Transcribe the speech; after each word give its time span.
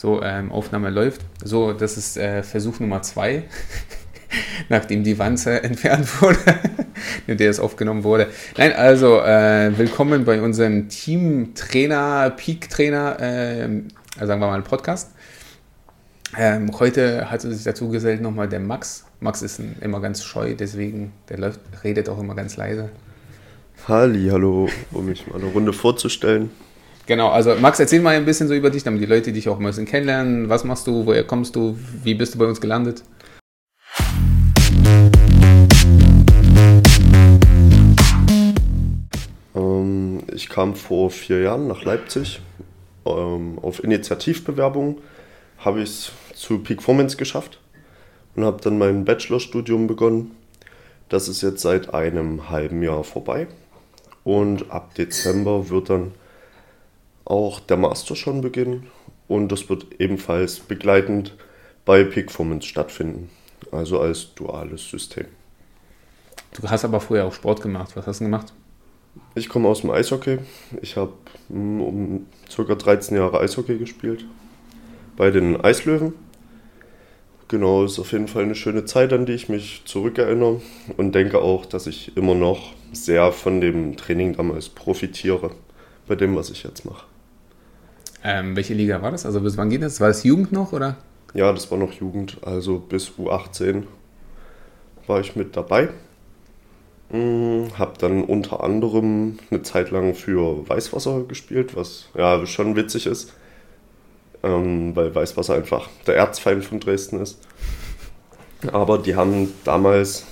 So, 0.00 0.22
ähm, 0.22 0.50
Aufnahme 0.50 0.88
läuft. 0.88 1.20
So, 1.44 1.74
das 1.74 1.98
ist 1.98 2.16
äh, 2.16 2.42
Versuch 2.42 2.80
Nummer 2.80 3.02
zwei, 3.02 3.42
nachdem 4.70 5.04
die 5.04 5.18
Wanze 5.18 5.62
entfernt 5.62 6.22
wurde, 6.22 6.38
in 7.26 7.36
der 7.36 7.50
es 7.50 7.60
aufgenommen 7.60 8.02
wurde. 8.02 8.28
Nein, 8.56 8.72
also 8.72 9.20
äh, 9.20 9.76
willkommen 9.76 10.24
bei 10.24 10.40
unserem 10.40 10.88
Teamtrainer, 10.88 12.30
Peak-Trainer, 12.30 13.20
äh, 13.20 13.68
sagen 14.24 14.40
wir 14.40 14.46
mal 14.46 14.62
Podcast. 14.62 15.10
Ähm, 16.34 16.70
heute 16.80 17.30
hat 17.30 17.42
sich 17.42 17.62
dazu 17.64 17.90
gesellt 17.90 18.22
nochmal 18.22 18.48
der 18.48 18.60
Max. 18.60 19.04
Max 19.20 19.42
ist 19.42 19.58
ein, 19.58 19.76
immer 19.82 20.00
ganz 20.00 20.24
scheu, 20.24 20.54
deswegen, 20.54 21.12
der 21.28 21.36
läuft, 21.36 21.60
redet 21.84 22.08
auch 22.08 22.18
immer 22.18 22.34
ganz 22.34 22.56
leise. 22.56 22.88
Halli, 23.86 24.30
hallo, 24.30 24.70
um 24.92 25.04
mich 25.04 25.26
mal 25.26 25.38
eine 25.38 25.52
Runde 25.52 25.74
vorzustellen. 25.74 26.48
Genau, 27.10 27.30
also 27.30 27.56
Max, 27.56 27.80
erzähl 27.80 28.00
mal 28.00 28.14
ein 28.14 28.24
bisschen 28.24 28.46
so 28.46 28.54
über 28.54 28.70
dich, 28.70 28.84
damit 28.84 29.02
die 29.02 29.06
Leute 29.06 29.32
dich 29.32 29.48
auch 29.48 29.58
ein 29.58 29.66
bisschen 29.66 29.84
kennenlernen. 29.84 30.48
Was 30.48 30.62
machst 30.62 30.86
du, 30.86 31.06
woher 31.06 31.24
kommst 31.24 31.56
du, 31.56 31.76
wie 32.04 32.14
bist 32.14 32.36
du 32.36 32.38
bei 32.38 32.46
uns 32.46 32.60
gelandet? 32.60 33.02
Ähm, 39.56 40.20
ich 40.32 40.48
kam 40.48 40.76
vor 40.76 41.10
vier 41.10 41.40
Jahren 41.40 41.66
nach 41.66 41.82
Leipzig. 41.82 42.40
Ähm, 43.04 43.58
auf 43.60 43.82
Initiativbewerbung 43.82 44.98
habe 45.58 45.82
ich 45.82 45.88
es 45.88 46.12
zu 46.34 46.58
Peak 46.58 46.76
Performance 46.76 47.16
geschafft 47.16 47.58
und 48.36 48.44
habe 48.44 48.60
dann 48.62 48.78
mein 48.78 49.04
Bachelorstudium 49.04 49.88
begonnen. 49.88 50.30
Das 51.08 51.26
ist 51.26 51.42
jetzt 51.42 51.62
seit 51.62 51.92
einem 51.92 52.50
halben 52.50 52.84
Jahr 52.84 53.02
vorbei. 53.02 53.48
Und 54.22 54.70
ab 54.70 54.94
Dezember 54.94 55.70
wird 55.70 55.90
dann 55.90 56.12
auch 57.30 57.60
der 57.60 57.76
Master 57.76 58.16
schon 58.16 58.40
beginnen 58.40 58.88
und 59.28 59.50
das 59.52 59.68
wird 59.68 59.86
ebenfalls 60.00 60.58
begleitend 60.60 61.36
bei 61.84 62.04
Peakformance 62.04 62.66
stattfinden, 62.66 63.30
also 63.70 64.00
als 64.00 64.34
duales 64.34 64.88
System. 64.90 65.26
Du 66.60 66.68
hast 66.68 66.84
aber 66.84 67.00
vorher 67.00 67.26
auch 67.26 67.32
Sport 67.32 67.62
gemacht. 67.62 67.92
Was 67.94 68.06
hast 68.06 68.20
du 68.20 68.24
gemacht? 68.24 68.52
Ich 69.34 69.48
komme 69.48 69.68
aus 69.68 69.82
dem 69.82 69.90
Eishockey. 69.90 70.38
Ich 70.82 70.96
habe 70.96 71.12
hm, 71.48 71.80
um 71.80 72.26
ca. 72.54 72.74
13 72.74 73.16
Jahre 73.16 73.40
Eishockey 73.40 73.78
gespielt 73.78 74.24
bei 75.16 75.30
den 75.30 75.60
Eislöwen. 75.60 76.14
Genau, 77.46 77.84
ist 77.84 77.98
auf 77.98 78.12
jeden 78.12 78.28
Fall 78.28 78.44
eine 78.44 78.54
schöne 78.54 78.84
Zeit, 78.84 79.12
an 79.12 79.26
die 79.26 79.32
ich 79.32 79.48
mich 79.48 79.82
zurückerinnere 79.84 80.60
und 80.96 81.14
denke 81.14 81.40
auch, 81.40 81.66
dass 81.66 81.86
ich 81.86 82.16
immer 82.16 82.34
noch 82.34 82.72
sehr 82.92 83.32
von 83.32 83.60
dem 83.60 83.96
Training 83.96 84.36
damals 84.36 84.68
profitiere, 84.68 85.50
bei 86.06 86.14
dem, 86.14 86.36
was 86.36 86.50
ich 86.50 86.62
jetzt 86.62 86.84
mache. 86.84 87.09
Ähm, 88.22 88.54
welche 88.56 88.74
Liga 88.74 89.00
war 89.02 89.10
das? 89.10 89.24
Also 89.24 89.40
bis 89.40 89.56
wann 89.56 89.70
geht 89.70 89.82
das? 89.82 90.00
War 90.00 90.08
das 90.08 90.24
Jugend 90.24 90.52
noch 90.52 90.72
oder? 90.72 90.96
Ja, 91.32 91.52
das 91.52 91.70
war 91.70 91.78
noch 91.78 91.92
Jugend, 91.92 92.38
also 92.42 92.78
bis 92.78 93.12
U18 93.18 93.84
war 95.06 95.20
ich 95.20 95.36
mit 95.36 95.56
dabei. 95.56 95.88
Hm, 97.10 97.68
hab 97.78 97.98
dann 97.98 98.24
unter 98.24 98.62
anderem 98.62 99.38
eine 99.50 99.62
Zeit 99.62 99.90
lang 99.90 100.14
für 100.14 100.68
Weißwasser 100.68 101.24
gespielt, 101.24 101.74
was 101.74 102.08
ja 102.14 102.46
schon 102.46 102.76
witzig 102.76 103.06
ist, 103.06 103.32
ähm, 104.42 104.94
weil 104.94 105.14
Weißwasser 105.14 105.54
einfach 105.54 105.88
der 106.06 106.16
Erzfeind 106.16 106.64
von 106.64 106.78
Dresden 106.78 107.20
ist. 107.20 107.38
Aber 108.72 108.98
die 108.98 109.16
haben 109.16 109.52
damals 109.64 110.26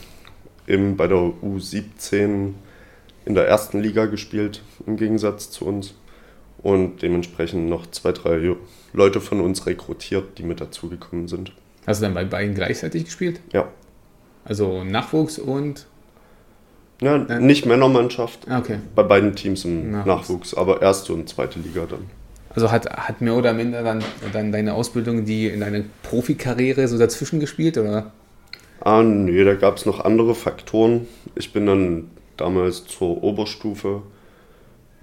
eben 0.66 0.96
bei 0.96 1.08
der 1.08 1.18
U17 1.18 2.52
in 3.24 3.34
der 3.34 3.48
ersten 3.48 3.80
Liga 3.80 4.06
gespielt, 4.06 4.62
im 4.86 4.96
Gegensatz 4.96 5.50
zu 5.50 5.64
uns 5.66 5.94
und 6.62 7.02
dementsprechend 7.02 7.68
noch 7.68 7.86
zwei, 7.90 8.12
drei 8.12 8.56
Leute 8.92 9.20
von 9.20 9.40
uns 9.40 9.66
rekrutiert, 9.66 10.38
die 10.38 10.42
mit 10.42 10.60
dazugekommen 10.60 11.28
sind. 11.28 11.52
Hast 11.86 12.00
du 12.00 12.06
dann 12.06 12.14
bei 12.14 12.24
beiden 12.24 12.54
gleichzeitig 12.54 13.04
gespielt? 13.04 13.40
Ja. 13.52 13.68
Also 14.44 14.84
Nachwuchs 14.84 15.38
und? 15.38 15.86
Ja, 17.00 17.16
äh? 17.16 17.40
nicht 17.40 17.64
Männermannschaft. 17.66 18.48
Ah, 18.48 18.58
okay. 18.58 18.78
Bei 18.94 19.02
beiden 19.02 19.34
Teams 19.36 19.64
im 19.64 19.92
Nachwuchs. 19.92 20.06
Nachwuchs, 20.06 20.54
aber 20.54 20.82
erste 20.82 21.12
und 21.12 21.28
zweite 21.28 21.60
Liga 21.60 21.86
dann. 21.88 22.10
Also 22.54 22.72
hat, 22.72 22.90
hat 22.90 23.20
mehr 23.20 23.34
oder 23.34 23.52
minder 23.52 23.82
dann, 23.82 24.02
dann 24.32 24.50
deine 24.50 24.74
Ausbildung, 24.74 25.24
die 25.24 25.46
in 25.46 25.60
deine 25.60 25.84
Profikarriere 26.02 26.88
so 26.88 26.98
dazwischen 26.98 27.40
gespielt, 27.40 27.78
oder? 27.78 28.10
Ah, 28.80 29.02
nee, 29.02 29.44
da 29.44 29.54
gab 29.54 29.76
es 29.76 29.86
noch 29.86 30.04
andere 30.04 30.34
Faktoren. 30.34 31.06
Ich 31.34 31.52
bin 31.52 31.66
dann 31.66 32.10
damals 32.36 32.86
zur 32.86 33.22
Oberstufe 33.22 34.02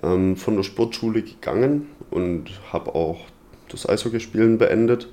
ähm, 0.06 0.38
von 0.38 0.56
der 0.56 0.64
Sportschule 0.64 1.24
gegangen 1.24 1.88
und 2.12 2.52
habe 2.72 2.96
auch 2.96 3.26
das 3.70 3.88
Eishockeyspielen 3.90 4.58
beendet, 4.58 5.10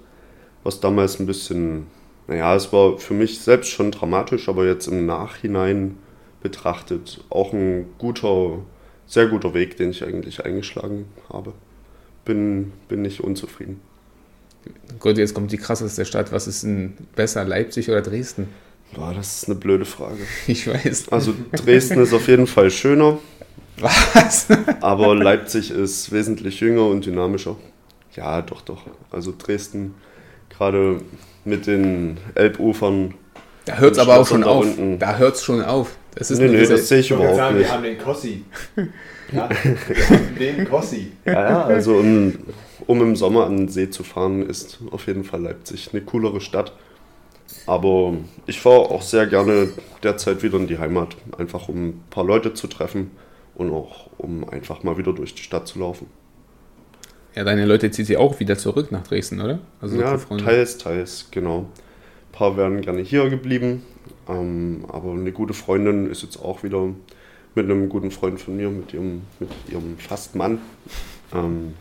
was 0.63 0.81
damals 0.81 1.19
ein 1.19 1.27
bisschen, 1.27 1.87
naja, 2.29 2.55
es 2.55 2.73
war 2.73 2.99
für 2.99 3.15
mich 3.15 3.41
selbst 3.41 3.71
schon 3.71 3.91
dramatisch, 3.91 4.49
aber 4.49 4.67
jetzt 4.67 4.87
im 4.87 5.07
Nachhinein 5.07 5.97
betrachtet 6.43 7.25
auch 7.31 7.53
ein 7.53 7.87
guter, 7.99 8.59
sehr 9.07 9.27
guter 9.29 9.55
Weg, 9.55 9.77
den 9.77 9.91
ich 9.91 10.05
eigentlich 10.05 10.45
eingeschlagen 10.45 11.07
habe. 11.33 11.55
Bin, 12.25 12.73
bin 12.89 13.03
nicht 13.03 13.21
unzufrieden. 13.21 13.81
Gut, 15.01 15.19
jetzt 15.19 15.35
kommt 15.35 15.51
die 15.51 15.57
krasseste 15.57 16.05
Stadt. 16.05 16.31
Was 16.31 16.47
ist 16.47 16.63
denn 16.63 16.97
besser, 17.17 17.45
Leipzig 17.45 17.89
oder 17.89 18.01
Dresden? 18.01 18.49
Boah, 18.95 19.13
das 19.15 19.43
ist 19.43 19.49
eine 19.49 19.59
blöde 19.59 19.85
Frage. 19.85 20.21
Ich 20.47 20.69
weiß. 20.69 21.09
Also 21.09 21.35
Dresden 21.53 22.01
ist 22.01 22.13
auf 22.13 22.29
jeden 22.29 22.47
Fall 22.47 22.71
schöner. 22.71 23.19
Was? 23.83 24.47
Aber 24.81 25.15
Leipzig 25.15 25.71
ist 25.71 26.13
wesentlich 26.13 26.61
jünger 26.61 26.87
und 26.87 27.05
dynamischer. 27.05 27.57
Ja, 28.15 28.43
doch, 28.43 28.63
doch. 28.63 28.83
Also 29.11 29.35
Dresden, 29.37 29.95
gerade 30.51 31.01
mit 31.45 31.67
den 31.67 32.19
Elbufern. 32.35 33.15
Da 33.65 33.79
hört 33.79 33.93
es 33.93 33.99
aber 33.99 34.19
auch 34.19 34.27
schon 34.27 34.45
auf. 34.45 34.65
Unten. 34.65 34.99
Da 34.99 35.17
hört 35.17 35.37
es 35.37 35.45
schon 35.45 35.63
auf. 35.63 35.97
Das 36.15 36.31
ist 36.31 36.39
nee, 36.39 36.49
nee, 36.49 36.67
das 36.67 36.89
sehe 36.89 36.99
ich 36.99 37.11
überhaupt 37.11 37.37
sagen, 37.37 37.57
nicht. 37.59 37.67
Wir 37.67 37.73
haben 37.73 37.83
den 37.83 37.99
Kossi. 37.99 38.45
Ja, 39.33 39.49
wir 39.49 40.09
haben 40.11 40.37
den 40.39 40.69
Kossi. 40.69 41.13
Ja, 41.25 41.33
ja 41.33 41.65
also 41.65 41.95
um, 41.95 42.35
um 42.87 43.01
im 43.01 43.17
Sommer 43.17 43.47
an 43.47 43.57
den 43.57 43.69
See 43.69 43.89
zu 43.89 44.05
fahren, 44.05 44.47
ist 44.47 44.81
auf 44.91 45.07
jeden 45.07 45.25
Fall 45.25 45.41
Leipzig 45.41 45.89
eine 45.91 46.03
coolere 46.03 46.43
Stadt. 46.43 46.75
Aber 47.65 48.13
ich 48.45 48.61
fahre 48.61 48.91
auch 48.91 49.01
sehr 49.01 49.27
gerne 49.27 49.71
derzeit 50.03 50.43
wieder 50.43 50.59
in 50.59 50.67
die 50.67 50.77
Heimat, 50.77 51.17
einfach 51.39 51.71
um 51.71 51.87
ein 51.87 52.05
paar 52.11 52.25
Leute 52.25 52.53
zu 52.53 52.67
treffen 52.67 53.11
und 53.55 53.71
auch 53.71 54.11
um 54.19 54.49
einfach 54.49 54.83
mal 54.83 54.97
wieder 54.99 55.13
durch 55.13 55.35
die 55.35 55.43
Stadt 55.43 55.67
zu 55.69 55.79
laufen. 55.79 56.07
Ja, 57.35 57.45
deine 57.45 57.65
Leute 57.65 57.91
ziehen 57.91 58.05
sie 58.05 58.17
auch 58.17 58.41
wieder 58.41 58.59
zurück 58.59 58.93
nach 58.93 59.07
Dresden, 59.07 59.41
oder? 59.41 59.61
Also 59.81 59.99
ja, 59.99 60.17
teils, 60.17 60.79
teils, 60.79 61.29
genau. 61.31 61.61
Ein 61.61 62.33
paar 62.33 62.57
wären 62.57 62.81
gerne 62.83 63.01
hier 63.01 63.29
geblieben, 63.31 63.83
ähm, 64.29 64.85
aber 64.89 65.13
eine 65.13 65.33
gute 65.33 65.55
Freundin 65.55 66.11
ist 66.11 66.23
jetzt 66.23 66.37
auch 66.37 66.63
wieder 66.63 66.89
mit 67.55 67.67
einem 67.67 67.89
guten 67.89 68.11
Freund 68.11 68.41
von 68.41 68.57
mir, 68.57 68.71
mit 68.71 68.93
ihrem, 68.93 69.23
mit 69.39 69.51
ihrem 69.71 69.99
Fastmann, 69.99 70.59
ähm, 71.35 71.75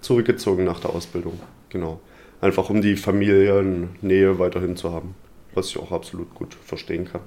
zurückgezogen 0.00 0.64
nach 0.64 0.80
der 0.80 0.90
Ausbildung. 0.90 1.38
Genau. 1.68 2.00
Einfach 2.40 2.70
um 2.70 2.80
die 2.80 2.96
Familiennähe 2.96 4.38
weiterhin 4.38 4.76
zu 4.76 4.92
haben, 4.92 5.14
was 5.54 5.68
ich 5.68 5.78
auch 5.78 5.92
absolut 5.92 6.34
gut 6.34 6.54
verstehen 6.54 7.04
kann. 7.04 7.20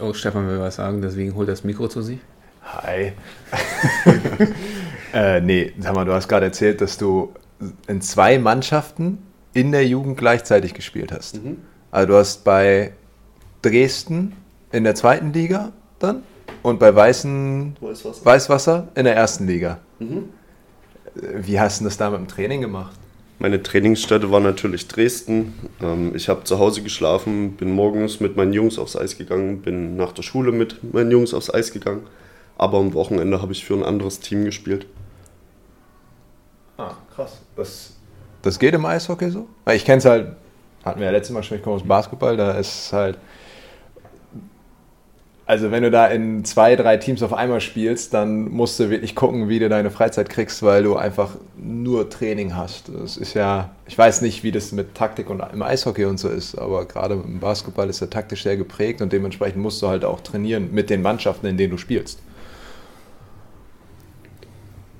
Oh, 0.00 0.12
Stefan 0.12 0.48
will 0.48 0.60
was 0.60 0.76
sagen, 0.76 1.00
deswegen 1.00 1.34
holt 1.34 1.48
das 1.48 1.64
Mikro 1.64 1.88
zu 1.88 2.02
sich. 2.02 2.18
Hi. 2.64 3.12
äh, 5.12 5.40
nee, 5.40 5.72
sag 5.78 5.94
mal, 5.94 6.04
du 6.04 6.12
hast 6.12 6.28
gerade 6.28 6.46
erzählt, 6.46 6.80
dass 6.80 6.98
du 6.98 7.32
in 7.86 8.00
zwei 8.00 8.38
Mannschaften 8.38 9.18
in 9.54 9.72
der 9.72 9.86
Jugend 9.86 10.18
gleichzeitig 10.18 10.74
gespielt 10.74 11.12
hast. 11.12 11.42
Mhm. 11.42 11.58
Also 11.90 12.08
du 12.08 12.16
hast 12.16 12.44
bei 12.44 12.92
Dresden 13.62 14.32
in 14.72 14.84
der 14.84 14.94
zweiten 14.94 15.32
Liga 15.32 15.72
dann 15.98 16.22
und 16.62 16.78
bei 16.78 16.94
Weißen 16.94 17.76
Weißwasser, 17.80 18.24
Weißwasser 18.24 18.88
in 18.94 19.04
der 19.04 19.16
ersten 19.16 19.46
Liga. 19.46 19.78
Mhm. 19.98 20.30
Wie 21.14 21.58
hast 21.58 21.80
du 21.80 21.84
das 21.84 21.96
da 21.96 22.10
mit 22.10 22.20
dem 22.20 22.28
Training 22.28 22.60
gemacht? 22.60 22.98
Meine 23.38 23.62
Trainingsstätte 23.62 24.30
war 24.30 24.40
natürlich 24.40 24.88
Dresden. 24.88 25.54
Ähm, 25.82 26.14
ich 26.14 26.28
habe 26.28 26.44
zu 26.44 26.58
Hause 26.58 26.82
geschlafen, 26.82 27.52
bin 27.56 27.70
morgens 27.70 28.20
mit 28.20 28.36
meinen 28.36 28.52
Jungs 28.52 28.78
aufs 28.78 28.96
Eis 28.96 29.18
gegangen, 29.18 29.60
bin 29.60 29.96
nach 29.96 30.12
der 30.12 30.22
Schule 30.22 30.52
mit 30.52 30.94
meinen 30.94 31.10
Jungs 31.10 31.34
aufs 31.34 31.52
Eis 31.52 31.72
gegangen. 31.72 32.06
Aber 32.56 32.78
am 32.78 32.94
Wochenende 32.94 33.42
habe 33.42 33.52
ich 33.52 33.64
für 33.64 33.74
ein 33.74 33.82
anderes 33.82 34.20
Team 34.20 34.44
gespielt. 34.44 34.86
Ah, 36.78 36.94
krass. 37.14 37.42
Das, 37.56 37.92
das 38.40 38.58
geht 38.58 38.74
im 38.74 38.86
Eishockey 38.86 39.30
so? 39.30 39.46
Ich 39.70 39.84
kenne 39.84 39.98
es 39.98 40.06
halt, 40.06 40.32
hatten 40.84 41.00
wir 41.00 41.06
ja 41.06 41.12
letztes 41.12 41.34
Mal 41.34 41.42
schon, 41.42 41.58
ich 41.58 41.62
komme 41.62 41.76
aus 41.76 41.86
Basketball, 41.86 42.36
da 42.36 42.52
ist 42.52 42.86
es 42.86 42.92
halt 42.92 43.18
also 45.48 45.70
wenn 45.70 45.84
du 45.84 45.92
da 45.92 46.08
in 46.08 46.44
zwei, 46.44 46.74
drei 46.74 46.96
Teams 46.96 47.22
auf 47.22 47.32
einmal 47.32 47.60
spielst, 47.60 48.12
dann 48.12 48.50
musst 48.50 48.80
du 48.80 48.90
wirklich 48.90 49.14
gucken, 49.14 49.48
wie 49.48 49.60
du 49.60 49.68
deine 49.68 49.92
Freizeit 49.92 50.28
kriegst, 50.28 50.64
weil 50.64 50.82
du 50.82 50.96
einfach 50.96 51.36
nur 51.56 52.10
Training 52.10 52.56
hast. 52.56 52.90
Das 52.92 53.16
ist 53.16 53.34
ja, 53.34 53.70
ich 53.86 53.96
weiß 53.96 54.22
nicht, 54.22 54.42
wie 54.42 54.50
das 54.50 54.72
mit 54.72 54.96
Taktik 54.96 55.30
und 55.30 55.40
im 55.52 55.62
Eishockey 55.62 56.04
und 56.04 56.18
so 56.18 56.28
ist, 56.28 56.58
aber 56.58 56.84
gerade 56.84 57.14
im 57.14 57.38
Basketball 57.38 57.88
ist 57.88 58.00
der 58.00 58.10
taktisch 58.10 58.42
sehr 58.42 58.56
geprägt 58.56 59.00
und 59.00 59.12
dementsprechend 59.12 59.62
musst 59.62 59.80
du 59.82 59.86
halt 59.86 60.04
auch 60.04 60.20
trainieren 60.20 60.70
mit 60.72 60.90
den 60.90 61.00
Mannschaften, 61.00 61.46
in 61.46 61.56
denen 61.56 61.70
du 61.70 61.78
spielst. 61.78 62.18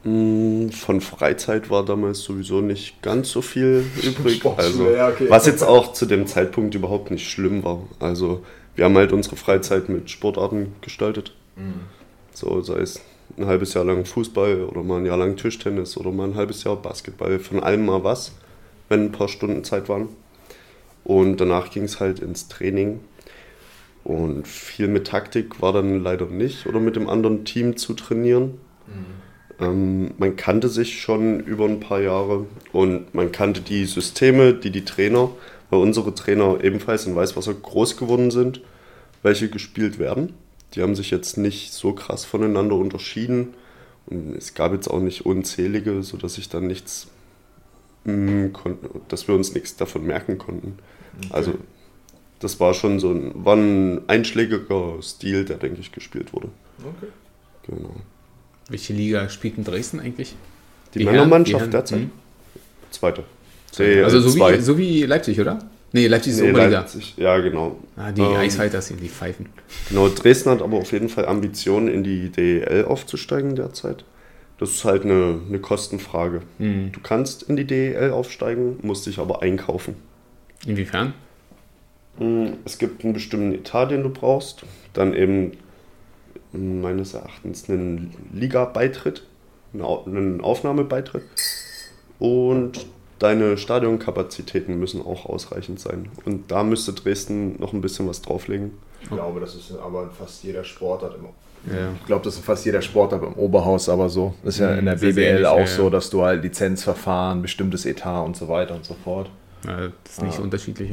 Mm, 0.04 0.69
Von 0.69 1.00
Freizeit 1.00 1.70
war 1.70 1.84
damals 1.84 2.20
sowieso 2.20 2.60
nicht 2.60 3.02
ganz 3.02 3.31
so 3.31 3.42
viel 3.42 3.84
übrig. 4.04 4.40
Also. 4.56 4.87
Was 5.28 5.46
jetzt 5.46 5.64
auch 5.64 5.92
zu 5.92 6.06
dem 6.06 6.28
Zeitpunkt 6.28 6.76
überhaupt 6.76 7.10
nicht 7.10 7.28
schlimm 7.28 7.64
war. 7.64 7.82
Also 7.99 8.44
wir 8.76 8.84
haben 8.84 8.96
halt 8.96 9.12
unsere 9.12 9.37
Freizeit 9.37 9.88
mit 9.88 10.11
Sportarten 10.11 10.75
gestaltet. 10.82 11.34
So 12.32 12.61
sei 12.61 12.78
es 12.81 13.00
ein 13.37 13.46
halbes 13.46 13.75
Jahr 13.75 13.84
lang 13.84 14.05
Fußball 14.05 14.64
oder 14.64 14.82
mal 14.82 14.99
ein 14.99 15.06
Jahr 15.06 15.17
lang 15.17 15.37
Tischtennis 15.37 15.96
oder 15.96 16.12
mal 16.12 16.28
ein 16.28 16.34
halbes 16.37 16.62
Jahr 16.64 16.76
Basketball. 16.76 17.38
Von 17.38 17.61
allem 17.61 17.87
mal 17.87 18.05
was, 18.05 18.32
wenn 18.88 19.06
ein 19.06 19.12
paar 19.12 19.28
Stunden 19.28 19.64
Zeit 19.64 19.88
waren. 19.88 20.08
Und 21.05 21.40
danach 21.40 21.70
ging 21.70 21.84
es 21.84 22.00
halt 22.00 22.20
ins 22.20 22.49
Training. 22.49 23.00
Und 24.05 24.46
viel 24.46 24.88
mit 24.88 25.08
Taktik 25.08 25.61
war 25.61 25.73
dann 25.73 26.02
leider 26.02 26.26
nicht 26.26 26.67
oder 26.67 26.78
mit 26.78 26.94
dem 26.94 27.08
anderen 27.08 27.44
Team 27.44 27.76
zu 27.76 27.94
trainieren. 27.94 28.58
Ähm, 29.58 30.12
man 30.19 30.37
kannte 30.37 30.69
sich 30.69 31.00
schon 31.00 31.40
über 31.40 31.64
ein 31.64 31.81
paar 31.81 32.00
Jahre 32.00 32.46
und 32.73 33.14
man 33.14 33.32
kannte 33.32 33.62
die 33.62 33.84
Systeme, 33.87 34.52
die 34.55 34.70
die 34.70 34.84
Trainer, 34.84 35.31
weil 35.70 35.80
unsere 35.80 36.14
Trainer 36.14 36.62
ebenfalls 36.62 37.06
in 37.06 37.14
Weißwasser 37.16 37.54
groß 37.54 37.96
geworden 37.96 38.30
sind, 38.30 38.60
welche 39.22 39.48
gespielt 39.48 39.98
werden. 39.98 40.34
Die 40.74 40.82
haben 40.82 40.94
sich 40.94 41.10
jetzt 41.10 41.36
nicht 41.38 41.72
so 41.72 41.92
krass 41.92 42.24
voneinander 42.24 42.74
unterschieden 42.76 43.54
und 44.06 44.36
es 44.36 44.54
gab 44.54 44.72
jetzt 44.72 44.88
auch 44.88 45.00
nicht 45.00 45.26
unzählige, 45.26 46.02
sodass 46.02 46.38
ich 46.38 46.48
dann 46.48 46.66
nichts, 46.66 47.08
mm, 48.04 48.46
dass 49.08 49.26
wir 49.28 49.34
uns 49.34 49.54
nichts 49.54 49.76
davon 49.76 50.04
merken 50.06 50.38
konnten. 50.38 50.78
Also 51.30 51.54
das 52.40 52.60
war 52.60 52.74
schon 52.74 53.00
so 53.00 53.10
ein, 53.10 53.32
war 53.44 53.56
ein 53.56 54.08
einschlägiger 54.08 55.00
Stil, 55.02 55.44
der 55.44 55.56
denke 55.56 55.80
ich 55.80 55.92
gespielt 55.92 56.32
wurde. 56.32 56.48
Okay. 56.78 57.10
Genau. 57.68 57.94
Welche 58.68 58.92
Liga 58.92 59.28
spielt 59.28 59.56
in 59.58 59.64
Dresden 59.64 60.00
eigentlich? 60.00 60.36
Die, 60.94 61.00
Herren- 61.00 61.12
Männermannschaft 61.14 61.60
Herren- 61.60 61.70
derzeit. 61.70 62.00
Mhm. 62.00 62.10
Zweite. 63.76 64.05
Also 64.05 64.20
so 64.20 64.38
DL2. 64.38 64.56
wie, 64.58 64.61
so 64.62 64.78
wie 64.78 65.02
Leipzig, 65.05 65.40
oder? 65.40 65.58
Nee, 65.93 66.08
Leipzig 66.08 66.32
ist 66.32 66.40
Nee, 66.40 66.50
Oberliga. 66.50 66.81
Leipzig. 66.81 67.14
Ja, 67.17 67.38
genau. 67.38 67.76
Ah, 67.96 68.11
die 68.12 68.20
Ähm, 68.20 68.37
Eisfighters 68.37 68.88
sind 68.88 69.00
die 69.00 69.08
Pfeifen. 69.08 69.49
Genau, 69.88 70.08
Dresden 70.08 70.50
hat 70.50 70.61
aber 70.62 70.78
auf 70.78 70.93
jeden 70.93 71.08
Fall 71.08 71.26
Ambitionen, 71.26 71.88
in 71.88 72.02
die 72.05 72.31
DEL 72.31 72.84
aufzusteigen 72.87 73.55
derzeit. 73.56 74.05
Das 74.58 74.70
ist 74.70 74.84
halt 74.84 75.05
eine, 75.05 75.40
eine 75.49 75.58
Kostenfrage. 75.58 76.43
Mhm. 76.58 76.90
Du 76.93 77.00
kannst 77.00 77.44
in 77.44 77.56
die 77.56 77.64
DEL 77.67 78.11
aufsteigen, 78.11 78.78
musst 78.82 79.06
dich 79.06 79.19
aber 79.19 79.43
einkaufen. 79.43 79.96
Inwiefern? 80.67 81.14
Mm, 82.19 82.46
Es 82.64 82.78
gibt 82.78 83.05
einen 83.05 83.12
bestimmten 83.12 83.52
Etat, 83.52 83.87
den 83.87 84.02
du 84.02 84.08
brauchst. 84.11 84.62
Dann 84.93 85.14
eben 85.14 85.52
meines 86.52 87.14
Erachtens 87.14 87.69
einen 87.69 88.12
Liga-Beitritt, 88.34 89.23
einen 89.75 90.40
Aufnahmebeitritt. 90.40 91.23
Und 92.19 92.87
deine 93.18 93.56
Stadionkapazitäten 93.56 94.78
müssen 94.78 95.00
auch 95.02 95.26
ausreichend 95.26 95.80
sein. 95.80 96.08
Und 96.24 96.50
da 96.50 96.62
müsste 96.62 96.92
Dresden 96.92 97.58
noch 97.60 97.72
ein 97.72 97.80
bisschen 97.80 98.08
was 98.08 98.22
drauflegen. 98.22 98.72
Ich 99.02 99.08
glaube, 99.08 99.40
das 99.40 99.54
ist 99.54 99.72
aber 99.78 100.04
in 100.04 100.10
fast 100.10 100.42
jeder 100.44 100.64
Sportart 100.64 101.16
immer. 101.16 101.30
Ja. 101.74 101.88
Ich 102.00 102.06
glaube, 102.06 102.24
das 102.24 102.34
ist 102.34 102.40
in 102.40 102.44
fast 102.44 102.64
jeder 102.64 102.82
Sportart 102.82 103.22
im 103.22 103.32
Oberhaus, 103.34 103.88
aber 103.88 104.08
so. 104.08 104.34
Das 104.44 104.54
ist 104.54 104.60
ja 104.60 104.74
in 104.74 104.84
der 104.84 104.94
Mhm, 104.94 104.98
sehr, 104.98 105.12
sehr 105.12 105.22
BBL 105.24 105.30
ähnlich, 105.36 105.46
auch 105.46 105.58
ja, 105.60 105.66
so, 105.66 105.84
ja. 105.84 105.90
dass 105.90 106.10
du 106.10 106.22
halt 106.22 106.42
Lizenzverfahren, 106.42 107.42
bestimmtes 107.42 107.86
Etat 107.86 108.24
und 108.24 108.36
so 108.36 108.48
weiter 108.48 108.74
und 108.74 108.84
so 108.84 108.94
fort. 109.04 109.30
Ja, 109.66 109.88
das 110.04 110.12
ist 110.12 110.22
nicht 110.22 110.38
Ah. 110.38 110.42
unterschiedlich. 110.42 110.92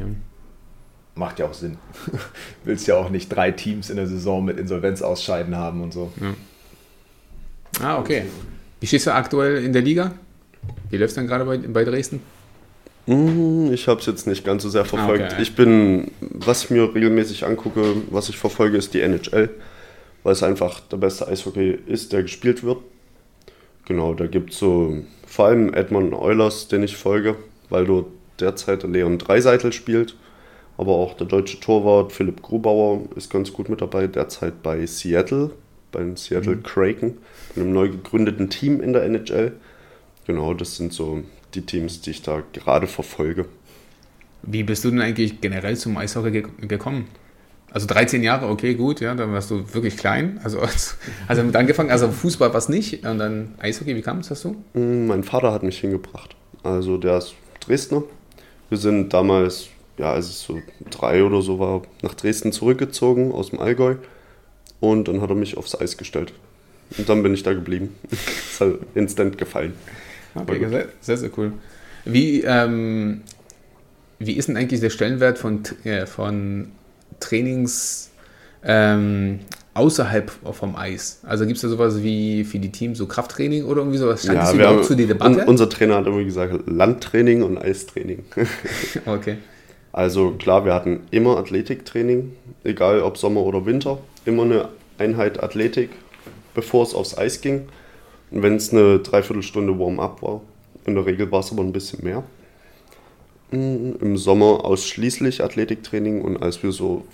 Macht 1.16 1.38
ja 1.38 1.46
auch 1.46 1.54
Sinn. 1.54 1.76
Willst 2.64 2.86
ja 2.88 2.96
auch 2.96 3.08
nicht 3.10 3.28
drei 3.28 3.52
Teams 3.52 3.88
in 3.90 3.96
der 3.96 4.06
Saison 4.08 4.44
mit 4.44 4.58
Insolvenz 4.58 5.00
ausscheiden 5.02 5.56
haben 5.56 5.80
und 5.82 5.92
so. 5.92 6.10
Ah, 7.80 7.98
okay. 7.98 8.24
Wie 8.80 8.86
stehst 8.86 9.06
du 9.06 9.14
aktuell 9.14 9.64
in 9.64 9.72
der 9.72 9.82
Liga? 9.82 10.12
Wie 10.94 10.98
läuft 10.98 11.10
es 11.10 11.14
dann 11.16 11.26
gerade 11.26 11.44
bei, 11.44 11.58
bei 11.58 11.84
Dresden? 11.84 12.20
Mm, 13.06 13.72
Ich 13.72 13.88
habe 13.88 13.98
es 14.00 14.06
jetzt 14.06 14.28
nicht 14.28 14.44
ganz 14.44 14.62
so 14.62 14.68
sehr 14.68 14.84
verfolgt. 14.84 15.32
Okay. 15.32 15.42
Ich 15.42 15.56
bin, 15.56 16.12
was 16.20 16.64
ich 16.64 16.70
mir 16.70 16.94
regelmäßig 16.94 17.44
angucke, 17.44 17.96
was 18.10 18.28
ich 18.28 18.38
verfolge, 18.38 18.78
ist 18.78 18.94
die 18.94 19.00
NHL, 19.00 19.50
weil 20.22 20.32
es 20.32 20.44
einfach 20.44 20.78
der 20.80 20.98
beste 20.98 21.26
Eishockey 21.26 21.76
ist, 21.86 22.12
der 22.12 22.22
gespielt 22.22 22.62
wird. 22.62 22.78
Genau, 23.86 24.14
da 24.14 24.26
gibt 24.28 24.52
es 24.52 24.58
so 24.60 24.98
vor 25.26 25.46
allem 25.46 25.74
Edmond 25.74 26.14
Eulers, 26.14 26.68
den 26.68 26.84
ich 26.84 26.96
folge, 26.96 27.34
weil 27.70 27.86
dort 27.86 28.06
derzeit 28.38 28.84
der 28.84 28.90
Leon 28.90 29.18
Dreiseitel 29.18 29.72
spielt. 29.72 30.14
Aber 30.78 30.92
auch 30.92 31.14
der 31.16 31.26
deutsche 31.26 31.58
Torwart 31.58 32.12
Philipp 32.12 32.40
Grubauer 32.40 33.02
ist 33.16 33.30
ganz 33.30 33.52
gut 33.52 33.68
mit 33.68 33.80
dabei, 33.80 34.06
derzeit 34.06 34.62
bei 34.62 34.86
Seattle, 34.86 35.50
beim 35.90 36.16
Seattle 36.16 36.56
Kraken, 36.58 37.18
einem 37.56 37.72
neu 37.72 37.88
gegründeten 37.90 38.48
Team 38.48 38.80
in 38.80 38.92
der 38.92 39.02
NHL. 39.04 39.52
Genau, 40.26 40.54
das 40.54 40.76
sind 40.76 40.92
so 40.92 41.22
die 41.54 41.62
Teams, 41.62 42.00
die 42.00 42.10
ich 42.10 42.22
da 42.22 42.42
gerade 42.52 42.86
verfolge. 42.86 43.46
Wie 44.42 44.62
bist 44.62 44.84
du 44.84 44.90
denn 44.90 45.00
eigentlich 45.00 45.40
generell 45.40 45.76
zum 45.76 45.96
Eishockey 45.96 46.30
ge 46.30 46.44
gekommen? 46.62 47.08
Also 47.70 47.86
13 47.88 48.22
Jahre, 48.22 48.48
okay, 48.48 48.74
gut, 48.74 49.00
ja, 49.00 49.14
dann 49.14 49.32
warst 49.32 49.50
du 49.50 49.74
wirklich 49.74 49.96
klein. 49.96 50.40
Also, 50.44 50.60
als, 50.60 50.96
also 51.26 51.42
damit 51.42 51.56
angefangen, 51.56 51.90
also 51.90 52.08
Fußball 52.08 52.50
war 52.50 52.58
es 52.58 52.68
nicht 52.68 53.04
und 53.04 53.18
dann 53.18 53.54
Eishockey, 53.58 53.96
wie 53.96 54.02
kam 54.02 54.20
es 54.20 54.28
dazu? 54.28 54.56
Mm, 54.74 55.06
Mein 55.06 55.24
Vater 55.24 55.52
hat 55.52 55.64
mich 55.64 55.80
hingebracht. 55.80 56.36
Also 56.62 56.98
der 56.98 57.18
ist 57.18 57.34
Dresdner. 57.60 58.04
Wir 58.68 58.78
sind 58.78 59.12
damals, 59.12 59.68
ja, 59.98 60.12
als 60.12 60.28
ich 60.30 60.36
so 60.36 60.60
drei 60.90 61.24
oder 61.24 61.42
so 61.42 61.58
war, 61.58 61.82
nach 62.02 62.14
Dresden 62.14 62.52
zurückgezogen 62.52 63.32
aus 63.32 63.50
dem 63.50 63.58
Allgäu. 63.58 63.96
Und 64.80 65.08
dann 65.08 65.20
hat 65.20 65.30
er 65.30 65.36
mich 65.36 65.56
aufs 65.56 65.74
Eis 65.78 65.96
gestellt. 65.96 66.32
Und 66.96 67.08
dann 67.08 67.22
bin 67.22 67.34
ich 67.34 67.42
da 67.42 67.54
geblieben. 67.54 67.94
ist 68.10 68.60
halt 68.60 68.80
instant 68.94 69.36
gefallen. 69.36 69.74
Okay, 70.34 70.66
sehr, 70.68 70.88
sehr, 71.00 71.16
sehr 71.16 71.30
cool. 71.36 71.52
Wie, 72.04 72.42
ähm, 72.42 73.22
wie 74.18 74.32
ist 74.32 74.48
denn 74.48 74.56
eigentlich 74.56 74.80
der 74.80 74.90
Stellenwert 74.90 75.38
von, 75.38 75.60
äh, 75.84 76.06
von 76.06 76.68
Trainings 77.20 78.10
ähm, 78.64 79.40
außerhalb 79.74 80.30
vom 80.52 80.76
Eis? 80.76 81.20
Also 81.24 81.44
gibt 81.44 81.56
es 81.56 81.62
da 81.62 81.68
sowas 81.68 82.02
wie 82.02 82.44
für 82.44 82.58
die 82.58 82.70
Teams 82.70 82.98
so 82.98 83.06
Krafttraining 83.06 83.64
oder 83.64 83.80
irgendwie 83.80 83.98
sowas? 83.98 84.22
Stand 84.22 84.38
das 84.38 84.52
wir 84.52 84.60
überhaupt 84.60 84.78
haben- 84.80 84.86
zu 84.86 84.94
der 84.96 85.06
Debatte? 85.06 85.40
un- 85.42 85.48
unser 85.48 85.68
Trainer 85.68 85.96
hat 85.96 86.06
immer 86.06 86.22
gesagt, 86.24 86.54
Landtraining 86.66 87.42
und 87.42 87.58
Eistraining. 87.58 88.24
okay. 89.06 89.38
Also 89.92 90.32
klar, 90.32 90.64
wir 90.64 90.74
hatten 90.74 91.00
immer 91.10 91.36
Athletiktraining, 91.38 92.32
egal 92.64 93.00
ob 93.00 93.16
Sommer 93.16 93.42
oder 93.42 93.64
Winter, 93.64 93.98
immer 94.24 94.42
eine 94.42 94.68
Einheit 94.98 95.42
Athletik, 95.42 95.90
bevor 96.54 96.82
es 96.84 96.94
aufs 96.94 97.16
Eis 97.16 97.40
ging. 97.40 97.68
Wenn 98.36 98.56
es 98.56 98.72
eine 98.72 98.98
Dreiviertelstunde 98.98 99.78
Warm-up 99.78 100.20
war, 100.20 100.40
in 100.86 100.96
der 100.96 101.06
Regel 101.06 101.30
war 101.30 101.38
es 101.38 101.52
aber 101.52 101.62
ein 101.62 101.72
bisschen 101.72 102.02
mehr. 102.02 102.24
Mm, 103.52 103.92
Im 104.00 104.16
Sommer 104.16 104.64
ausschließlich 104.64 105.44
Athletiktraining 105.44 106.20
und 106.20 106.42
als 106.42 106.60
wir 106.64 106.72
so 106.72 107.04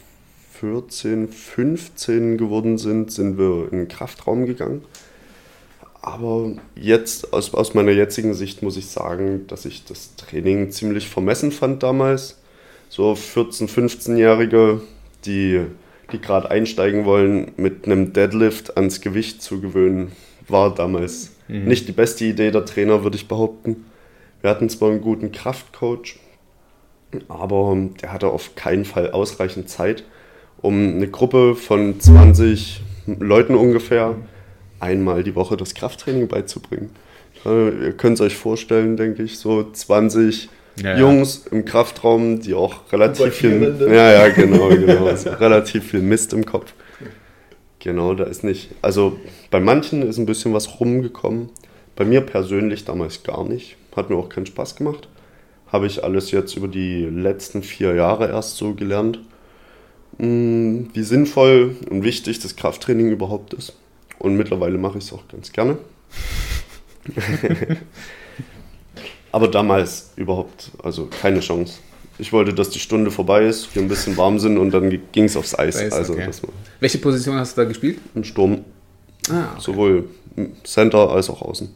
14, 0.60 1.28
15 1.28 2.38
geworden 2.38 2.78
sind, 2.78 3.12
sind 3.12 3.36
wir 3.36 3.68
in 3.70 3.80
den 3.80 3.88
Kraftraum 3.88 4.46
gegangen. 4.46 4.82
Aber 6.00 6.52
jetzt, 6.74 7.34
aus, 7.34 7.52
aus 7.52 7.74
meiner 7.74 7.92
jetzigen 7.92 8.32
Sicht, 8.32 8.62
muss 8.62 8.78
ich 8.78 8.86
sagen, 8.86 9.46
dass 9.46 9.66
ich 9.66 9.84
das 9.84 10.16
Training 10.16 10.70
ziemlich 10.70 11.06
vermessen 11.06 11.52
fand 11.52 11.82
damals. 11.82 12.38
So 12.88 13.12
14-, 13.12 13.68
15-Jährige, 13.68 14.80
die, 15.26 15.66
die 16.12 16.18
gerade 16.18 16.50
einsteigen 16.50 17.04
wollen, 17.04 17.52
mit 17.58 17.84
einem 17.84 18.14
Deadlift 18.14 18.78
ans 18.78 19.02
Gewicht 19.02 19.42
zu 19.42 19.60
gewöhnen, 19.60 20.12
war 20.50 20.74
damals 20.74 21.32
nicht 21.48 21.88
die 21.88 21.92
beste 21.92 22.24
Idee 22.24 22.50
der 22.50 22.64
Trainer, 22.64 23.02
würde 23.02 23.16
ich 23.16 23.26
behaupten. 23.26 23.84
Wir 24.40 24.50
hatten 24.50 24.68
zwar 24.68 24.90
einen 24.90 25.00
guten 25.00 25.32
Kraftcoach, 25.32 26.18
aber 27.28 27.76
der 28.00 28.12
hatte 28.12 28.28
auf 28.28 28.54
keinen 28.54 28.84
Fall 28.84 29.10
ausreichend 29.10 29.68
Zeit, 29.68 30.04
um 30.62 30.94
eine 30.94 31.08
Gruppe 31.08 31.56
von 31.56 31.98
20 31.98 32.82
Leuten 33.06 33.54
ungefähr 33.54 34.14
einmal 34.78 35.24
die 35.24 35.34
Woche 35.34 35.56
das 35.56 35.74
Krafttraining 35.74 36.28
beizubringen. 36.28 36.90
Ihr 37.44 37.92
könnt 37.96 38.14
es 38.14 38.20
euch 38.20 38.36
vorstellen, 38.36 38.96
denke 38.96 39.22
ich, 39.22 39.38
so 39.38 39.70
20 39.70 40.48
Ja, 40.76 40.90
ja. 40.90 40.98
Jungs 40.98 41.46
im 41.50 41.64
Kraftraum, 41.64 42.40
die 42.40 42.54
auch 42.54 42.92
relativ 42.92 43.34
viel, 43.34 43.74
ja, 43.80 44.12
ja, 44.12 44.28
genau, 44.28 44.68
genau, 44.68 45.06
also 45.06 45.30
relativ 45.40 45.90
viel 45.90 46.00
Mist 46.00 46.32
im 46.32 46.46
Kopf. 46.46 46.72
Genau, 47.80 48.14
da 48.14 48.24
ist 48.24 48.44
nicht, 48.44 48.70
also 48.82 49.18
bei 49.50 49.58
manchen 49.58 50.02
ist 50.02 50.18
ein 50.18 50.26
bisschen 50.26 50.52
was 50.52 50.80
rumgekommen. 50.80 51.48
Bei 51.96 52.04
mir 52.04 52.20
persönlich 52.20 52.84
damals 52.84 53.22
gar 53.22 53.44
nicht. 53.44 53.76
Hat 53.96 54.10
mir 54.10 54.16
auch 54.16 54.28
keinen 54.28 54.46
Spaß 54.46 54.76
gemacht. 54.76 55.08
Habe 55.66 55.86
ich 55.86 56.04
alles 56.04 56.30
jetzt 56.30 56.56
über 56.56 56.68
die 56.68 57.04
letzten 57.04 57.62
vier 57.62 57.94
Jahre 57.94 58.28
erst 58.28 58.56
so 58.56 58.74
gelernt, 58.74 59.20
mh, 60.18 60.90
wie 60.92 61.02
sinnvoll 61.02 61.76
und 61.90 62.04
wichtig 62.04 62.38
das 62.40 62.56
Krafttraining 62.56 63.10
überhaupt 63.10 63.54
ist. 63.54 63.74
Und 64.18 64.36
mittlerweile 64.36 64.78
mache 64.78 64.98
ich 64.98 65.04
es 65.04 65.12
auch 65.12 65.26
ganz 65.28 65.50
gerne. 65.52 65.78
Aber 69.32 69.48
damals 69.48 70.12
überhaupt, 70.16 70.70
also 70.82 71.06
keine 71.06 71.40
Chance. 71.40 71.78
Ich 72.20 72.32
wollte, 72.32 72.52
dass 72.52 72.70
die 72.70 72.78
Stunde 72.78 73.10
vorbei 73.10 73.44
ist, 73.46 73.74
wir 73.74 73.82
ein 73.82 73.88
bisschen 73.88 74.16
warm 74.16 74.38
sind 74.38 74.58
und 74.58 74.72
dann 74.72 74.90
ging 75.12 75.24
es 75.24 75.36
aufs 75.36 75.58
Eis. 75.58 75.76
Eis, 75.76 75.92
also 75.92 76.12
okay. 76.12 76.30
Welche 76.80 76.98
Position 76.98 77.36
hast 77.36 77.56
du 77.56 77.62
da 77.62 77.68
gespielt? 77.68 77.98
ein 78.14 78.24
Sturm, 78.24 78.64
Ah, 79.30 79.52
okay. 79.52 79.60
sowohl 79.60 80.08
Center 80.64 81.10
als 81.10 81.30
auch 81.30 81.42
Außen. 81.42 81.68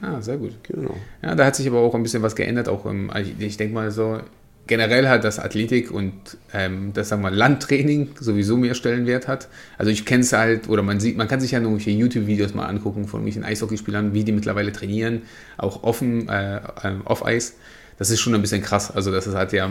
Ah, 0.00 0.20
sehr 0.20 0.36
gut. 0.36 0.52
Genau. 0.64 0.96
Ja, 1.22 1.34
da 1.34 1.44
hat 1.46 1.54
sich 1.54 1.66
aber 1.68 1.78
auch 1.80 1.94
ein 1.94 2.02
bisschen 2.02 2.22
was 2.22 2.34
geändert. 2.34 2.68
Auch 2.68 2.86
im, 2.86 3.10
ich 3.38 3.56
denke 3.56 3.74
mal 3.74 3.90
so, 3.90 4.20
generell 4.66 5.08
hat 5.08 5.24
das 5.24 5.38
Athletik 5.38 5.90
und 5.90 6.12
ähm, 6.52 6.92
das 6.94 7.08
sagen 7.08 7.22
wir 7.22 7.30
Landtraining 7.30 8.10
sowieso 8.18 8.56
mehr 8.56 8.74
Stellenwert 8.74 9.28
hat. 9.28 9.48
Also 9.78 9.90
ich 9.90 10.04
kenne 10.04 10.22
es 10.22 10.32
halt, 10.32 10.68
oder 10.68 10.82
man 10.82 10.98
sieht, 11.00 11.16
man 11.16 11.28
kann 11.28 11.40
sich 11.40 11.50
ja 11.52 11.60
nur 11.60 11.78
YouTube-Videos 11.78 12.54
mal 12.54 12.66
angucken 12.66 13.06
von 13.06 13.20
irgendwelchen 13.20 13.44
Eishockeyspielern, 13.44 14.14
wie 14.14 14.24
die 14.24 14.32
mittlerweile 14.32 14.72
trainieren, 14.72 15.22
auch 15.56 15.82
offen, 15.82 16.28
äh, 16.28 16.56
äh, 16.56 16.60
off-Eis. 17.04 17.54
Das 17.98 18.10
ist 18.10 18.20
schon 18.20 18.34
ein 18.34 18.40
bisschen 18.40 18.62
krass. 18.62 18.90
Also 18.90 19.10
das 19.12 19.26
hat 19.28 19.52
ja 19.52 19.70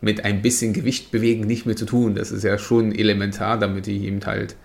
mit 0.00 0.24
ein 0.24 0.42
bisschen 0.42 0.72
Gewicht 0.72 1.10
bewegen 1.10 1.46
nicht 1.46 1.66
mehr 1.66 1.76
zu 1.76 1.86
tun. 1.86 2.14
Das 2.14 2.30
ist 2.30 2.44
ja 2.44 2.58
schon 2.58 2.94
elementar, 2.94 3.58
damit 3.58 3.86
die 3.86 4.06
eben 4.06 4.24
halt 4.26 4.56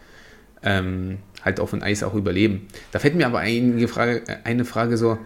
ähm, 0.63 1.19
halt 1.43 1.59
auf 1.59 1.71
dem 1.71 1.81
Eis 1.81 2.03
auch 2.03 2.13
überleben. 2.13 2.67
Da 2.91 2.99
fällt 2.99 3.15
mir 3.15 3.25
aber 3.25 3.39
eine 3.39 3.87
Frage, 3.87 4.23
eine 4.43 4.65
Frage 4.65 4.97
so, 4.97 5.17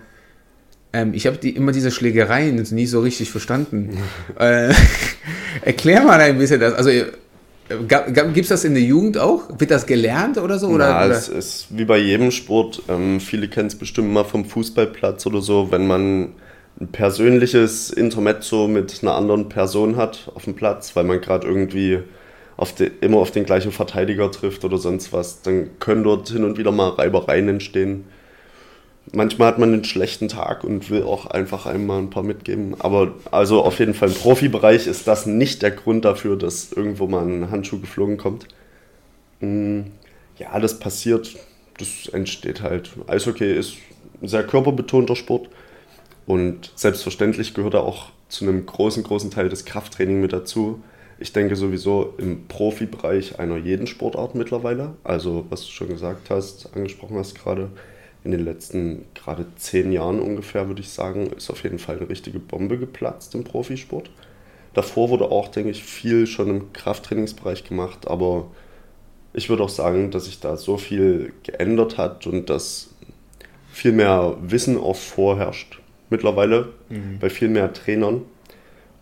ähm, 0.93 1.13
ich 1.13 1.25
habe 1.25 1.37
die, 1.37 1.49
immer 1.49 1.71
diese 1.71 1.91
Schlägereien 1.91 2.55
nie 2.71 2.85
so 2.85 3.01
richtig 3.01 3.31
verstanden. 3.31 3.97
äh, 4.39 4.73
erklär 5.61 6.03
mal 6.03 6.19
ein 6.19 6.37
bisschen 6.37 6.59
das. 6.59 6.73
Also 6.73 6.89
äh, 6.89 7.05
Gibt 7.87 8.37
es 8.37 8.49
das 8.49 8.65
in 8.65 8.73
der 8.73 8.83
Jugend 8.83 9.17
auch? 9.17 9.47
Wird 9.57 9.71
das 9.71 9.85
gelernt 9.85 10.37
oder 10.37 10.59
so? 10.59 10.67
Oder, 10.67 10.89
oder? 10.89 11.09
es 11.09 11.29
ist 11.29 11.67
wie 11.69 11.85
bei 11.85 11.97
jedem 11.97 12.29
Sport. 12.29 12.83
Ähm, 12.89 13.19
viele 13.19 13.47
kennen 13.47 13.67
es 13.67 13.75
bestimmt 13.75 14.11
mal 14.11 14.25
vom 14.25 14.45
Fußballplatz 14.45 15.25
oder 15.25 15.41
so, 15.41 15.71
wenn 15.71 15.87
man 15.87 16.33
ein 16.83 16.87
persönliches 16.91 17.89
Intermezzo 17.89 18.67
mit 18.67 18.99
einer 19.01 19.15
anderen 19.15 19.49
Person 19.49 19.95
hat 19.95 20.31
auf 20.35 20.43
dem 20.43 20.55
Platz, 20.55 20.95
weil 20.95 21.05
man 21.05 21.21
gerade 21.21 21.47
irgendwie 21.47 21.99
auf 22.57 22.75
de, 22.75 22.91
immer 23.01 23.17
auf 23.17 23.31
den 23.31 23.45
gleichen 23.45 23.71
Verteidiger 23.71 24.29
trifft 24.31 24.65
oder 24.65 24.77
sonst 24.77 25.13
was, 25.13 25.41
dann 25.41 25.79
können 25.79 26.03
dort 26.03 26.29
hin 26.29 26.43
und 26.43 26.57
wieder 26.57 26.71
mal 26.71 26.89
Reibereien 26.89 27.47
entstehen. 27.47 28.05
Manchmal 29.11 29.49
hat 29.49 29.59
man 29.59 29.73
einen 29.73 29.83
schlechten 29.83 30.27
Tag 30.27 30.63
und 30.63 30.89
will 30.89 31.03
auch 31.03 31.25
einfach 31.25 31.65
einmal 31.65 31.99
ein 31.99 32.09
paar 32.09 32.23
mitgeben. 32.23 32.75
Aber 32.79 33.13
also 33.31 33.63
auf 33.63 33.79
jeden 33.79 33.93
Fall 33.93 34.09
im 34.09 34.15
Profibereich 34.15 34.87
ist 34.87 35.07
das 35.07 35.25
nicht 35.25 35.61
der 35.61 35.71
Grund 35.71 36.05
dafür, 36.05 36.37
dass 36.37 36.71
irgendwo 36.71 37.07
mal 37.07 37.25
ein 37.25 37.51
Handschuh 37.51 37.79
geflogen 37.79 38.17
kommt. 38.17 38.47
Mm, 39.41 39.81
ja, 40.37 40.57
das 40.59 40.79
passiert, 40.79 41.35
das 41.77 42.07
entsteht 42.13 42.61
halt. 42.61 42.91
Eishockey 43.07 43.51
ist 43.53 43.75
ein 44.21 44.27
sehr 44.27 44.43
körperbetonter 44.43 45.15
Sport 45.15 45.49
und 46.25 46.71
selbstverständlich 46.75 47.53
gehört 47.53 47.73
da 47.73 47.79
auch 47.79 48.11
zu 48.29 48.45
einem 48.45 48.65
großen, 48.65 49.03
großen 49.03 49.31
Teil 49.31 49.49
das 49.49 49.65
Krafttraining 49.65 50.21
mit 50.21 50.33
dazu. 50.33 50.81
Ich 51.19 51.33
denke 51.33 51.55
sowieso 51.55 52.13
im 52.17 52.47
Profibereich 52.47 53.39
einer 53.39 53.57
jeden 53.57 53.87
Sportart 53.87 54.35
mittlerweile. 54.35 54.95
Also, 55.03 55.45
was 55.49 55.61
du 55.61 55.71
schon 55.71 55.89
gesagt 55.89 56.29
hast, 56.29 56.75
angesprochen 56.75 57.17
hast 57.17 57.35
gerade, 57.35 57.69
in 58.23 58.31
den 58.31 58.43
letzten 58.45 59.05
gerade 59.13 59.45
zehn 59.57 59.91
Jahren 59.91 60.21
ungefähr, 60.21 60.69
würde 60.69 60.81
ich 60.81 60.89
sagen, 60.89 61.27
ist 61.35 61.49
auf 61.49 61.63
jeden 61.63 61.77
Fall 61.77 61.97
eine 61.97 62.09
richtige 62.09 62.39
Bombe 62.39 62.77
geplatzt 62.77 63.35
im 63.35 63.43
Profisport. 63.43 64.09
Davor 64.73 65.09
wurde 65.09 65.25
auch, 65.25 65.49
denke 65.49 65.71
ich, 65.71 65.83
viel 65.83 66.25
schon 66.25 66.49
im 66.49 66.73
Krafttrainingsbereich 66.73 67.65
gemacht, 67.65 68.07
aber 68.07 68.49
ich 69.33 69.49
würde 69.49 69.63
auch 69.63 69.69
sagen, 69.69 70.09
dass 70.09 70.25
sich 70.25 70.39
da 70.39 70.55
so 70.55 70.77
viel 70.77 71.33
geändert 71.43 71.97
hat 71.97 72.25
und 72.25 72.49
dass 72.49 72.91
viel 73.71 73.91
mehr 73.91 74.37
Wissen 74.41 74.77
auch 74.77 74.95
vorherrscht 74.95 75.82
mittlerweile 76.13 76.69
mhm. 76.89 77.17
bei 77.19 77.29
viel 77.29 77.49
mehr 77.49 77.73
Trainern. 77.73 78.21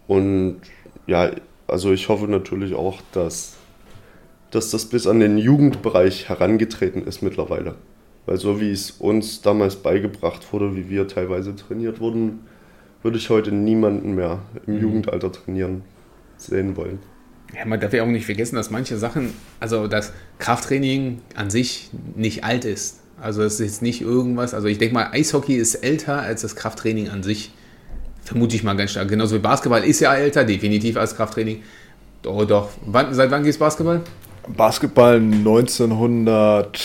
Und 0.07 0.61
ja, 1.05 1.31
also 1.67 1.91
ich 1.91 2.09
hoffe 2.09 2.27
natürlich 2.27 2.73
auch, 2.73 3.01
dass, 3.11 3.57
dass 4.49 4.71
das 4.71 4.85
bis 4.85 5.05
an 5.05 5.19
den 5.19 5.37
Jugendbereich 5.37 6.29
herangetreten 6.29 7.05
ist 7.05 7.21
mittlerweile. 7.21 7.75
Weil 8.25 8.37
so 8.37 8.61
wie 8.61 8.71
es 8.71 8.91
uns 8.91 9.41
damals 9.41 9.75
beigebracht 9.75 10.53
wurde, 10.53 10.75
wie 10.75 10.89
wir 10.89 11.07
teilweise 11.07 11.55
trainiert 11.55 11.99
wurden, 11.99 12.39
würde 13.03 13.17
ich 13.17 13.29
heute 13.29 13.51
niemanden 13.51 14.15
mehr 14.15 14.39
im 14.65 14.75
mhm. 14.75 14.81
Jugendalter 14.81 15.31
trainieren 15.31 15.83
sehen 16.37 16.75
wollen. 16.77 16.99
Ja, 17.55 17.65
man 17.65 17.79
darf 17.79 17.93
ja 17.93 18.03
auch 18.03 18.07
nicht 18.07 18.25
vergessen, 18.25 18.55
dass 18.55 18.69
manche 18.69 18.97
Sachen, 18.97 19.33
also 19.59 19.87
das 19.87 20.13
Krafttraining 20.39 21.21
an 21.35 21.49
sich 21.49 21.89
nicht 22.15 22.43
alt 22.45 22.63
ist. 22.63 23.00
Also 23.21 23.43
es 23.43 23.53
ist 23.53 23.59
jetzt 23.59 23.81
nicht 23.83 24.01
irgendwas, 24.01 24.55
also 24.55 24.67
ich 24.67 24.79
denke 24.79 24.95
mal, 24.95 25.09
Eishockey 25.11 25.53
ist 25.53 25.75
älter 25.75 26.21
als 26.21 26.41
das 26.41 26.55
Krafttraining 26.55 27.09
an 27.09 27.21
sich. 27.21 27.51
Vermute 28.23 28.55
ich 28.55 28.63
mal 28.63 28.75
ganz 28.75 28.91
stark. 28.91 29.09
Genauso 29.09 29.35
wie 29.35 29.39
Basketball 29.39 29.83
ist 29.83 29.99
ja 29.99 30.13
älter, 30.13 30.43
definitiv 30.43 30.97
als 30.97 31.15
Krafttraining. 31.15 31.61
Doch, 32.23 32.45
doch. 32.45 32.69
Wann, 32.85 33.13
seit 33.13 33.29
wann 33.29 33.43
geht 33.43 33.51
es 33.51 33.59
Basketball? 33.59 34.01
Basketball 34.47 35.17
1900. 35.17 36.79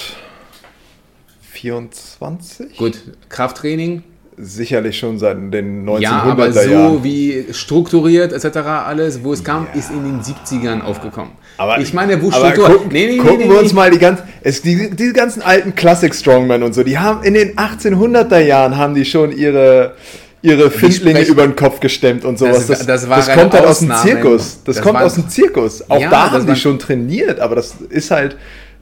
24? 1.40 2.76
Gut, 2.76 2.98
Krafttraining. 3.30 4.02
Sicherlich 4.38 4.98
schon 4.98 5.18
seit 5.18 5.36
den 5.36 5.88
1900er 5.88 6.00
Ja, 6.00 6.22
aber 6.22 6.52
so 6.52 6.60
Jahren. 6.60 7.04
wie 7.04 7.46
strukturiert 7.52 8.32
etc. 8.32 8.58
alles, 8.58 9.24
wo 9.24 9.32
es 9.32 9.42
kam, 9.42 9.66
ja. 9.72 9.78
ist 9.78 9.90
in 9.90 10.02
den 10.04 10.20
70ern 10.20 10.82
aufgekommen. 10.82 11.32
Aber 11.56 11.78
ich 11.78 11.94
meine, 11.94 12.20
wo 12.20 12.30
Struktur. 12.30 12.68
Guck, 12.68 12.92
nee, 12.92 13.06
nee, 13.06 13.16
gucken 13.16 13.38
nee, 13.38 13.48
wir 13.48 13.60
uns 13.60 13.72
mal 13.72 13.90
die 13.90 13.98
ganzen, 13.98 14.24
es, 14.42 14.60
die, 14.60 14.90
die 14.94 15.12
ganzen 15.12 15.40
alten 15.40 15.74
Classic 15.74 16.14
Strongmen 16.14 16.62
und 16.62 16.74
so, 16.74 16.82
die 16.82 16.98
haben 16.98 17.22
in 17.22 17.32
den 17.32 17.56
1800er 17.56 18.40
Jahren 18.40 18.76
haben 18.76 18.94
die 18.94 19.06
schon 19.06 19.32
ihre 19.32 19.94
ihre 20.42 20.70
Findlinge 20.70 21.22
über 21.22 21.46
den 21.46 21.56
Kopf 21.56 21.80
gestemmt 21.80 22.24
und 22.24 22.38
sowas. 22.38 22.66
Das, 22.66 22.86
das, 22.86 23.06
das, 23.06 23.08
das 23.08 23.32
kommt 23.34 23.52
halt 23.54 23.66
aus 23.66 23.80
dem 23.80 23.92
Zirkus. 24.02 24.60
Das, 24.64 24.80
kommt 24.80 25.00
aus 25.00 25.14
dem 25.14 25.28
Zirkus. 25.28 25.90
Auch 25.90 26.00
ja, 26.00 26.10
da 26.10 26.30
haben 26.30 26.46
die 26.46 26.56
schon 26.56 26.78
trainiert, 26.78 27.40
aber 27.40 27.56
das 27.56 27.74
ist 27.88 28.10
halt, 28.10 28.36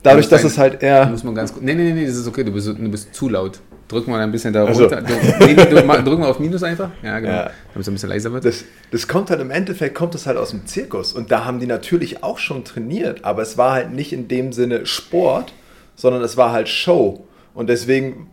Dadurch, 0.04 0.28
dass 0.28 0.44
es 0.44 0.58
halt 0.58 0.82
eher. 0.82 1.06
Muss 1.06 1.24
man 1.24 1.34
ganz 1.34 1.52
gut. 1.52 1.62
Nee, 1.62 1.74
nee, 1.74 1.92
nee, 1.92 2.06
das 2.06 2.16
ist 2.16 2.28
okay, 2.28 2.44
du 2.44 2.52
bist, 2.52 2.68
du 2.68 2.90
bist 2.90 3.14
zu 3.14 3.28
laut. 3.30 3.60
Drück 3.88 4.08
mal 4.08 4.20
ein 4.20 4.32
bisschen 4.32 4.52
da 4.52 4.64
also. 4.64 4.84
runter. 4.84 5.02
drück 5.02 6.18
mal 6.18 6.28
auf 6.28 6.38
Minus 6.38 6.62
einfach. 6.62 6.90
Ja, 7.02 7.18
genau. 7.20 7.32
Ja. 7.32 7.50
Damit 7.72 7.80
es 7.80 7.88
ein 7.88 7.94
bisschen 7.94 8.08
leiser 8.08 8.32
wird. 8.32 8.44
Das, 8.44 8.64
das 8.90 9.06
kommt 9.06 9.30
halt 9.30 9.40
im 9.40 9.50
Endeffekt, 9.50 9.94
kommt 9.94 10.14
das 10.14 10.26
halt 10.26 10.38
aus 10.38 10.50
dem 10.50 10.66
Zirkus. 10.66 11.12
Und 11.12 11.30
da 11.30 11.44
haben 11.44 11.60
die 11.60 11.66
natürlich 11.66 12.22
auch 12.22 12.38
schon 12.38 12.64
trainiert. 12.64 13.24
Aber 13.24 13.42
es 13.42 13.58
war 13.58 13.72
halt 13.72 13.92
nicht 13.92 14.12
in 14.12 14.28
dem 14.28 14.52
Sinne 14.52 14.86
Sport, 14.86 15.52
sondern 15.96 16.22
es 16.22 16.36
war 16.36 16.52
halt 16.52 16.68
Show. 16.68 17.26
Und 17.52 17.68
deswegen 17.68 18.30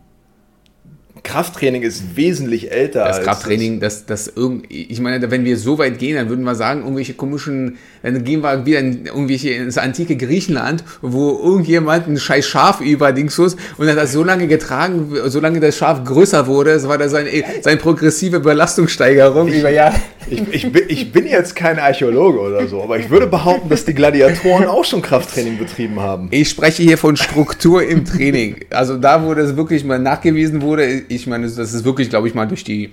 Krafttraining 1.22 1.82
ist 1.82 2.16
wesentlich 2.16 2.72
älter. 2.72 3.04
Das 3.04 3.22
Krafttraining, 3.22 3.78
das, 3.80 4.06
das 4.06 4.26
irgend, 4.34 4.66
ich 4.68 5.00
meine, 5.00 5.30
wenn 5.30 5.44
wir 5.44 5.56
so 5.56 5.78
weit 5.78 5.98
gehen, 5.98 6.16
dann 6.16 6.28
würden 6.28 6.44
wir 6.44 6.54
sagen, 6.54 6.82
irgendwelche 6.82 7.14
komischen, 7.14 7.78
dann 8.02 8.24
gehen 8.24 8.40
wir 8.40 8.66
wieder 8.66 8.80
in 8.80 9.06
irgendwelche 9.06 9.50
ins 9.50 9.78
antike 9.78 10.16
Griechenland, 10.16 10.82
wo 11.00 11.38
irgendjemand 11.42 12.08
ein 12.08 12.18
scheiß 12.18 12.46
Schaf 12.46 12.80
über 12.80 13.12
Dingsfuß 13.12 13.56
und 13.78 13.88
hat 13.88 13.96
das 13.96 14.12
so 14.12 14.24
lange 14.24 14.48
getragen, 14.48 15.12
solange 15.26 15.60
das 15.60 15.76
Schaf 15.76 16.02
größer 16.04 16.46
wurde, 16.46 16.80
so 16.80 16.88
war 16.88 16.98
das 16.98 17.12
seine, 17.12 17.30
seine 17.60 17.76
progressive 17.76 18.40
Belastungssteigerung 18.40 19.48
ich, 19.48 19.60
über 19.60 19.70
Jahre. 19.70 19.94
Ich, 20.28 20.48
ich, 20.52 20.72
bin, 20.72 20.84
ich 20.88 21.12
bin 21.12 21.26
jetzt 21.26 21.54
kein 21.56 21.78
Archäologe 21.78 22.40
oder 22.40 22.66
so, 22.66 22.82
aber 22.82 22.98
ich 22.98 23.10
würde 23.10 23.26
behaupten, 23.26 23.68
dass 23.68 23.84
die 23.84 23.94
Gladiatoren 23.94 24.66
auch 24.66 24.84
schon 24.84 25.02
Krafttraining 25.02 25.58
betrieben 25.58 26.00
haben. 26.00 26.28
Ich 26.30 26.48
spreche 26.48 26.82
hier 26.82 26.98
von 26.98 27.16
Struktur 27.16 27.82
im 27.82 28.04
Training. 28.04 28.56
Also 28.70 28.96
da, 28.96 29.24
wo 29.24 29.34
das 29.34 29.56
wirklich 29.56 29.84
mal 29.84 29.98
nachgewiesen 29.98 30.62
wurde, 30.62 30.84
ich 30.86 31.26
meine, 31.26 31.48
das 31.48 31.58
ist 31.72 31.84
wirklich, 31.84 32.10
glaube 32.10 32.28
ich, 32.28 32.34
mal 32.34 32.46
durch 32.46 32.64
die, 32.64 32.92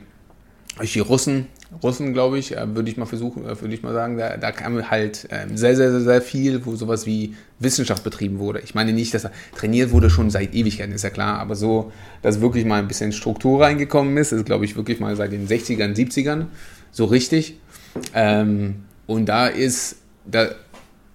durch 0.77 0.93
die 0.93 0.99
Russen, 0.99 1.47
Russen, 1.83 2.13
glaube 2.13 2.39
ich, 2.39 2.57
äh, 2.57 2.75
würde 2.75 2.89
ich 2.89 2.97
mal 2.97 3.05
versuchen, 3.05 3.45
äh, 3.45 3.61
würde 3.61 3.73
ich 3.73 3.83
mal 3.83 3.93
sagen, 3.93 4.17
da, 4.17 4.37
da 4.37 4.51
kam 4.51 4.89
halt 4.89 5.27
ähm, 5.29 5.55
sehr, 5.55 5.75
sehr, 5.75 5.91
sehr, 5.91 6.01
sehr 6.01 6.21
viel, 6.21 6.65
wo 6.65 6.75
sowas 6.75 7.05
wie 7.05 7.35
Wissenschaft 7.59 8.03
betrieben 8.03 8.39
wurde. 8.39 8.59
Ich 8.61 8.73
meine 8.73 8.91
nicht, 8.91 9.13
dass 9.13 9.25
er 9.25 9.31
trainiert 9.55 9.91
wurde 9.91 10.09
schon 10.09 10.31
seit 10.31 10.55
Ewigkeiten, 10.55 10.93
ist 10.93 11.03
ja 11.03 11.11
klar, 11.11 11.37
aber 11.39 11.55
so, 11.55 11.91
dass 12.23 12.41
wirklich 12.41 12.65
mal 12.65 12.79
ein 12.79 12.87
bisschen 12.87 13.11
Struktur 13.11 13.61
reingekommen 13.61 14.17
ist, 14.17 14.31
ist, 14.31 14.45
glaube 14.45 14.65
ich, 14.65 14.75
wirklich 14.75 14.99
mal 14.99 15.15
seit 15.15 15.31
den 15.31 15.47
60ern, 15.47 15.95
70ern 15.95 16.45
so 16.91 17.05
richtig. 17.05 17.59
Ähm, 18.13 18.83
und 19.07 19.27
da 19.27 19.47
ist, 19.47 19.97
da, 20.25 20.49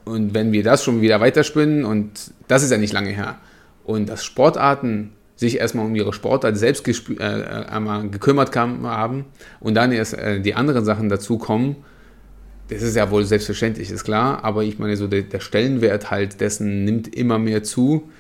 und 0.05 0.35
wenn 0.35 0.53
wir 0.53 0.63
das 0.63 0.85
schon 0.85 1.01
wieder 1.01 1.21
weiterspinnen, 1.21 1.85
und 1.85 2.33
das 2.49 2.63
ist 2.63 2.71
ja 2.71 2.79
nicht 2.79 2.93
lange 2.93 3.11
her, 3.11 3.39
und 3.85 4.09
dass 4.09 4.25
Sportarten 4.25 5.13
sich 5.37 5.59
erstmal 5.59 5.87
um 5.87 5.95
ihre 5.95 6.13
Sportart 6.13 6.57
selbst 6.57 6.87
äh, 6.89 7.23
einmal 7.23 8.09
gekümmert 8.09 8.55
haben 8.57 9.25
und 9.61 9.75
dann 9.75 9.93
erst 9.93 10.15
äh, 10.15 10.41
die 10.41 10.55
anderen 10.55 10.85
Sachen 10.85 11.09
dazu 11.09 11.39
kommen, 11.39 11.77
das 12.69 12.83
ist 12.83 12.97
ja 12.97 13.11
wohl 13.11 13.25
selbstverständlich, 13.25 13.91
ist 13.91 14.05
klar, 14.05 14.43
aber 14.43 14.63
ich 14.63 14.79
meine, 14.79 14.97
so 14.97 15.07
der, 15.07 15.23
der 15.23 15.41
Stellenwert 15.41 16.11
halt 16.11 16.41
dessen 16.41 16.85
nimmt 16.85 17.15
immer 17.15 17.39
mehr 17.39 17.63
zu. 17.63 18.11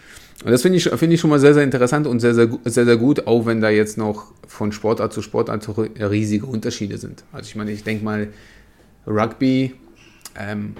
Und 0.42 0.50
das 0.50 0.62
finde 0.62 0.78
ich, 0.78 0.84
find 0.84 1.12
ich 1.12 1.20
schon 1.20 1.30
mal 1.30 1.38
sehr, 1.38 1.54
sehr 1.54 1.62
interessant 1.62 2.06
und 2.06 2.20
sehr, 2.20 2.34
sehr, 2.34 2.48
sehr, 2.64 2.84
sehr 2.84 2.96
gut, 2.96 3.26
auch 3.26 3.46
wenn 3.46 3.60
da 3.60 3.70
jetzt 3.70 3.96
noch 3.98 4.32
von 4.48 4.72
Sportart 4.72 5.12
zu 5.12 5.22
Sportart 5.22 5.68
riesige 5.98 6.46
Unterschiede 6.46 6.98
sind. 6.98 7.24
Also 7.32 7.48
ich 7.48 7.56
meine, 7.56 7.70
ich 7.70 7.84
denke 7.84 8.04
mal, 8.04 8.28
Rugby, 9.06 9.74
ähm, 10.38 10.74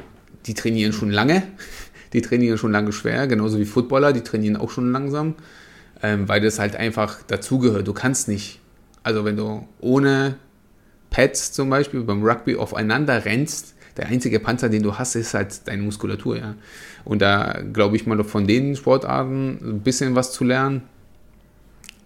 die 0.47 0.55
trainieren 0.55 0.93
schon 0.93 1.11
lange, 1.11 1.45
die 2.13 2.21
trainieren 2.21 2.59
schon 2.59 2.73
lange 2.73 2.93
schwer, 2.93 3.27
genauso 3.27 3.59
wie 3.59 3.65
Footballer, 3.65 4.13
die 4.13 4.23
trainieren 4.23 4.57
auch 4.57 4.71
schon 4.71 4.91
langsam 4.91 5.35
ähm, 6.05 6.29
weil 6.29 6.43
das 6.43 6.59
halt 6.59 6.77
einfach 6.77 7.23
dazugehört. 7.23 7.89
Du 7.89 7.95
kannst 7.95 8.29
nicht, 8.29 8.61
also 9.03 9.25
wenn 9.25 9.39
du 9.39 9.67
ohne 9.81 10.37
Pads 11.09 11.53
zum 11.53 11.71
Beispiel 11.71 12.03
beim 12.03 12.23
Rugby 12.23 12.57
aufeinander 12.57 13.25
rennst, 13.25 13.74
der 13.97 14.07
einzige 14.07 14.41
Panzer, 14.41 14.69
den 14.69 14.83
du 14.83 14.97
hast, 14.97 15.15
ist 15.15 15.35
halt 15.35 15.67
deine 15.67 15.83
Muskulatur, 15.83 16.37
ja. 16.37 16.55
Und 17.05 17.23
da 17.23 17.63
glaube 17.73 17.97
ich 17.97 18.07
mal 18.07 18.23
von 18.25 18.47
den 18.47 18.77
Sportarten 18.77 19.59
ein 19.63 19.81
bisschen 19.81 20.15
was 20.15 20.33
zu 20.33 20.45
lernen, 20.45 20.83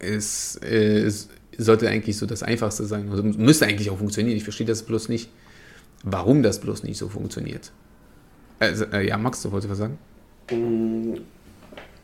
ist, 0.00 0.57
ist 0.57 1.30
sollte 1.59 1.88
eigentlich 1.88 2.16
so 2.16 2.25
das 2.25 2.42
Einfachste 2.42 2.85
sein. 2.85 3.09
Also 3.11 3.23
müsste 3.23 3.66
eigentlich 3.66 3.90
auch 3.90 3.99
funktionieren. 3.99 4.37
Ich 4.37 4.45
verstehe 4.45 4.66
das 4.66 4.85
bloß 4.85 5.09
nicht, 5.09 5.28
warum 6.04 6.42
das 6.42 6.61
bloß 6.61 6.85
nicht 6.85 6.97
so 6.97 7.09
funktioniert. 7.09 7.73
Also, 8.61 8.85
äh, 8.87 9.07
ja, 9.07 9.18
Max, 9.18 9.42
du 9.42 9.50
wolltest 9.52 9.71
was 9.71 9.78
sagen? 9.78 9.99
Mm, 10.50 11.18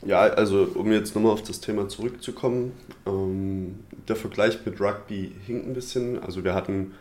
ja, 0.05 0.21
also 0.21 0.69
um 0.75 0.93
jetzt 0.93 1.15
nochmal 1.15 1.33
auf 1.33 1.43
das 1.43 1.61
Thema 1.61 1.89
zurückzukommen, 1.89 2.73
ähm, 3.07 3.77
der 4.09 4.17
Vergleich 4.17 4.59
mit 4.67 4.81
Rugby 4.81 5.33
hinkt 5.47 5.67
ein 5.69 5.75
bisschen. 5.75 6.21
Also 6.21 6.45
wir 6.45 6.55
hatten 6.55 6.93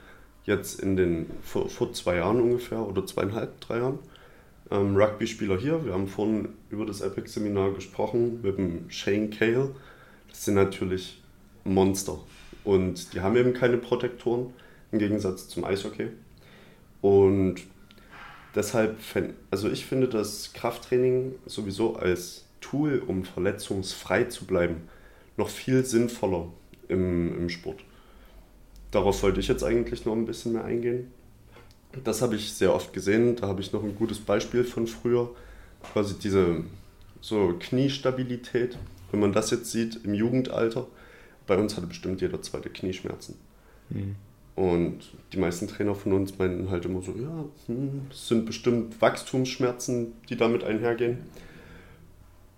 jetzt 0.45 0.79
in 0.79 0.95
den 0.95 1.27
vor, 1.41 1.69
vor 1.69 1.93
zwei 1.93 2.17
Jahren 2.17 2.41
ungefähr 2.41 2.85
oder 2.87 3.05
zweieinhalb, 3.05 3.59
drei 3.61 3.77
Jahren 3.77 3.99
ähm, 4.71 4.95
Rugby-Spieler 4.95 5.57
hier. 5.57 5.85
Wir 5.85 5.93
haben 5.93 6.07
vorhin 6.07 6.49
über 6.69 6.85
das 6.85 7.01
Epic-Seminar 7.01 7.73
gesprochen 7.73 8.41
mit 8.41 8.57
dem 8.57 8.89
Shane 8.89 9.29
Cale. 9.29 9.75
Das 10.29 10.45
sind 10.45 10.55
natürlich 10.55 11.21
Monster. 11.63 12.19
Und 12.63 13.13
die 13.13 13.21
haben 13.21 13.35
eben 13.35 13.53
keine 13.53 13.77
Protektoren 13.77 14.53
im 14.91 14.99
Gegensatz 14.99 15.47
zum 15.47 15.63
Eishockey. 15.63 16.09
Und 17.01 17.55
deshalb, 18.55 18.97
also 19.51 19.69
ich 19.69 19.85
finde 19.85 20.07
das 20.07 20.53
Krafttraining 20.53 21.35
sowieso 21.45 21.95
als 21.95 22.45
Tool, 22.61 23.03
um 23.05 23.25
verletzungsfrei 23.25 24.25
zu 24.25 24.45
bleiben, 24.45 24.87
noch 25.35 25.49
viel 25.49 25.83
sinnvoller 25.83 26.47
im, 26.87 27.37
im 27.37 27.49
Sport. 27.49 27.83
Darauf 28.93 29.23
wollte 29.23 29.39
ich 29.39 29.47
jetzt 29.47 29.63
eigentlich 29.63 30.05
noch 30.05 30.13
ein 30.13 30.25
bisschen 30.25 30.53
mehr 30.53 30.65
eingehen. 30.65 31.11
Das 32.03 32.21
habe 32.21 32.35
ich 32.35 32.53
sehr 32.53 32.75
oft 32.75 32.93
gesehen. 32.93 33.35
Da 33.35 33.47
habe 33.47 33.59
ich 33.59 33.73
noch 33.73 33.83
ein 33.83 33.95
gutes 33.95 34.19
Beispiel 34.19 34.63
von 34.63 34.85
früher. 34.85 35.31
Quasi 35.91 36.13
diese 36.13 36.63
so 37.19 37.55
Kniestabilität. 37.59 38.77
Wenn 39.09 39.19
man 39.19 39.33
das 39.33 39.49
jetzt 39.49 39.71
sieht 39.71 40.05
im 40.05 40.13
Jugendalter, 40.13 40.85
bei 41.47 41.57
uns 41.57 41.75
hatte 41.75 41.87
bestimmt 41.87 42.21
jeder 42.21 42.39
zweite 42.43 42.69
Knieschmerzen. 42.69 43.35
Mhm. 43.89 44.15
Und 44.55 44.99
die 45.33 45.37
meisten 45.37 45.67
Trainer 45.67 45.95
von 45.95 46.13
uns 46.13 46.37
meinten 46.37 46.69
halt 46.69 46.85
immer 46.85 47.01
so, 47.01 47.13
ja, 47.13 47.45
hm, 47.65 48.01
es 48.11 48.27
sind 48.27 48.45
bestimmt 48.45 49.01
Wachstumsschmerzen, 49.01 50.13
die 50.29 50.37
damit 50.37 50.63
einhergehen. 50.63 51.17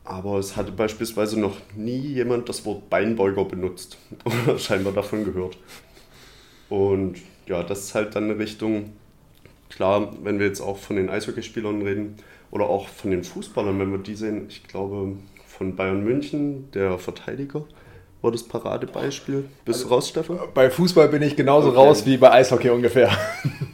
Aber 0.03 0.37
es 0.37 0.57
hatte 0.57 0.73
beispielsweise 0.73 1.39
noch 1.39 1.57
nie 1.77 1.97
jemand 1.97 2.49
das 2.49 2.65
Wort 2.65 2.89
Beinbeuger 2.89 3.45
benutzt 3.45 3.97
oder 4.25 4.59
scheinbar 4.59 4.91
davon 4.91 5.23
gehört. 5.23 5.57
Und 6.69 7.17
ja, 7.47 7.63
das 7.63 7.85
ist 7.85 7.95
halt 7.95 8.15
dann 8.15 8.25
eine 8.25 8.39
Richtung, 8.39 8.93
klar, 9.69 10.13
wenn 10.23 10.39
wir 10.39 10.47
jetzt 10.47 10.61
auch 10.61 10.77
von 10.77 10.95
den 10.95 11.09
Eishockeyspielern 11.09 11.81
reden 11.81 12.15
oder 12.51 12.65
auch 12.65 12.87
von 12.87 13.11
den 13.11 13.23
Fußballern, 13.23 13.79
wenn 13.79 13.91
wir 13.91 13.99
die 13.99 14.15
sehen, 14.15 14.45
ich 14.49 14.67
glaube 14.67 15.13
von 15.47 15.75
Bayern 15.75 16.03
München, 16.03 16.69
der 16.73 16.97
Verteidiger, 16.97 17.63
war 18.21 18.31
das 18.31 18.43
Paradebeispiel. 18.43 19.45
Bist 19.63 19.83
du 19.83 19.87
raus, 19.87 20.09
Stefan? 20.09 20.39
Bei 20.53 20.69
Fußball 20.69 21.09
bin 21.09 21.21
ich 21.21 21.35
genauso 21.35 21.69
okay. 21.69 21.77
raus 21.77 22.05
wie 22.05 22.17
bei 22.17 22.31
Eishockey 22.31 22.69
ungefähr. 22.69 23.11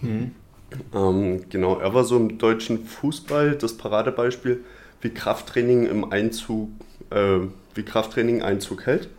Mhm. 0.01 0.31
Ähm, 0.95 1.45
genau, 1.49 1.77
er 1.77 1.93
war 1.93 2.03
so 2.05 2.17
im 2.17 2.39
deutschen 2.39 2.85
Fußball 2.85 3.55
das 3.55 3.77
Paradebeispiel, 3.77 4.63
wie 5.01 5.09
Krafttraining 5.09 5.85
im 5.85 6.11
Einzug, 6.11 6.69
äh, 7.11 7.39
wie 7.75 7.83
Krafttraining 7.83 8.41
Einzug 8.41 8.87
hält. 8.87 9.09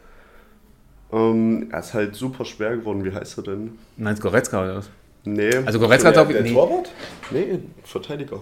Ähm, 1.12 1.69
er 1.71 1.81
ist 1.81 1.95
halt 1.95 2.14
super 2.16 2.45
schwer 2.45 2.76
geworden. 2.76 3.04
Wie 3.04 3.12
heißt 3.12 3.38
er 3.38 3.45
denn? 3.45 3.78
Meinst 3.97 4.23
Goretzka 4.23 4.62
oder 4.62 4.76
was? 4.76 4.90
Nee. 5.25 5.54
Also 5.57 5.78
Goretzka 5.78 6.09
hat 6.09 6.19
auch... 6.19 6.28
Der 6.28 6.42
nee. 6.42 6.52
Torwart? 6.52 6.90
Nee, 7.31 7.59
Verteidiger. 7.85 8.40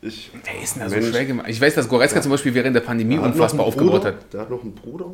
Ich, 0.00 0.30
Wer 0.32 0.62
ist 0.62 0.76
denn 0.76 0.82
da 0.82 0.88
so 0.88 1.00
schwer 1.00 1.24
gemacht? 1.24 1.46
Ich 1.48 1.60
weiß, 1.60 1.74
dass 1.74 1.88
Goretzka 1.88 2.18
ja. 2.18 2.22
zum 2.22 2.30
Beispiel 2.30 2.54
während 2.54 2.76
der 2.76 2.82
Pandemie 2.82 3.18
unfassbar 3.18 3.66
aufgebaut 3.66 4.04
hat. 4.04 4.32
Der 4.32 4.42
hat 4.42 4.50
noch 4.50 4.62
einen 4.62 4.74
Bruder. 4.74 5.06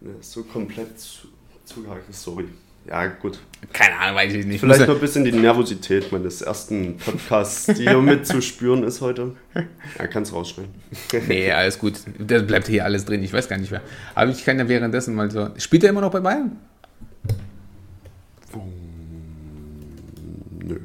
Der 0.00 0.18
ist 0.20 0.32
so 0.32 0.44
komplett 0.44 0.90
zugehakt. 1.64 2.14
Sorry. 2.14 2.46
Ja, 2.86 3.06
gut. 3.06 3.38
Keine 3.72 3.98
Ahnung, 3.98 4.16
weiß 4.16 4.34
ich 4.34 4.44
nicht. 4.44 4.60
Vielleicht 4.60 4.86
noch 4.86 4.94
ein 4.94 5.00
bisschen 5.00 5.24
die 5.24 5.32
Nervosität 5.32 6.12
meines 6.12 6.42
ersten 6.42 6.98
Podcasts, 6.98 7.66
die 7.66 7.88
hier 7.88 7.98
mit 8.02 8.26
zu 8.26 8.42
spüren 8.42 8.82
ist 8.82 9.00
heute. 9.00 9.34
Ja, 9.98 10.06
kannst 10.06 10.32
rausschneiden. 10.34 10.74
nee, 11.28 11.50
alles 11.50 11.78
gut. 11.78 11.94
Das 12.18 12.46
bleibt 12.46 12.66
hier 12.66 12.84
alles 12.84 13.06
drin. 13.06 13.22
Ich 13.22 13.32
weiß 13.32 13.48
gar 13.48 13.58
nicht 13.58 13.70
mehr. 13.70 13.80
Aber 14.14 14.30
ich 14.30 14.44
kann 14.44 14.58
ja 14.58 14.68
währenddessen 14.68 15.14
mal 15.14 15.30
so. 15.30 15.48
Spielt 15.56 15.82
er 15.84 15.90
immer 15.90 16.02
noch 16.02 16.10
bei 16.10 16.20
Bayern? 16.20 16.58
Nö. 20.62 20.78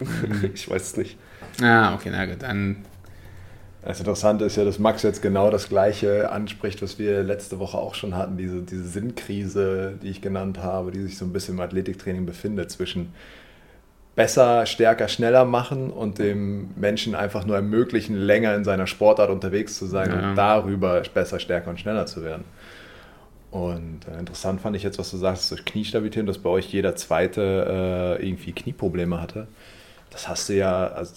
ich 0.54 0.70
weiß 0.70 0.82
es 0.82 0.96
nicht. 0.96 1.18
Ah, 1.60 1.94
okay, 1.94 2.08
na 2.10 2.24
gut. 2.24 2.42
Dann 2.42 2.76
das 3.86 4.00
Interessante 4.00 4.44
ist 4.44 4.56
ja, 4.56 4.64
dass 4.64 4.78
Max 4.78 5.02
jetzt 5.02 5.22
genau 5.22 5.50
das 5.50 5.68
Gleiche 5.68 6.30
anspricht, 6.30 6.82
was 6.82 6.98
wir 6.98 7.22
letzte 7.22 7.58
Woche 7.60 7.78
auch 7.78 7.94
schon 7.94 8.16
hatten, 8.16 8.36
diese, 8.36 8.62
diese 8.62 8.84
Sinnkrise, 8.84 9.94
die 10.02 10.08
ich 10.08 10.20
genannt 10.20 10.58
habe, 10.58 10.90
die 10.90 11.02
sich 11.02 11.16
so 11.16 11.24
ein 11.24 11.32
bisschen 11.32 11.54
im 11.54 11.60
Athletiktraining 11.60 12.26
befindet, 12.26 12.70
zwischen 12.70 13.12
besser, 14.16 14.66
stärker, 14.66 15.06
schneller 15.08 15.44
machen 15.44 15.90
und 15.90 16.18
dem 16.18 16.70
Menschen 16.74 17.14
einfach 17.14 17.44
nur 17.46 17.54
ermöglichen, 17.54 18.16
länger 18.16 18.54
in 18.56 18.64
seiner 18.64 18.88
Sportart 18.88 19.30
unterwegs 19.30 19.78
zu 19.78 19.86
sein 19.86 20.10
ja. 20.10 20.30
und 20.30 20.34
darüber 20.36 21.02
besser, 21.14 21.38
stärker 21.38 21.70
und 21.70 21.78
schneller 21.78 22.06
zu 22.06 22.24
werden. 22.24 22.44
Und 23.50 24.00
äh, 24.08 24.18
interessant 24.18 24.60
fand 24.60 24.74
ich 24.74 24.82
jetzt, 24.82 24.98
was 24.98 25.10
du 25.10 25.16
sagst, 25.16 25.50
durch 25.50 25.64
Kniestabilität, 25.64 26.28
dass 26.28 26.38
bei 26.38 26.50
euch 26.50 26.66
jeder 26.72 26.96
Zweite 26.96 28.18
äh, 28.20 28.26
irgendwie 28.26 28.52
Knieprobleme 28.52 29.20
hatte. 29.20 29.46
Das 30.10 30.28
hast 30.28 30.48
du 30.48 30.54
ja, 30.54 30.88
also 30.88 31.12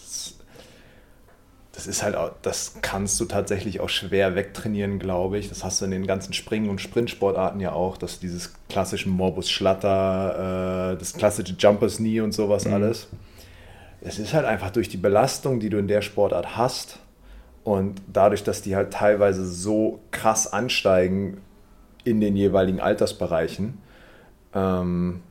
das 1.80 1.88
ist 1.88 2.04
halt 2.04 2.18
auch, 2.18 2.32
das 2.42 2.76
kannst 2.82 3.18
du 3.22 3.26
tatsächlich 3.26 3.80
auch 3.80 3.88
schwer 3.88 4.36
wegtrainieren, 4.36 5.00
glaube 5.00 5.38
ich. 5.38 5.48
Das 5.48 5.64
hast 5.64 5.80
du 5.80 5.86
in 5.86 5.92
den 5.92 6.06
ganzen 6.06 6.34
Springen- 6.34 6.70
und 6.70 6.82
Sprintsportarten 6.82 7.62
ja 7.62 7.72
auch, 7.72 7.96
dass 7.96 8.20
dieses 8.20 8.54
klassische 8.68 9.08
Morbus 9.08 9.50
Schlatter, 9.50 10.92
äh, 10.92 10.98
das 10.98 11.14
klassische 11.14 11.56
Jumpers 11.58 11.96
Knee 11.96 12.20
und 12.20 12.34
sowas 12.34 12.66
mhm. 12.66 12.74
alles. 12.74 13.08
Es 14.02 14.20
ist 14.20 14.34
halt 14.34 14.46
einfach 14.46 14.72
durch 14.72 14.90
die 14.90 14.98
Belastung, 14.98 15.62
die 15.62 15.70
du 15.70 15.78
in 15.78 15.88
der 15.88 16.02
Sportart 16.02 16.58
hast 16.58 17.00
und 17.64 18.02
dadurch, 18.12 18.44
dass 18.44 18.62
die 18.62 18.76
halt 18.76 18.92
teilweise 18.92 19.46
so 19.46 20.02
krass 20.12 20.52
ansteigen 20.52 21.38
in 22.04 22.20
den 22.20 22.36
jeweiligen 22.36 22.82
Altersbereichen, 22.82 23.78
ähm, 24.54 25.22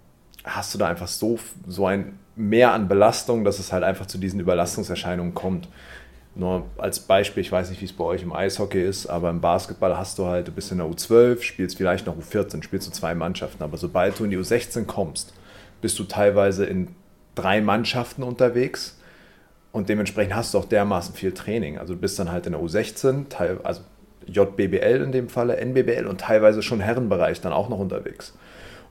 hast 0.45 0.73
du 0.73 0.79
da 0.79 0.89
einfach 0.89 1.09
so, 1.09 1.39
so 1.67 1.85
ein 1.85 2.19
Mehr 2.37 2.73
an 2.73 2.87
Belastung, 2.87 3.43
dass 3.43 3.59
es 3.59 3.73
halt 3.73 3.83
einfach 3.83 4.07
zu 4.07 4.17
diesen 4.17 4.39
Überlastungserscheinungen 4.39 5.35
kommt. 5.35 5.69
Nur 6.39 6.67
als 6.79 7.01
Beispiel, 7.01 7.41
ich 7.41 7.51
weiß 7.51 7.69
nicht, 7.69 7.81
wie 7.81 7.85
es 7.87 7.93
bei 7.93 8.05
euch 8.05 8.23
im 8.23 8.33
Eishockey 8.33 8.81
ist, 8.81 9.09
aber 9.09 9.29
im 9.29 9.41
Basketball 9.41 9.99
hast 9.99 10.21
du 10.21 10.27
halt, 10.27 10.47
du 10.47 10.53
bist 10.53 10.71
in 10.71 10.79
der 10.79 10.87
U12, 10.87 11.43
spielst 11.43 11.77
vielleicht 11.77 12.07
noch 12.07 12.17
U14, 12.17 12.63
spielst 12.63 12.87
du 12.87 12.93
zwei 12.93 13.17
Mannschaften. 13.17 13.61
Aber 13.65 13.77
sobald 13.77 14.17
du 14.21 14.25
in 14.25 14.31
die 14.31 14.39
U16 14.39 14.85
kommst, 14.85 15.35
bist 15.81 15.99
du 15.99 16.05
teilweise 16.05 16.65
in 16.65 16.95
drei 17.35 17.61
Mannschaften 17.61 18.23
unterwegs 18.23 19.01
und 19.73 19.89
dementsprechend 19.89 20.37
hast 20.37 20.55
du 20.55 20.59
auch 20.59 20.65
dermaßen 20.65 21.13
viel 21.13 21.33
Training. 21.33 21.77
Also 21.77 21.95
du 21.95 22.01
bist 22.01 22.17
dann 22.21 22.31
halt 22.31 22.47
in 22.47 22.53
der 22.53 22.63
U16, 22.63 23.35
also 23.65 23.81
JBBL 24.29 25.03
in 25.03 25.11
dem 25.11 25.29
Falle, 25.29 25.57
NBBL 25.57 26.07
und 26.07 26.21
teilweise 26.21 26.63
schon 26.63 26.79
Herrenbereich 26.79 27.41
dann 27.41 27.53
auch 27.53 27.69
noch 27.69 27.81
unterwegs. 27.81 28.33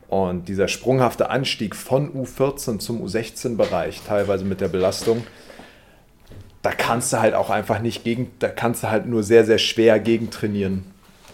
Und 0.09 0.49
dieser 0.49 0.67
sprunghafte 0.67 1.29
Anstieg 1.29 1.77
von 1.77 2.13
U14 2.13 2.79
zum 2.79 3.01
U16-Bereich, 3.05 4.01
teilweise 4.05 4.43
mit 4.43 4.59
der 4.59 4.67
Belastung, 4.67 5.23
da 6.67 6.73
kannst 6.73 7.13
du 7.13 7.21
halt 7.21 7.33
auch 7.33 7.49
einfach 7.49 7.79
nicht 7.79 8.03
gegen, 8.03 8.29
da 8.39 8.49
kannst 8.49 8.83
du 8.83 8.89
halt 8.89 9.05
nur 9.05 9.23
sehr, 9.23 9.45
sehr 9.45 9.57
schwer 9.57 10.01
gegen 10.01 10.29
trainieren. 10.31 10.83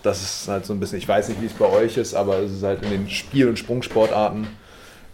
Das 0.03 0.21
ist 0.21 0.47
halt 0.47 0.63
so 0.63 0.73
ein 0.73 0.79
bisschen, 0.79 0.99
ich 0.99 1.07
weiß 1.07 1.29
nicht, 1.29 1.41
wie 1.41 1.47
es 1.47 1.53
bei 1.53 1.65
euch 1.65 1.97
ist, 1.97 2.13
aber 2.13 2.37
es 2.37 2.51
ist 2.51 2.61
halt 2.61 2.83
in 2.83 2.91
den 2.91 3.09
Spiel- 3.09 3.49
und 3.49 3.57
Sprungsportarten 3.57 4.45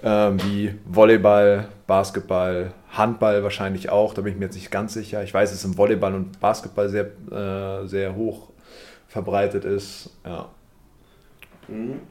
ähm, 0.03 0.38
wie 0.43 0.75
Volleyball, 0.84 1.69
Basketball, 1.88 2.73
Handball 2.91 3.43
wahrscheinlich 3.43 3.91
auch, 3.91 4.13
da 4.13 4.21
bin 4.21 4.34
ich 4.34 4.39
mir 4.39 4.45
jetzt 4.47 4.55
nicht 4.55 4.71
ganz 4.71 4.93
sicher. 4.93 5.23
Ich 5.23 5.34
weiß, 5.34 5.51
dass 5.51 5.60
es 5.60 5.63
im 5.63 5.77
Volleyball 5.77 6.13
und 6.13 6.38
Basketball 6.41 6.89
sehr, 6.89 7.05
äh, 7.32 7.88
sehr 7.88 8.13
hoch 8.13 8.49
verbreitet 9.08 9.63
ist. 9.63 10.10
Ja. 10.25 10.49
Mhm. 11.69 12.01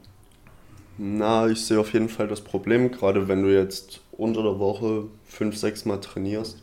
Na, 0.97 1.47
ich 1.47 1.63
sehe 1.63 1.79
auf 1.79 1.93
jeden 1.93 2.09
Fall 2.09 2.27
das 2.27 2.41
Problem, 2.41 2.91
gerade 2.91 3.29
wenn 3.29 3.43
du 3.43 3.53
jetzt 3.53 4.01
unter 4.13 4.43
der 4.43 4.59
Woche 4.59 5.09
fünf, 5.27 5.59
sechs 5.59 5.85
Mal 5.85 5.99
trainierst 5.99 6.63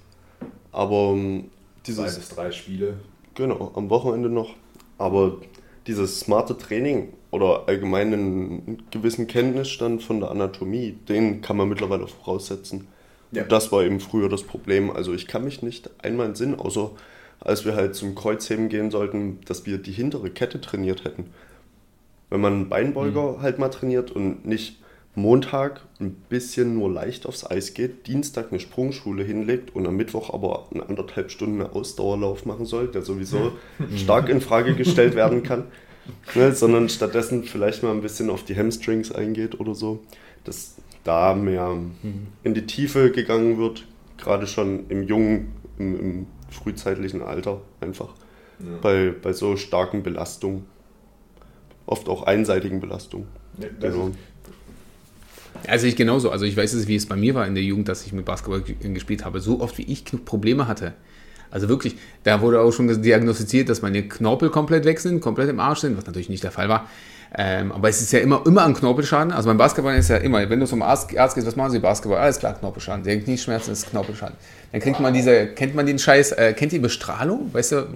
aber 0.76 1.14
ähm, 1.14 1.46
dieses. 1.86 2.14
Zwei 2.14 2.20
bis 2.20 2.30
drei 2.30 2.52
Spiele. 2.52 2.98
Genau, 3.34 3.72
am 3.76 3.90
Wochenende 3.90 4.30
noch. 4.30 4.56
Aber 4.98 5.38
dieses 5.88 6.20
smarte 6.20 6.58
Training 6.58 7.14
oder 7.32 7.64
allgemein 7.68 8.14
einen 8.14 8.84
gewissen 8.92 9.28
Kenntnisstand 9.28 10.04
von 10.04 10.20
der 10.20 10.32
Anatomie, 10.32 10.98
den 11.10 11.42
kann 11.42 11.58
man 11.58 11.70
mittlerweile 11.70 12.08
voraussetzen. 12.08 12.88
Ja. 13.32 13.44
Das 13.44 13.72
war 13.72 13.84
eben 13.84 14.00
früher 14.00 14.30
das 14.30 14.44
Problem. 14.44 14.90
Also 14.90 15.14
ich 15.14 15.28
kann 15.28 15.44
mich 15.44 15.62
nicht 15.62 15.90
einmal 16.04 16.28
in 16.28 16.36
Sinn, 16.36 16.56
außer 16.56 16.92
als 17.42 17.66
wir 17.66 17.76
halt 17.76 17.96
zum 17.96 18.16
Kreuzheben 18.16 18.70
gehen 18.70 18.92
sollten, 18.92 19.40
dass 19.46 19.66
wir 19.66 19.78
die 19.78 19.92
hintere 19.92 20.30
Kette 20.30 20.62
trainiert 20.62 21.04
hätten. 21.04 21.32
Wenn 22.30 22.42
man 22.42 22.54
einen 22.54 22.70
Beinbeuger 22.70 23.34
mhm. 23.34 23.42
halt 23.42 23.60
mal 23.60 23.70
trainiert 23.70 24.12
und 24.12 24.46
nicht 24.46 24.80
Montag 25.16 25.82
ein 26.00 26.12
bisschen 26.12 26.76
nur 26.76 26.92
leicht 26.92 27.26
aufs 27.26 27.46
Eis 27.50 27.74
geht, 27.74 28.08
Dienstag 28.08 28.48
eine 28.52 28.60
Sprungschule 28.60 29.24
hinlegt 29.24 29.74
und 29.76 29.88
am 29.88 29.96
Mittwoch 29.96 30.34
aber 30.34 30.68
eine 30.74 30.88
anderthalb 30.88 31.32
Stunden 31.32 31.62
Ausdauerlauf 31.62 32.46
machen 32.46 32.66
soll, 32.66 32.88
der 32.90 33.02
sowieso 33.02 33.54
stark 33.96 34.30
in 34.30 34.42
Frage 34.42 34.76
gestellt 34.76 35.16
werden 35.16 35.44
kann. 35.44 35.66
ne, 36.36 36.54
sondern 36.54 36.90
stattdessen 36.90 37.44
vielleicht 37.44 37.82
mal 37.82 37.92
ein 37.92 38.02
bisschen 38.02 38.30
auf 38.30 38.44
die 38.44 38.56
Hamstrings 38.56 39.12
eingeht 39.12 39.60
oder 39.60 39.74
so, 39.74 40.04
dass 40.44 40.76
da 41.04 41.34
mehr 41.34 41.70
mhm. 41.70 42.28
in 42.44 42.54
die 42.54 42.66
Tiefe 42.66 43.12
gegangen 43.12 43.58
wird, 43.58 43.86
gerade 44.18 44.48
schon 44.48 44.88
im 44.90 45.04
jungen, 45.04 45.54
im, 45.80 46.00
im 46.00 46.28
frühzeitlichen 46.50 47.22
Alter 47.22 47.62
einfach, 47.80 48.14
ja. 48.60 48.78
bei, 48.82 49.14
bei 49.22 49.34
so 49.34 49.56
starken 49.56 50.04
Belastungen, 50.04 50.66
oft 51.86 52.10
auch 52.10 52.24
einseitigen 52.24 52.80
Belastungen. 52.80 53.28
Ja, 53.60 53.70
genau. 53.80 54.12
Also 55.68 55.88
ich 55.88 55.96
genauso. 55.96 56.32
Also 56.32 56.46
ich 56.46 56.56
weiß 56.56 56.74
es, 56.74 56.88
wie 56.88 56.96
es 56.96 57.06
bei 57.06 57.16
mir 57.16 57.36
war 57.36 57.48
in 57.48 57.56
der 57.56 57.64
Jugend, 57.64 57.88
dass 57.88 58.06
ich 58.06 58.14
mit 58.14 58.26
Basketball 58.26 58.62
gespielt 58.62 59.26
habe. 59.26 59.40
So 59.40 59.62
oft 59.62 59.78
wie 59.78 59.84
ich 59.84 60.04
Probleme 60.26 60.68
hatte. 60.68 60.94
Also 61.52 61.70
wirklich, 61.70 61.96
da 62.24 62.42
wurde 62.42 62.60
auch 62.60 62.72
schon 62.72 63.02
diagnostiziert, 63.02 63.70
dass 63.70 63.82
meine 63.82 64.04
Knorpel 64.04 64.50
komplett 64.50 64.84
weg 64.84 65.00
sind, 65.00 65.22
komplett 65.22 65.50
im 65.50 65.60
Arsch 65.60 65.80
sind, 65.80 65.98
was 65.98 66.06
natürlich 66.06 66.30
nicht 66.30 66.44
der 66.44 66.52
Fall 66.52 66.68
war. 66.68 66.90
Ähm, 67.38 67.72
aber 67.72 67.90
es 67.90 68.02
ist 68.02 68.12
ja 68.12 68.20
immer, 68.20 68.44
immer 68.46 68.66
ein 68.66 68.74
Knorpelschaden. 68.74 69.32
Also 69.32 69.50
beim 69.50 69.58
Basketball 69.58 69.96
ist 69.96 70.10
ja 70.10 70.18
immer, 70.18 70.50
wenn 70.50 70.60
du 70.60 70.66
zum 70.66 70.82
Arzt, 70.82 71.16
Arzt 71.18 71.36
gehst, 71.36 71.48
was 71.48 71.56
machen 71.56 71.72
sie 71.72 71.80
Basketball? 71.80 72.20
Alles 72.20 72.40
klar, 72.40 72.54
Knorpelschaden. 72.56 73.04
Der 73.04 73.20
Knieschmerzen 73.20 73.72
ist 73.72 73.90
Knorpelschaden. 73.90 74.36
Dann 74.72 74.82
kriegt 74.82 75.00
man 75.00 75.14
diese, 75.14 75.48
kennt 75.48 75.76
man 75.76 75.86
den 75.86 76.00
Scheiß, 76.00 76.34
äh, 76.34 76.54
kennt 76.54 76.74
ihr 76.74 76.82
Bestrahlung? 76.82 77.54
Weißt 77.54 77.74
du, 77.74 77.88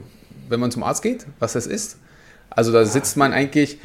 wenn 0.49 0.59
man 0.59 0.71
zum 0.71 0.83
Arzt 0.83 1.03
geht, 1.03 1.25
was 1.39 1.53
das 1.53 1.67
ist? 1.67 1.97
Also 2.49 2.71
da 2.71 2.83
sitzt 2.85 3.15
man 3.15 3.31
eigentlich, 3.31 3.79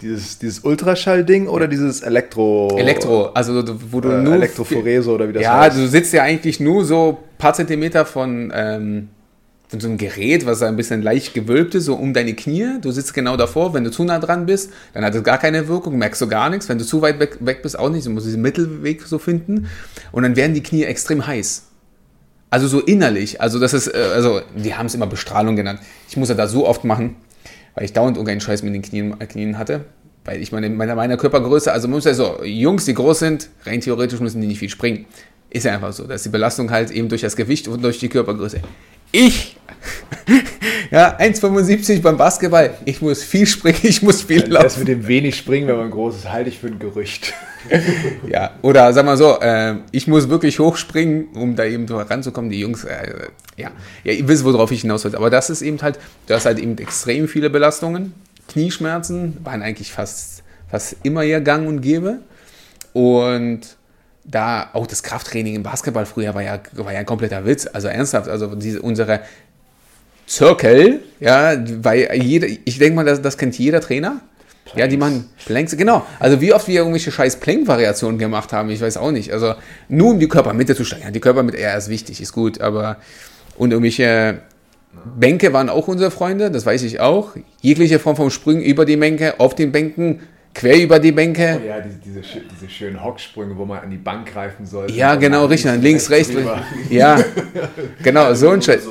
dieses, 0.00 0.38
dieses 0.38 0.60
Ultraschall-Ding 0.60 1.46
oder 1.48 1.68
dieses 1.68 2.00
Elektro... 2.00 2.76
Elektro, 2.78 3.26
also 3.26 3.62
wo 3.90 4.00
du 4.00 4.10
äh, 4.10 4.22
nur... 4.22 4.34
Elektrophorese 4.34 5.10
oder 5.10 5.28
wie 5.28 5.32
das 5.34 5.42
ja, 5.42 5.60
heißt. 5.60 5.76
Ja, 5.76 5.82
du 5.82 5.88
sitzt 5.88 6.12
ja 6.12 6.22
eigentlich 6.22 6.60
nur 6.60 6.84
so 6.84 7.18
ein 7.20 7.38
paar 7.38 7.54
Zentimeter 7.54 8.06
von, 8.06 8.52
ähm, 8.54 9.08
von 9.68 9.80
so 9.80 9.88
einem 9.88 9.98
Gerät, 9.98 10.46
was 10.46 10.62
ein 10.62 10.76
bisschen 10.76 11.02
leicht 11.02 11.34
gewölbt 11.34 11.74
ist, 11.74 11.84
so 11.84 11.94
um 11.94 12.14
deine 12.14 12.34
Knie. 12.34 12.80
Du 12.80 12.90
sitzt 12.90 13.14
genau 13.14 13.36
davor. 13.36 13.74
Wenn 13.74 13.84
du 13.84 13.90
zu 13.90 14.04
nah 14.04 14.18
dran 14.18 14.46
bist, 14.46 14.72
dann 14.94 15.04
hat 15.04 15.14
es 15.14 15.22
gar 15.22 15.38
keine 15.38 15.68
Wirkung, 15.68 15.98
merkst 15.98 16.20
du 16.20 16.28
gar 16.28 16.50
nichts. 16.50 16.68
Wenn 16.68 16.78
du 16.78 16.84
zu 16.84 17.02
weit 17.02 17.20
weg, 17.20 17.38
weg 17.40 17.62
bist, 17.62 17.78
auch 17.78 17.90
nicht. 17.90 18.06
Du 18.06 18.10
musst 18.10 18.26
diesen 18.26 18.42
Mittelweg 18.42 19.02
so 19.02 19.18
finden. 19.18 19.68
Und 20.12 20.22
dann 20.22 20.36
werden 20.36 20.54
die 20.54 20.62
Knie 20.62 20.84
extrem 20.84 21.26
heiß. 21.26 21.66
Also 22.48 22.66
so 22.66 22.80
innerlich. 22.80 23.40
Also 23.40 23.60
das 23.60 23.74
ist, 23.74 23.86
äh, 23.86 23.98
also 24.14 24.40
die 24.56 24.74
haben 24.74 24.86
es 24.86 24.94
immer 24.94 25.06
Bestrahlung 25.06 25.56
genannt. 25.56 25.80
Ich 26.08 26.16
muss 26.16 26.30
ja 26.30 26.34
da 26.34 26.48
so 26.48 26.66
oft 26.66 26.84
machen 26.84 27.16
weil 27.80 27.86
ich 27.86 27.94
dauernd 27.94 28.18
irgendeinen 28.18 28.42
Scheiß 28.42 28.62
mit 28.62 28.74
den 28.74 28.82
Knien, 28.82 29.18
äh, 29.20 29.26
Knien 29.26 29.56
hatte. 29.56 29.86
Weil 30.26 30.42
ich 30.42 30.52
meine, 30.52 30.68
meiner, 30.68 30.94
meiner 30.96 31.16
Körpergröße, 31.16 31.72
also 31.72 31.88
muss 31.88 32.04
ja 32.04 32.12
so, 32.12 32.44
Jungs, 32.44 32.84
die 32.84 32.92
groß 32.92 33.20
sind, 33.20 33.48
rein 33.64 33.80
theoretisch 33.80 34.20
müssen 34.20 34.42
die 34.42 34.46
nicht 34.46 34.58
viel 34.58 34.68
springen. 34.68 35.06
Ist 35.48 35.64
ja 35.64 35.72
einfach 35.72 35.94
so, 35.94 36.06
dass 36.06 36.22
die 36.22 36.28
Belastung 36.28 36.70
halt 36.70 36.90
eben 36.90 37.08
durch 37.08 37.22
das 37.22 37.36
Gewicht 37.36 37.68
und 37.68 37.82
durch 37.82 37.98
die 37.98 38.10
Körpergröße. 38.10 38.60
Ich, 39.12 39.56
ja, 40.90 41.18
1,75 41.18 42.02
beim 42.02 42.16
Basketball, 42.16 42.74
ich 42.84 43.02
muss 43.02 43.22
viel 43.22 43.46
springen, 43.46 43.78
ich 43.82 44.02
muss 44.02 44.22
viel 44.22 44.46
laufen. 44.46 44.64
Das 44.64 44.78
mit 44.78 44.88
dem 44.88 45.06
wenig 45.06 45.36
springen, 45.36 45.66
wenn 45.68 45.76
man 45.76 45.90
groß 45.90 46.16
ist, 46.16 46.30
halte 46.30 46.50
ich 46.50 46.58
für 46.58 46.68
ein 46.68 46.78
Gerücht. 46.78 47.32
ja, 48.28 48.52
oder 48.62 48.92
sag 48.92 49.04
mal 49.04 49.16
so, 49.16 49.40
äh, 49.40 49.76
ich 49.90 50.06
muss 50.06 50.28
wirklich 50.28 50.58
hochspringen, 50.58 51.28
um 51.34 51.56
da 51.56 51.64
eben 51.64 51.86
ranzukommen. 51.88 52.50
Die 52.50 52.60
Jungs, 52.60 52.84
äh, 52.84 53.12
ja, 53.56 53.70
ja, 54.04 54.12
ihr 54.12 54.28
wisst, 54.28 54.44
worauf 54.44 54.70
ich 54.70 54.82
hinaus 54.82 55.04
will. 55.04 55.16
Aber 55.16 55.30
das 55.30 55.50
ist 55.50 55.62
eben 55.62 55.80
halt, 55.82 55.98
du 56.26 56.34
hast 56.34 56.46
halt 56.46 56.58
eben 56.58 56.78
extrem 56.78 57.28
viele 57.28 57.50
Belastungen. 57.50 58.14
Knieschmerzen 58.48 59.38
waren 59.44 59.62
eigentlich 59.62 59.92
fast, 59.92 60.42
fast 60.70 60.96
immer 61.02 61.24
ihr 61.24 61.40
Gang 61.40 61.68
und 61.68 61.80
Gäbe. 61.80 62.20
Und 62.92 63.60
da 64.30 64.70
auch 64.72 64.86
das 64.86 65.02
Krafttraining 65.02 65.54
im 65.54 65.62
Basketball 65.62 66.06
früher 66.06 66.34
war 66.34 66.42
ja, 66.42 66.60
war 66.72 66.92
ja 66.92 67.00
ein 67.00 67.06
kompletter 67.06 67.44
Witz. 67.44 67.68
Also 67.72 67.88
ernsthaft, 67.88 68.28
also 68.28 68.54
diese, 68.54 68.82
unsere 68.82 69.20
Circle, 70.28 71.00
ja, 71.18 71.56
weil 71.82 72.08
jeder, 72.22 72.46
ich 72.46 72.78
denke 72.78 72.96
mal, 72.96 73.04
das, 73.04 73.20
das 73.20 73.36
kennt 73.36 73.58
jeder 73.58 73.80
Trainer. 73.80 74.20
Planks. 74.64 74.78
Ja, 74.78 74.86
die 74.86 74.96
man 74.96 75.24
Planks, 75.44 75.76
genau. 75.76 76.06
Also 76.20 76.40
wie 76.40 76.52
oft 76.52 76.68
wir 76.68 76.76
irgendwelche 76.76 77.10
scheiß 77.10 77.36
Plank-Variationen 77.36 78.18
gemacht 78.18 78.52
haben, 78.52 78.70
ich 78.70 78.80
weiß 78.80 78.98
auch 78.98 79.10
nicht. 79.10 79.32
Also 79.32 79.54
nur 79.88 80.10
um 80.10 80.20
die 80.20 80.28
Körpermitte 80.28 80.76
zu 80.76 80.84
steigern. 80.84 81.12
Die 81.12 81.20
Körpermitte, 81.20 81.60
ja, 81.60 81.76
ist 81.76 81.88
wichtig, 81.88 82.20
ist 82.20 82.32
gut, 82.32 82.60
aber 82.60 82.98
und 83.56 83.72
irgendwelche 83.72 84.40
Bänke 85.18 85.52
waren 85.52 85.68
auch 85.68 85.88
unsere 85.88 86.10
Freunde, 86.10 86.50
das 86.50 86.66
weiß 86.66 86.82
ich 86.82 87.00
auch. 87.00 87.34
Jegliche 87.60 87.98
Form 87.98 88.16
von 88.16 88.30
Sprüngen 88.30 88.62
über 88.62 88.84
die 88.84 88.96
Bänke, 88.96 89.40
auf 89.40 89.54
den 89.54 89.72
Bänken, 89.72 90.20
quer 90.54 90.82
über 90.82 90.98
die 90.98 91.12
Bänke. 91.12 91.60
Oh 91.62 91.66
ja, 91.66 91.80
diese, 91.80 91.98
diese, 91.98 92.20
diese 92.50 92.70
schönen 92.70 93.02
Hocksprünge, 93.02 93.56
wo 93.56 93.64
man 93.64 93.80
an 93.80 93.90
die 93.90 93.96
Bank 93.96 94.32
greifen 94.32 94.66
soll. 94.66 94.90
Ja, 94.90 95.14
genau, 95.14 95.46
richtig. 95.46 95.80
Links, 95.80 96.10
rechts. 96.10 96.32
Drüber. 96.32 96.62
Ja, 96.88 97.18
genau, 98.02 98.34
so 98.34 98.50
ein 98.50 98.62
Scheiß. 98.62 98.82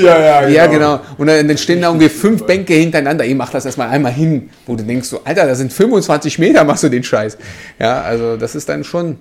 Ja, 0.00 0.18
ja, 0.18 0.40
genau. 0.40 0.52
Ja, 0.54 0.66
genau. 0.66 1.00
Und 1.18 1.26
dann 1.26 1.58
stehen 1.58 1.80
da 1.80 1.88
irgendwie 1.88 2.08
fünf 2.08 2.44
Bänke 2.44 2.74
hintereinander. 2.74 3.24
Ich 3.24 3.34
mach 3.34 3.50
das 3.50 3.64
erstmal 3.66 3.88
einmal 3.88 4.12
hin, 4.12 4.50
wo 4.66 4.74
du 4.74 4.84
denkst 4.84 5.08
so, 5.08 5.22
Alter, 5.24 5.46
das 5.46 5.58
sind 5.58 5.72
25 5.72 6.38
Meter, 6.38 6.64
machst 6.64 6.82
du 6.82 6.88
den 6.88 7.04
Scheiß. 7.04 7.36
Ja, 7.78 8.02
also 8.02 8.36
das 8.36 8.54
ist 8.54 8.68
dann 8.68 8.84
schon. 8.84 9.18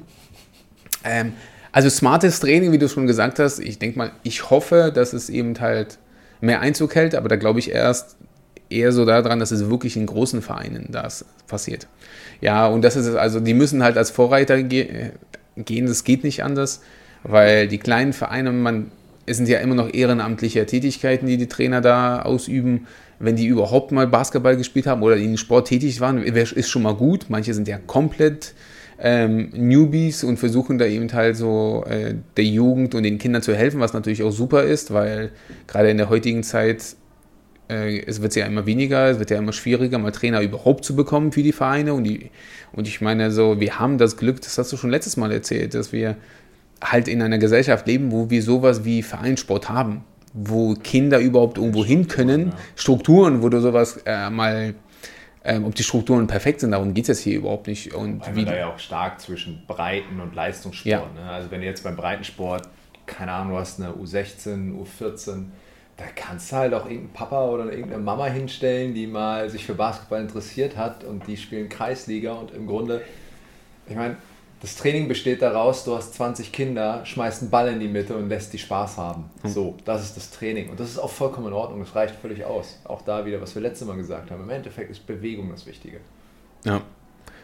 Ähm, 1.03 1.33
also 1.71 1.89
smartes 1.89 2.39
Training, 2.41 2.71
wie 2.71 2.77
du 2.77 2.89
schon 2.89 3.07
gesagt 3.07 3.39
hast. 3.39 3.59
Ich 3.59 3.79
denke 3.79 3.97
mal, 3.97 4.11
ich 4.23 4.49
hoffe, 4.49 4.91
dass 4.93 5.13
es 5.13 5.29
eben 5.29 5.59
halt 5.59 5.99
mehr 6.41 6.59
Einzug 6.59 6.95
hält, 6.95 7.15
aber 7.15 7.29
da 7.29 7.37
glaube 7.37 7.59
ich 7.59 7.71
erst, 7.71 8.17
eher 8.71 8.91
so 8.91 9.05
daran, 9.05 9.39
dass 9.39 9.51
es 9.51 9.69
wirklich 9.69 9.97
in 9.97 10.05
großen 10.05 10.41
Vereinen 10.41 10.87
das 10.89 11.25
passiert. 11.47 11.87
Ja, 12.41 12.67
und 12.67 12.83
das 12.83 12.95
ist 12.95 13.15
also, 13.15 13.39
die 13.39 13.53
müssen 13.53 13.83
halt 13.83 13.97
als 13.97 14.11
Vorreiter 14.11 14.63
ge 14.63 15.11
gehen, 15.57 15.85
das 15.85 16.03
geht 16.03 16.23
nicht 16.23 16.43
anders, 16.43 16.81
weil 17.23 17.67
die 17.67 17.77
kleinen 17.77 18.13
Vereine, 18.13 18.51
man, 18.51 18.91
es 19.25 19.37
sind 19.37 19.49
ja 19.49 19.59
immer 19.59 19.75
noch 19.75 19.93
ehrenamtliche 19.93 20.65
Tätigkeiten, 20.65 21.27
die 21.27 21.37
die 21.37 21.47
Trainer 21.47 21.81
da 21.81 22.21
ausüben. 22.21 22.87
Wenn 23.19 23.35
die 23.35 23.45
überhaupt 23.45 23.91
mal 23.91 24.07
Basketball 24.07 24.57
gespielt 24.57 24.87
haben 24.87 25.03
oder 25.03 25.17
in 25.17 25.37
Sport 25.37 25.67
tätig 25.67 26.01
waren, 26.01 26.23
ist 26.23 26.69
schon 26.69 26.81
mal 26.81 26.95
gut. 26.95 27.25
Manche 27.29 27.53
sind 27.53 27.67
ja 27.67 27.77
komplett 27.77 28.55
ähm, 29.01 29.49
Newbies 29.53 30.23
und 30.23 30.37
versuchen 30.37 30.77
da 30.77 30.85
eben 30.85 31.11
halt 31.11 31.35
so 31.35 31.83
äh, 31.87 32.15
der 32.37 32.45
Jugend 32.45 32.95
und 32.95 33.03
den 33.03 33.17
Kindern 33.17 33.41
zu 33.41 33.55
helfen, 33.55 33.79
was 33.79 33.93
natürlich 33.93 34.23
auch 34.23 34.31
super 34.31 34.63
ist, 34.63 34.93
weil 34.93 35.31
gerade 35.67 35.89
in 35.89 35.97
der 35.97 36.09
heutigen 36.09 36.43
Zeit 36.43 36.81
äh, 36.81 37.00
es 37.75 38.21
wird 38.21 38.35
ja 38.35 38.45
immer 38.45 38.65
weniger, 38.65 39.09
es 39.09 39.19
wird 39.19 39.31
ja 39.31 39.37
immer 39.37 39.53
schwieriger, 39.53 39.97
mal 39.97 40.11
Trainer 40.11 40.41
überhaupt 40.41 40.83
zu 40.83 40.95
bekommen 40.95 41.31
für 41.31 41.43
die 41.43 41.51
Vereine. 41.51 41.93
Und, 41.93 42.03
die, 42.03 42.31
und 42.71 42.87
ich 42.87 43.01
meine, 43.01 43.31
so, 43.31 43.59
wir 43.59 43.79
haben 43.79 43.97
das 43.97 44.17
Glück, 44.17 44.41
das 44.41 44.57
hast 44.57 44.71
du 44.71 44.77
schon 44.77 44.89
letztes 44.89 45.17
Mal 45.17 45.31
erzählt, 45.31 45.73
dass 45.73 45.91
wir 45.91 46.17
halt 46.83 47.07
in 47.07 47.21
einer 47.21 47.37
Gesellschaft 47.37 47.87
leben, 47.87 48.11
wo 48.11 48.29
wir 48.29 48.41
sowas 48.41 48.83
wie 48.83 49.03
Vereinssport 49.03 49.69
haben, 49.69 50.03
wo 50.33 50.73
Kinder 50.73 51.19
überhaupt 51.19 51.57
irgendwo 51.57 51.85
hin 51.85 52.07
können, 52.07 52.53
Strukturen, 52.75 53.41
wo 53.43 53.49
du 53.49 53.59
sowas 53.59 54.01
äh, 54.05 54.29
mal 54.29 54.73
ähm, 55.43 55.65
ob 55.65 55.73
die 55.73 55.83
Strukturen 55.83 56.27
perfekt 56.27 56.59
sind, 56.59 56.71
darum 56.71 56.93
geht 56.93 57.05
es 57.05 57.07
jetzt 57.07 57.19
hier 57.21 57.37
überhaupt 57.37 57.67
nicht. 57.67 57.93
Und 57.93 58.25
Weil 58.25 58.35
wie 58.35 58.45
da 58.45 58.55
ja 58.55 58.67
auch 58.67 58.77
stark 58.79 59.19
zwischen 59.19 59.65
Breiten- 59.65 60.19
und 60.19 60.35
Leistungssport. 60.35 60.85
Ja. 60.85 61.21
Ne? 61.21 61.29
Also 61.29 61.49
wenn 61.49 61.61
du 61.61 61.65
jetzt 61.65 61.83
beim 61.83 61.95
Breitensport, 61.95 62.69
keine 63.07 63.31
Ahnung, 63.31 63.53
du 63.53 63.59
hast 63.59 63.81
eine 63.81 63.93
U16, 63.93 64.75
U14, 64.75 65.45
da 66.01 66.07
kannst 66.15 66.51
du 66.51 66.55
halt 66.55 66.73
auch 66.73 66.85
irgendeinen 66.85 67.13
Papa 67.13 67.45
oder 67.45 67.71
irgendeine 67.71 68.01
Mama 68.01 68.25
hinstellen, 68.25 68.93
die 68.95 69.05
mal 69.05 69.49
sich 69.49 69.65
für 69.65 69.75
Basketball 69.75 70.21
interessiert 70.21 70.75
hat 70.75 71.03
und 71.03 71.27
die 71.27 71.37
spielen 71.37 71.69
Kreisliga 71.69 72.33
und 72.33 72.51
im 72.51 72.65
Grunde, 72.65 73.01
ich 73.87 73.95
meine, 73.95 74.17
das 74.61 74.75
Training 74.75 75.07
besteht 75.07 75.41
daraus, 75.43 75.83
du 75.83 75.95
hast 75.95 76.15
20 76.15 76.51
Kinder, 76.51 77.05
schmeißt 77.05 77.43
einen 77.43 77.51
Ball 77.51 77.67
in 77.69 77.79
die 77.79 77.87
Mitte 77.87 78.15
und 78.15 78.29
lässt 78.29 78.51
die 78.53 78.57
Spaß 78.57 78.97
haben. 78.97 79.29
Hm. 79.43 79.51
So, 79.51 79.75
das 79.85 80.03
ist 80.03 80.17
das 80.17 80.31
Training. 80.31 80.69
Und 80.69 80.79
das 80.79 80.89
ist 80.89 80.97
auch 80.97 81.09
vollkommen 81.09 81.47
in 81.47 81.53
Ordnung, 81.53 81.79
das 81.79 81.95
reicht 81.95 82.15
völlig 82.15 82.45
aus. 82.45 82.79
Auch 82.83 83.03
da 83.03 83.25
wieder, 83.25 83.39
was 83.39 83.53
wir 83.53 83.61
letztes 83.61 83.87
Mal 83.87 83.97
gesagt 83.97 84.31
haben. 84.31 84.41
Im 84.41 84.49
Endeffekt 84.49 84.89
ist 84.89 85.05
Bewegung 85.05 85.51
das 85.51 85.67
Wichtige. 85.67 85.97
Ja. 86.63 86.81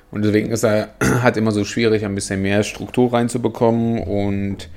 Und 0.10 0.24
deswegen 0.24 0.52
ist 0.52 0.63
er 0.63 0.89
halt 1.22 1.38
immer 1.38 1.52
so 1.52 1.63
schwierig, 1.63 2.06
ein 2.06 2.15
bisschen 2.15 2.41
mehr 2.41 2.63
Struktur 2.63 3.13
reinzubekommen 3.13 4.00
und 4.00 4.70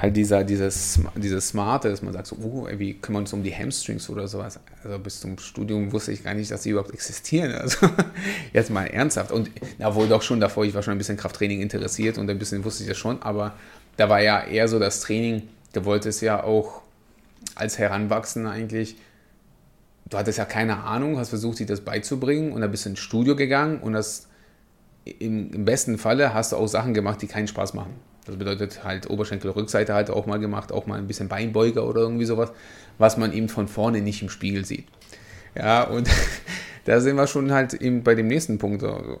halt 0.00 0.16
dieser, 0.16 0.44
dieses, 0.44 1.00
dieses 1.16 1.48
Smarte, 1.48 1.90
dass 1.90 2.02
man 2.02 2.12
sagt, 2.12 2.28
so, 2.28 2.36
oh, 2.42 2.68
wie 2.76 2.94
kümmern 2.94 3.20
wir 3.20 3.24
uns 3.24 3.32
um 3.32 3.42
die 3.42 3.54
Hamstrings 3.54 4.08
oder 4.10 4.28
sowas. 4.28 4.60
Also 4.84 4.98
bis 4.98 5.20
zum 5.20 5.38
Studium 5.38 5.92
wusste 5.92 6.12
ich 6.12 6.22
gar 6.22 6.34
nicht, 6.34 6.50
dass 6.50 6.62
die 6.62 6.70
überhaupt 6.70 6.92
existieren. 6.92 7.52
Also 7.58 7.88
jetzt 8.52 8.70
mal 8.70 8.86
ernsthaft. 8.86 9.32
Und 9.32 9.50
na 9.78 9.94
wohl 9.94 10.08
doch 10.08 10.22
schon 10.22 10.40
davor, 10.40 10.64
ich 10.64 10.74
war 10.74 10.82
schon 10.82 10.92
ein 10.92 10.98
bisschen 10.98 11.16
Krafttraining 11.16 11.60
interessiert 11.60 12.18
und 12.18 12.30
ein 12.30 12.38
bisschen 12.38 12.64
wusste 12.64 12.84
ich 12.84 12.88
das 12.88 12.98
schon, 12.98 13.20
aber 13.22 13.54
da 13.96 14.08
war 14.08 14.22
ja 14.22 14.44
eher 14.44 14.68
so 14.68 14.78
das 14.78 15.00
Training, 15.00 15.42
du 15.72 15.84
wolltest 15.84 16.22
ja 16.22 16.42
auch 16.42 16.82
als 17.56 17.78
Heranwachsender 17.78 18.50
eigentlich, 18.50 18.96
du 20.08 20.16
hattest 20.16 20.38
ja 20.38 20.44
keine 20.44 20.84
Ahnung, 20.84 21.18
hast 21.18 21.30
versucht, 21.30 21.58
dir 21.58 21.66
das 21.66 21.80
beizubringen 21.80 22.52
und 22.52 22.60
dann 22.60 22.70
bist 22.70 22.84
du 22.84 22.90
ins 22.90 23.00
Studio 23.00 23.34
gegangen 23.34 23.80
und 23.80 23.92
das 23.92 24.28
im, 25.04 25.52
im 25.52 25.64
besten 25.64 25.98
Falle 25.98 26.34
hast 26.34 26.52
du 26.52 26.56
auch 26.56 26.66
Sachen 26.66 26.94
gemacht, 26.94 27.20
die 27.22 27.26
keinen 27.26 27.48
Spaß 27.48 27.74
machen. 27.74 27.94
Das 28.28 28.36
bedeutet 28.36 28.84
halt 28.84 29.08
Oberschenkelrückseite 29.08 29.94
halt 29.94 30.10
auch 30.10 30.26
mal 30.26 30.38
gemacht, 30.38 30.70
auch 30.70 30.86
mal 30.86 30.98
ein 30.98 31.06
bisschen 31.06 31.28
Beinbeuger 31.28 31.88
oder 31.88 32.02
irgendwie 32.02 32.26
sowas, 32.26 32.52
was 32.98 33.16
man 33.16 33.32
eben 33.32 33.48
von 33.48 33.68
vorne 33.68 34.02
nicht 34.02 34.22
im 34.22 34.28
Spiegel 34.28 34.64
sieht. 34.64 34.84
Ja, 35.56 35.84
und 35.84 36.08
da 36.84 37.00
sind 37.00 37.16
wir 37.16 37.26
schon 37.26 37.52
halt 37.52 37.74
eben 37.74 38.02
bei 38.02 38.14
dem 38.14 38.26
nächsten 38.26 38.58
Punkt. 38.58 38.84
Also, 38.84 39.18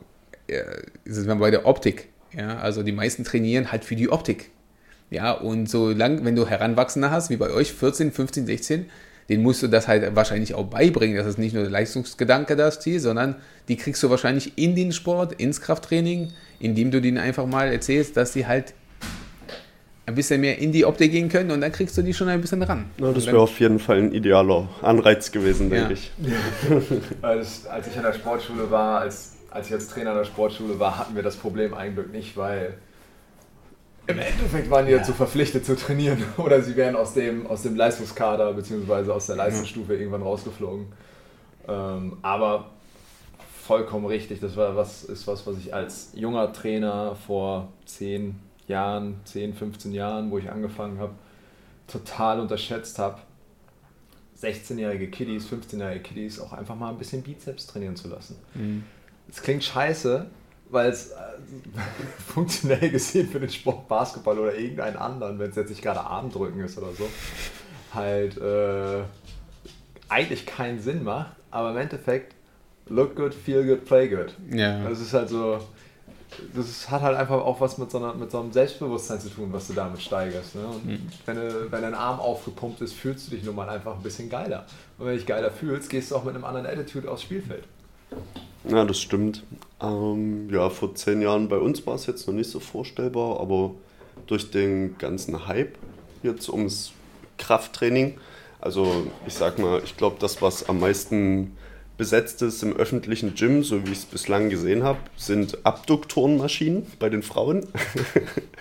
ja, 0.48 0.62
sind 1.06 1.26
wir 1.26 1.36
bei 1.36 1.50
der 1.50 1.66
Optik. 1.66 2.08
Ja, 2.36 2.58
also 2.58 2.82
die 2.82 2.92
meisten 2.92 3.24
trainieren 3.24 3.72
halt 3.72 3.84
für 3.84 3.96
die 3.96 4.10
Optik. 4.10 4.50
Ja, 5.10 5.32
und 5.32 5.70
so 5.70 5.90
lang, 5.90 6.24
wenn 6.26 6.36
du 6.36 6.46
Heranwachsende 6.46 7.10
hast, 7.10 7.30
wie 7.30 7.36
bei 7.36 7.50
euch, 7.50 7.72
14, 7.72 8.12
15, 8.12 8.46
16, 8.46 8.86
den 9.30 9.42
musst 9.42 9.62
du 9.62 9.68
das 9.68 9.88
halt 9.88 10.14
wahrscheinlich 10.14 10.54
auch 10.54 10.66
beibringen, 10.66 11.16
dass 11.16 11.26
es 11.26 11.38
nicht 11.38 11.54
nur 11.54 11.62
der 11.62 11.72
Leistungsgedanke 11.72 12.56
das 12.56 12.80
Ziel, 12.80 13.00
sondern 13.00 13.36
die 13.68 13.76
kriegst 13.76 14.02
du 14.02 14.10
wahrscheinlich 14.10 14.56
in 14.56 14.74
den 14.74 14.92
Sport, 14.92 15.32
ins 15.34 15.62
Krafttraining, 15.62 16.32
indem 16.60 16.90
du 16.90 17.00
denen 17.00 17.18
einfach 17.18 17.46
mal 17.46 17.72
erzählst, 17.72 18.18
dass 18.18 18.32
die 18.32 18.46
halt 18.46 18.74
ein 20.08 20.14
bisschen 20.14 20.40
mehr 20.40 20.56
in 20.56 20.72
die 20.72 20.86
Optik 20.86 21.12
gehen 21.12 21.28
können 21.28 21.50
und 21.50 21.60
dann 21.60 21.70
kriegst 21.70 21.96
du 21.98 22.02
die 22.02 22.14
schon 22.14 22.28
ein 22.30 22.40
bisschen 22.40 22.62
ran. 22.62 22.86
Ja, 22.96 23.12
das 23.12 23.26
wäre 23.26 23.40
auf 23.40 23.60
jeden 23.60 23.78
Fall 23.78 23.98
ein 23.98 24.12
idealer 24.12 24.66
Anreiz 24.80 25.30
gewesen, 25.30 25.68
denke 25.68 25.92
Ja. 25.92 25.98
ich. 25.98 26.10
als, 27.22 27.66
als 27.66 27.88
ich 27.88 27.96
an 27.98 28.04
der 28.04 28.14
Sportschule 28.14 28.70
war, 28.70 29.00
als, 29.00 29.34
als 29.50 29.66
ich 29.66 29.74
als 29.74 29.88
Trainer 29.88 30.12
an 30.12 30.16
der 30.16 30.24
Sportschule 30.24 30.80
war, 30.80 30.98
hatten 30.98 31.14
wir 31.14 31.22
das 31.22 31.36
Problem 31.36 31.74
eigentlich 31.74 32.06
nicht, 32.08 32.36
weil 32.38 32.78
im 34.06 34.18
Endeffekt 34.18 34.70
waren 34.70 34.86
die 34.86 34.92
dazu 34.92 35.12
verpflichtet 35.12 35.66
zu 35.66 35.76
trainieren 35.76 36.24
oder 36.38 36.62
sie 36.62 36.74
wären 36.74 36.96
aus 36.96 37.12
dem, 37.12 37.46
aus 37.46 37.60
dem 37.64 37.76
Leistungskader 37.76 38.54
bzw. 38.54 39.10
aus 39.10 39.26
der 39.26 39.36
Leistungsstufe 39.36 39.94
irgendwann 39.94 40.22
rausgeflogen. 40.22 40.86
Ähm, 41.68 42.16
aber 42.22 42.70
vollkommen 43.66 44.06
richtig, 44.06 44.40
das 44.40 44.56
war 44.56 44.74
was, 44.74 45.04
ist 45.04 45.26
was, 45.26 45.46
was 45.46 45.58
ich 45.58 45.74
als 45.74 46.12
junger 46.14 46.50
Trainer 46.54 47.14
vor 47.26 47.68
10 47.84 48.47
Jahren, 48.68 49.20
10, 49.24 49.54
15 49.54 49.92
Jahren, 49.92 50.30
wo 50.30 50.38
ich 50.38 50.50
angefangen 50.50 50.98
habe, 50.98 51.14
total 51.86 52.40
unterschätzt 52.40 52.98
habe. 52.98 53.18
16-jährige 54.40 55.08
Kiddies, 55.10 55.48
15-jährige 55.48 56.00
Kiddies 56.00 56.38
auch 56.38 56.52
einfach 56.52 56.76
mal 56.76 56.90
ein 56.90 56.98
bisschen 56.98 57.22
Bizeps 57.22 57.66
trainieren 57.66 57.96
zu 57.96 58.08
lassen. 58.08 58.36
Es 59.28 59.42
klingt 59.42 59.64
scheiße, 59.64 60.26
weil 60.70 60.90
es 60.90 61.10
äh, 61.10 61.14
funktionell 62.32 62.90
gesehen 62.90 63.28
für 63.28 63.40
den 63.40 63.50
Sport 63.50 63.88
Basketball 63.88 64.38
oder 64.38 64.54
irgendeinen 64.54 64.96
anderen, 64.96 65.38
wenn 65.38 65.50
es 65.50 65.56
jetzt 65.56 65.70
nicht 65.70 65.82
gerade 65.82 66.00
Armdrücken 66.00 66.60
ist 66.60 66.78
oder 66.78 66.92
so, 66.92 67.08
halt 67.92 68.36
äh, 68.38 69.02
eigentlich 70.08 70.46
keinen 70.46 70.80
Sinn 70.80 71.02
macht, 71.02 71.32
aber 71.50 71.70
im 71.70 71.78
Endeffekt 71.78 72.34
look 72.88 73.16
good, 73.16 73.34
feel 73.34 73.66
good, 73.66 73.84
play 73.84 74.08
good. 74.08 74.34
Ja. 74.50 74.88
Das 74.88 75.00
ist 75.00 75.12
halt 75.12 75.28
so, 75.28 75.58
das 76.54 76.90
hat 76.90 77.02
halt 77.02 77.16
einfach 77.16 77.36
auch 77.36 77.60
was 77.60 77.78
mit 77.78 77.90
so, 77.90 77.98
einer, 77.98 78.14
mit 78.14 78.30
so 78.30 78.40
einem 78.40 78.52
Selbstbewusstsein 78.52 79.20
zu 79.20 79.28
tun, 79.28 79.48
was 79.52 79.66
du 79.68 79.72
damit 79.72 80.00
steigerst. 80.00 80.54
Ne? 80.54 80.66
Und 80.66 81.00
wenn, 81.26 81.36
du, 81.36 81.70
wenn 81.70 81.82
dein 81.82 81.94
Arm 81.94 82.20
aufgepumpt 82.20 82.80
ist, 82.80 82.94
fühlst 82.94 83.26
du 83.26 83.36
dich 83.36 83.44
nun 83.44 83.54
mal 83.54 83.68
einfach 83.68 83.96
ein 83.96 84.02
bisschen 84.02 84.28
geiler. 84.28 84.66
Und 84.98 85.06
wenn 85.06 85.12
du 85.12 85.18
dich 85.18 85.26
geiler 85.26 85.50
fühlst, 85.50 85.90
gehst 85.90 86.10
du 86.10 86.16
auch 86.16 86.24
mit 86.24 86.34
einem 86.34 86.44
anderen 86.44 86.66
Attitude 86.66 87.10
aufs 87.10 87.22
Spielfeld. 87.22 87.64
Ja, 88.68 88.84
das 88.84 88.98
stimmt. 88.98 89.42
Ähm, 89.80 90.48
ja, 90.50 90.70
vor 90.70 90.94
zehn 90.94 91.22
Jahren 91.22 91.48
bei 91.48 91.58
uns 91.58 91.86
war 91.86 91.94
es 91.94 92.06
jetzt 92.06 92.26
noch 92.26 92.34
nicht 92.34 92.50
so 92.50 92.60
vorstellbar, 92.60 93.40
aber 93.40 93.72
durch 94.26 94.50
den 94.50 94.98
ganzen 94.98 95.46
Hype 95.46 95.76
jetzt 96.22 96.48
ums 96.48 96.92
Krafttraining, 97.38 98.18
also 98.60 99.06
ich 99.26 99.34
sag 99.34 99.58
mal, 99.58 99.80
ich 99.84 99.96
glaube, 99.96 100.16
das, 100.18 100.42
was 100.42 100.68
am 100.68 100.80
meisten 100.80 101.56
besetzt 101.98 102.40
ist 102.42 102.62
im 102.62 102.74
öffentlichen 102.74 103.34
Gym, 103.34 103.62
so 103.62 103.84
wie 103.84 103.92
ich 103.92 103.98
es 103.98 104.04
bislang 104.06 104.48
gesehen 104.48 104.84
habe, 104.84 105.00
sind 105.16 105.66
Abduktorenmaschinen 105.66 106.86
bei 106.98 107.10
den 107.10 107.22
Frauen. 107.22 107.66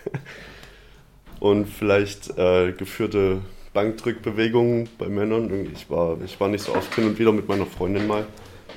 Und 1.40 1.68
vielleicht 1.68 2.36
äh, 2.38 2.72
geführte 2.72 3.42
Bankdrückbewegungen 3.74 4.90
bei 4.98 5.08
Männern. 5.08 5.70
Ich 5.72 5.88
war, 5.90 6.20
ich 6.26 6.40
war 6.40 6.50
nicht 6.50 6.64
so 6.64 6.74
oft 6.74 6.94
hin 6.96 7.06
und 7.06 7.20
wieder 7.20 7.32
mit 7.32 7.48
meiner 7.48 7.68
Freundin 7.68 8.08
mal, 8.08 8.26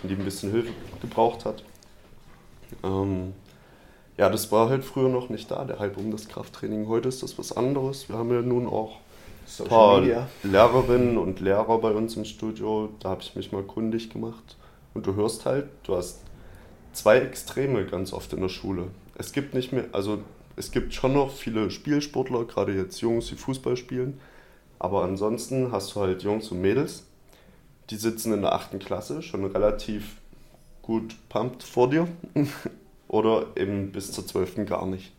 die 0.02 0.12
ein 0.12 0.24
bisschen 0.24 0.50
Hilfe 0.50 0.68
gebraucht 1.00 1.46
hat. 1.46 1.64
Ähm, 2.84 3.32
ja, 4.18 4.28
das 4.28 4.52
war 4.52 4.68
halt 4.68 4.84
früher 4.84 5.08
noch 5.08 5.30
nicht 5.30 5.50
da, 5.50 5.64
der 5.64 5.78
Hype 5.78 5.96
um 5.96 6.10
das 6.10 6.28
Krafttraining. 6.28 6.86
Heute 6.86 7.08
ist 7.08 7.22
das 7.22 7.38
was 7.38 7.50
anderes. 7.56 8.10
Wir 8.10 8.18
haben 8.18 8.30
ja 8.30 8.42
nun 8.42 8.66
auch 8.66 8.98
ein 9.58 9.66
paar 9.66 10.02
Lehrerinnen 10.42 11.18
und 11.18 11.40
Lehrer 11.40 11.78
bei 11.78 11.90
uns 11.90 12.16
im 12.16 12.24
Studio. 12.24 12.90
Da 13.00 13.10
habe 13.10 13.22
ich 13.22 13.34
mich 13.34 13.52
mal 13.52 13.62
kundig 13.62 14.10
gemacht. 14.10 14.56
Und 14.94 15.06
du 15.06 15.14
hörst 15.14 15.46
halt, 15.46 15.68
du 15.84 15.96
hast 15.96 16.20
zwei 16.92 17.18
Extreme 17.18 17.86
ganz 17.86 18.12
oft 18.12 18.32
in 18.32 18.40
der 18.40 18.48
Schule. 18.48 18.88
Es 19.16 19.32
gibt 19.32 19.54
nicht 19.54 19.72
mehr, 19.72 19.84
also 19.92 20.22
es 20.56 20.70
gibt 20.70 20.94
schon 20.94 21.14
noch 21.14 21.32
viele 21.32 21.70
Spielsportler, 21.70 22.44
gerade 22.44 22.74
jetzt 22.74 23.00
Jungs, 23.00 23.26
die 23.26 23.36
Fußball 23.36 23.76
spielen. 23.76 24.20
Aber 24.78 25.04
ansonsten 25.04 25.72
hast 25.72 25.94
du 25.94 26.00
halt 26.00 26.22
Jungs 26.22 26.50
und 26.50 26.60
Mädels, 26.60 27.04
die 27.90 27.96
sitzen 27.96 28.32
in 28.32 28.42
der 28.42 28.54
achten 28.54 28.78
Klasse, 28.78 29.22
schon 29.22 29.44
relativ 29.44 30.16
gut 30.82 31.14
pumped 31.28 31.62
vor 31.62 31.90
dir. 31.90 32.08
Oder 33.08 33.46
eben 33.56 33.90
bis 33.90 34.12
zur 34.12 34.26
12. 34.26 34.66
gar 34.66 34.86
nicht. 34.86 35.12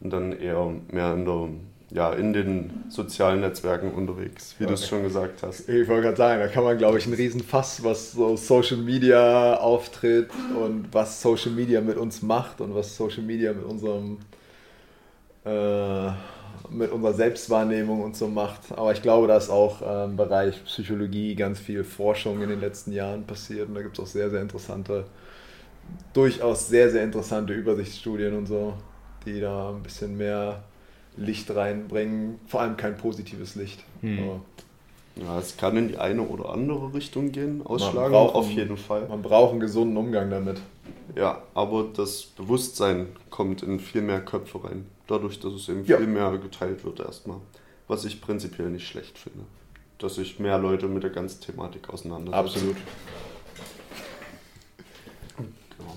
Und 0.00 0.10
dann 0.10 0.32
eher 0.32 0.72
mehr 0.90 1.14
in, 1.14 1.24
der, 1.24 1.48
ja, 1.90 2.12
in 2.12 2.32
den 2.32 2.84
sozialen 2.90 3.40
Netzwerken 3.40 3.92
unterwegs, 3.92 4.54
wie 4.58 4.66
du 4.66 4.74
es 4.74 4.86
schon 4.86 5.02
gesagt 5.02 5.42
hast. 5.42 5.68
Ich 5.68 5.88
wollte 5.88 6.02
gerade 6.02 6.16
sagen, 6.16 6.40
da 6.40 6.48
kann 6.48 6.64
man, 6.64 6.76
glaube 6.76 6.98
ich, 6.98 7.06
einen 7.06 7.14
riesen 7.14 7.42
Fass, 7.42 7.82
was 7.82 8.12
so 8.12 8.36
Social 8.36 8.76
Media 8.76 9.56
auftritt 9.56 10.30
und 10.54 10.92
was 10.92 11.22
Social 11.22 11.52
Media 11.52 11.80
mit 11.80 11.96
uns 11.96 12.20
macht 12.22 12.60
und 12.60 12.74
was 12.74 12.94
Social 12.94 13.22
Media 13.22 13.52
mit 13.54 13.64
unserem 13.64 14.18
äh, 15.46 16.10
mit 16.70 16.90
unserer 16.90 17.14
Selbstwahrnehmung 17.14 18.02
und 18.02 18.16
so 18.16 18.28
macht. 18.28 18.72
Aber 18.72 18.92
ich 18.92 19.00
glaube, 19.00 19.26
da 19.26 19.36
ist 19.38 19.48
auch 19.48 19.80
äh, 19.80 20.04
im 20.04 20.16
Bereich 20.16 20.62
Psychologie 20.64 21.34
ganz 21.34 21.58
viel 21.58 21.84
Forschung 21.84 22.42
in 22.42 22.50
den 22.50 22.60
letzten 22.60 22.92
Jahren 22.92 23.24
passiert 23.24 23.68
und 23.68 23.74
da 23.74 23.82
gibt 23.82 23.98
es 23.98 24.04
auch 24.04 24.08
sehr, 24.08 24.28
sehr 24.28 24.42
interessante, 24.42 25.04
durchaus 26.12 26.68
sehr, 26.68 26.90
sehr 26.90 27.02
interessante 27.04 27.54
Übersichtsstudien 27.54 28.36
und 28.36 28.46
so, 28.46 28.74
die 29.24 29.40
da 29.40 29.70
ein 29.70 29.82
bisschen 29.82 30.16
mehr 30.16 30.62
Licht 31.18 31.54
reinbringen. 31.54 32.38
Vor 32.46 32.60
allem 32.60 32.76
kein 32.76 32.96
positives 32.96 33.54
Licht. 33.54 33.82
Hm. 34.00 34.40
Ja, 35.16 35.38
es 35.38 35.56
kann 35.56 35.76
in 35.76 35.88
die 35.88 35.98
eine 35.98 36.22
oder 36.22 36.50
andere 36.50 36.94
Richtung 36.94 37.32
gehen, 37.32 37.66
ausschlagen, 37.66 38.12
braucht 38.12 38.34
auf 38.36 38.50
jeden 38.50 38.76
Fall. 38.76 39.08
Man 39.08 39.20
braucht 39.20 39.50
einen 39.50 39.60
gesunden 39.60 39.96
Umgang 39.96 40.30
damit. 40.30 40.60
Ja, 41.16 41.42
aber 41.54 41.86
das 41.96 42.22
Bewusstsein 42.22 43.08
kommt 43.30 43.62
in 43.64 43.80
viel 43.80 44.02
mehr 44.02 44.20
Köpfe 44.20 44.62
rein. 44.62 44.86
Dadurch, 45.08 45.40
dass 45.40 45.54
es 45.54 45.68
eben 45.68 45.84
Ja. 45.86 45.96
viel 45.96 46.06
mehr 46.06 46.36
geteilt 46.38 46.84
wird 46.84 47.00
erstmal. 47.00 47.38
Was 47.88 48.04
ich 48.04 48.20
prinzipiell 48.20 48.70
nicht 48.70 48.86
schlecht 48.86 49.18
finde. 49.18 49.40
Dass 49.98 50.14
sich 50.16 50.38
mehr 50.38 50.58
Leute 50.58 50.86
mit 50.86 51.02
der 51.02 51.10
ganzen 51.10 51.40
Thematik 51.40 51.88
auseinandersetzen. 51.88 52.38
Absolut. 52.38 52.76
Genau. 55.36 55.94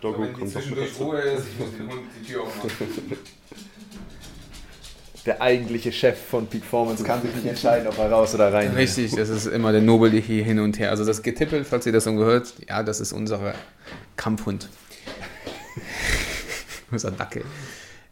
Doggo 0.00 0.26
kommt 0.26 0.54
doch 0.54 0.66
mit 0.66 0.78
dazu. 0.78 1.12
ist, 1.12 1.44
ich 1.52 1.58
muss 1.58 1.70
den 1.76 1.88
Hund 1.90 2.02
die 2.20 2.26
Tür 2.32 2.42
aufmachen. 2.42 2.70
Der 5.26 5.42
eigentliche 5.42 5.92
Chef 5.92 6.16
von 6.30 6.46
Peak 6.46 6.62
Performance 6.62 7.04
kann 7.04 7.20
sich 7.20 7.34
nicht 7.34 7.46
entscheiden, 7.46 7.86
ob 7.86 7.98
er 7.98 8.10
raus 8.10 8.34
oder 8.34 8.50
rein. 8.52 8.70
Richtig, 8.74 9.14
das 9.14 9.28
ist 9.28 9.46
immer 9.46 9.72
der 9.72 9.82
Nobel 9.82 10.10
hier 10.12 10.42
hin 10.42 10.58
und 10.58 10.78
her. 10.78 10.90
Also 10.90 11.04
das 11.04 11.22
Getippel, 11.22 11.64
falls 11.64 11.84
ihr 11.84 11.92
das 11.92 12.04
schon 12.04 12.16
gehört, 12.16 12.54
ja, 12.66 12.82
das 12.82 12.98
ist 13.00 13.12
unser 13.12 13.52
Kampfhund. 14.16 14.70
unser 16.90 17.10
Dackel. 17.10 17.44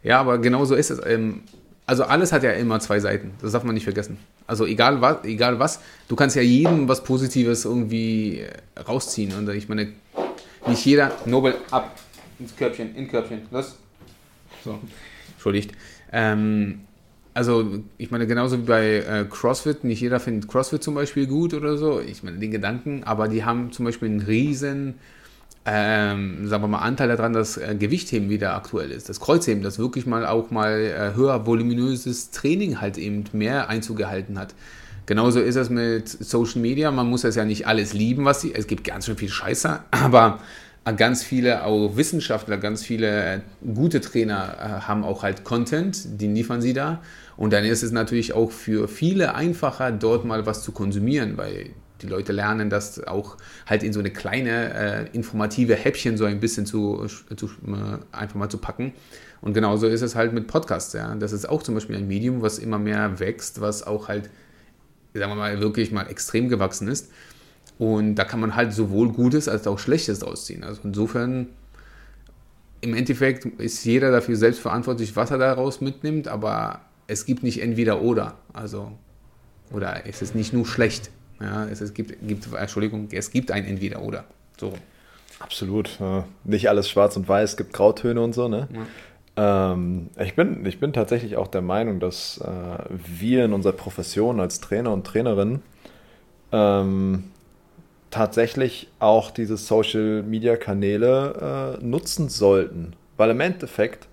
Ja, 0.03 0.19
aber 0.19 0.37
genau 0.37 0.63
so 0.65 0.75
ist 0.75 0.91
es. 0.91 0.99
Ähm, 1.05 1.43
Also 1.87 2.03
alles 2.03 2.33
hat 2.33 2.43
ja 2.43 2.51
immer 2.51 2.79
zwei 2.81 2.99
Seiten. 2.99 3.31
Das 3.41 3.53
darf 3.53 3.63
man 3.63 3.73
nicht 3.73 3.85
vergessen. 3.85 4.17
Also 4.45 4.65
egal 4.65 5.01
was, 5.01 5.23
egal 5.23 5.57
was, 5.57 5.79
du 6.09 6.15
kannst 6.15 6.35
ja 6.35 6.41
jedem 6.41 6.87
was 6.87 7.03
Positives 7.03 7.65
irgendwie 7.65 8.41
äh, 8.41 8.79
rausziehen. 8.79 9.33
Und 9.33 9.49
ich 9.49 9.69
meine, 9.69 9.93
nicht 10.69 10.85
jeder 10.85 11.11
Nobel 11.25 11.55
ab 11.71 11.97
ins 12.39 12.55
Körbchen, 12.55 12.95
in 12.95 13.07
Körbchen, 13.07 13.41
los. 13.51 13.77
So, 14.63 14.79
entschuldigt. 15.33 15.71
Ähm, 16.11 16.81
also, 17.33 17.83
ich 17.97 18.09
meine, 18.09 18.25
genauso 18.25 18.57
wie 18.57 18.63
bei 18.63 18.95
äh, 18.97 19.25
CrossFit, 19.29 19.83
nicht 19.83 20.01
jeder 20.01 20.19
findet 20.19 20.49
CrossFit 20.49 20.81
zum 20.81 20.95
Beispiel 20.95 21.27
gut 21.27 21.53
oder 21.53 21.77
so. 21.77 21.99
Ich 21.99 22.23
meine, 22.23 22.39
den 22.39 22.51
Gedanken, 22.51 23.03
aber 23.03 23.27
die 23.27 23.45
haben 23.45 23.71
zum 23.71 23.85
Beispiel 23.85 24.09
einen 24.09 24.21
riesen, 24.21 24.95
ähm, 25.65 26.47
sagen 26.47 26.63
wir 26.63 26.67
mal, 26.67 26.79
Anteil 26.79 27.09
daran, 27.09 27.33
dass 27.33 27.57
äh, 27.57 27.75
Gewichtheben 27.77 28.29
wieder 28.29 28.55
aktuell 28.55 28.89
ist. 28.89 29.09
Das 29.09 29.19
Kreuzheben, 29.19 29.61
das 29.61 29.77
wirklich 29.77 30.05
mal 30.07 30.25
auch 30.25 30.49
mal 30.49 30.79
äh, 30.79 31.15
höher 31.15 31.45
voluminöses 31.45 32.31
Training 32.31 32.81
halt 32.81 32.97
eben 32.97 33.25
mehr 33.33 33.69
Einzug 33.69 33.97
gehalten 33.97 34.39
hat. 34.39 34.55
Genauso 35.07 35.39
ist 35.39 35.55
es 35.55 35.69
mit 35.69 36.07
Social 36.07 36.61
Media. 36.61 36.91
Man 36.91 37.09
muss 37.09 37.21
das 37.21 37.35
ja 37.35 37.45
nicht 37.45 37.65
alles 37.65 37.93
lieben, 37.93 38.25
was 38.25 38.41
sie. 38.41 38.53
Es 38.53 38.67
gibt 38.67 38.83
ganz 38.83 39.05
schön 39.07 39.17
viel 39.17 39.29
Scheiße, 39.29 39.79
aber 39.91 40.39
ganz 40.95 41.23
viele 41.23 41.63
auch 41.63 41.97
Wissenschaftler, 41.97 42.57
ganz 42.57 42.83
viele 42.83 43.35
äh, 43.35 43.39
gute 43.73 43.99
Trainer 43.99 44.55
äh, 44.59 44.87
haben 44.87 45.03
auch 45.03 45.23
halt 45.23 45.43
Content, 45.43 46.21
den 46.21 46.35
liefern 46.35 46.61
sie 46.61 46.73
da. 46.73 47.01
Und 47.35 47.51
dann 47.51 47.65
ist 47.65 47.83
es 47.83 47.91
natürlich 47.91 48.33
auch 48.33 48.51
für 48.51 48.87
viele 48.87 49.33
einfacher, 49.33 49.91
dort 49.91 50.25
mal 50.25 50.45
was 50.45 50.63
zu 50.63 50.71
konsumieren, 50.71 51.37
weil 51.37 51.71
die 52.01 52.07
Leute 52.07 52.31
lernen 52.31 52.69
das 52.69 53.05
auch 53.05 53.37
halt 53.65 53.83
in 53.83 53.91
so 53.93 53.99
eine 53.99 54.11
kleine 54.11 54.73
äh, 54.73 55.05
informative 55.13 55.75
Häppchen 55.75 56.17
so 56.17 56.25
ein 56.25 56.39
bisschen 56.39 56.65
zu, 56.65 57.05
zu 57.35 57.47
äh, 57.47 58.15
einfach 58.15 58.35
mal 58.35 58.49
zu 58.49 58.59
packen. 58.59 58.93
Und 59.41 59.53
genauso 59.53 59.87
ist 59.87 60.01
es 60.01 60.15
halt 60.15 60.33
mit 60.33 60.47
Podcasts. 60.47 60.93
Ja. 60.93 61.15
Das 61.15 61.31
ist 61.31 61.47
auch 61.47 61.63
zum 61.63 61.75
Beispiel 61.75 61.95
ein 61.95 62.07
Medium, 62.07 62.41
was 62.41 62.59
immer 62.59 62.79
mehr 62.79 63.19
wächst, 63.19 63.61
was 63.61 63.85
auch 63.85 64.07
halt, 64.07 64.29
sagen 65.17 65.31
wir 65.31 65.35
mal, 65.35 65.59
wirklich 65.59 65.91
mal 65.91 66.07
extrem 66.09 66.49
gewachsen 66.49 66.87
ist. 66.87 67.11
Und 67.77 68.15
da 68.15 68.23
kann 68.23 68.39
man 68.39 68.55
halt 68.55 68.73
sowohl 68.73 69.11
Gutes 69.13 69.47
als 69.47 69.67
auch 69.67 69.79
Schlechtes 69.79 70.19
draus 70.19 70.45
ziehen. 70.45 70.63
Also 70.63 70.81
insofern, 70.83 71.47
im 72.81 72.93
Endeffekt 72.93 73.45
ist 73.45 73.83
jeder 73.85 74.11
dafür 74.11 74.35
selbst 74.35 74.59
verantwortlich, 74.59 75.15
was 75.15 75.31
er 75.31 75.37
daraus 75.37 75.81
mitnimmt, 75.81 76.27
aber 76.27 76.81
es 77.07 77.25
gibt 77.25 77.43
nicht 77.43 77.61
entweder 77.61 78.01
oder. 78.01 78.35
Also 78.53 78.91
Oder 79.71 80.07
es 80.07 80.21
ist 80.21 80.35
nicht 80.35 80.53
nur 80.53 80.65
schlecht. 80.65 81.09
Ja, 81.39 81.65
es, 81.65 81.93
gibt, 81.93 82.15
gibt, 82.27 82.51
Entschuldigung, 82.53 83.09
es 83.11 83.29
gibt 83.29 83.51
ein 83.51 83.65
Entweder-Oder. 83.65 84.25
So. 84.59 84.73
Absolut. 85.39 85.99
Nicht 86.43 86.67
alles 86.67 86.89
schwarz 86.89 87.15
und 87.15 87.27
weiß, 87.27 87.51
es 87.51 87.57
gibt 87.57 87.73
Grautöne 87.73 88.21
und 88.21 88.33
so, 88.33 88.47
ne? 88.47 88.67
Ja. 88.73 88.87
Ähm, 89.37 90.09
ich, 90.19 90.35
bin, 90.35 90.65
ich 90.65 90.79
bin 90.79 90.93
tatsächlich 90.93 91.37
auch 91.37 91.47
der 91.47 91.61
Meinung, 91.61 91.99
dass 91.99 92.39
äh, 92.39 92.83
wir 92.89 93.45
in 93.45 93.53
unserer 93.53 93.73
Profession 93.73 94.39
als 94.39 94.59
Trainer 94.59 94.91
und 94.91 95.05
Trainerin 95.05 95.61
ähm, 96.51 97.25
tatsächlich 98.09 98.89
auch 98.99 99.29
diese 99.29 99.57
Social 99.57 100.23
Media 100.23 100.55
Kanäle 100.55 101.77
äh, 101.79 101.85
nutzen 101.85 102.29
sollten. 102.29 102.93
Weil 103.15 103.29
im 103.29 103.39
Endeffekt 103.39 104.07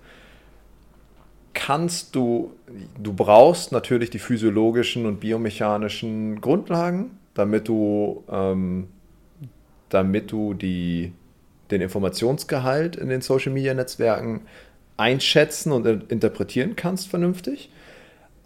kannst 1.53 2.15
du, 2.15 2.53
du 3.01 3.13
brauchst 3.13 3.71
natürlich 3.71 4.11
die 4.11 4.19
physiologischen 4.19 5.07
und 5.07 5.19
biomechanischen 5.19 6.39
Grundlagen, 6.41 7.17
damit 7.33 7.67
du, 7.67 8.23
ähm, 8.29 8.89
damit 9.89 10.31
du 10.31 10.53
die, 10.53 11.13
den 11.71 11.81
Informationsgehalt 11.81 12.95
in 12.95 13.09
den 13.09 13.21
Social 13.21 13.53
Media 13.53 13.73
Netzwerken 13.73 14.41
einschätzen 14.97 15.71
und 15.71 16.11
interpretieren 16.11 16.75
kannst 16.75 17.07
vernünftig. 17.07 17.69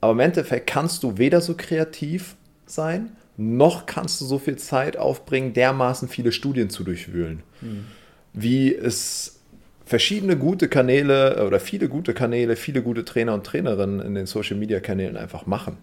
Aber 0.02 0.14
im 0.14 0.20
Endeffekt 0.20 0.68
kannst 0.68 1.04
du 1.04 1.18
weder 1.18 1.42
so 1.42 1.56
kreativ 1.56 2.36
sein, 2.66 3.12
noch 3.38 3.86
kannst 3.86 4.20
du 4.22 4.26
so 4.26 4.38
viel 4.38 4.58
Zeit 4.58 4.98
aufbringen, 4.98 5.54
dermaßen 5.54 6.10
viele 6.10 6.32
Studien 6.32 6.70
zu 6.70 6.84
durchwühlen. 6.84 7.44
Mhm. 7.62 7.86
Wie 8.34 8.74
es 8.74 9.40
verschiedene 9.86 10.38
gute 10.38 10.68
Kanäle 10.68 11.46
oder 11.46 11.60
viele 11.60 11.90
gute 11.90 12.14
Kanäle, 12.14 12.56
viele 12.56 12.84
gute 12.84 13.06
Trainer 13.06 13.34
und 13.34 13.46
Trainerinnen 13.46 14.00
in 14.02 14.14
den 14.14 14.26
Social 14.26 14.58
Media 14.58 14.80
Kanälen 14.80 15.18
einfach 15.18 15.46
machen. 15.46 15.78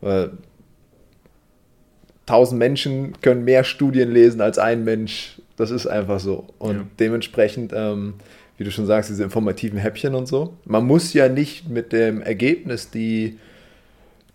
Weil 0.00 0.32
tausend 2.26 2.58
Menschen 2.58 3.20
können 3.22 3.44
mehr 3.44 3.64
Studien 3.64 4.12
lesen 4.12 4.40
als 4.40 4.58
ein 4.58 4.84
Mensch. 4.84 5.40
Das 5.56 5.70
ist 5.70 5.86
einfach 5.86 6.20
so. 6.20 6.48
Und 6.58 6.76
ja. 6.76 6.86
dementsprechend, 6.98 7.72
ähm, 7.74 8.14
wie 8.60 8.64
du 8.64 8.70
schon 8.70 8.84
sagst, 8.84 9.08
diese 9.08 9.24
informativen 9.24 9.78
Häppchen 9.78 10.14
und 10.14 10.28
so. 10.28 10.58
Man 10.66 10.86
muss 10.86 11.14
ja 11.14 11.30
nicht 11.30 11.70
mit 11.70 11.94
dem 11.94 12.20
Ergebnis 12.20 12.90
die 12.90 13.38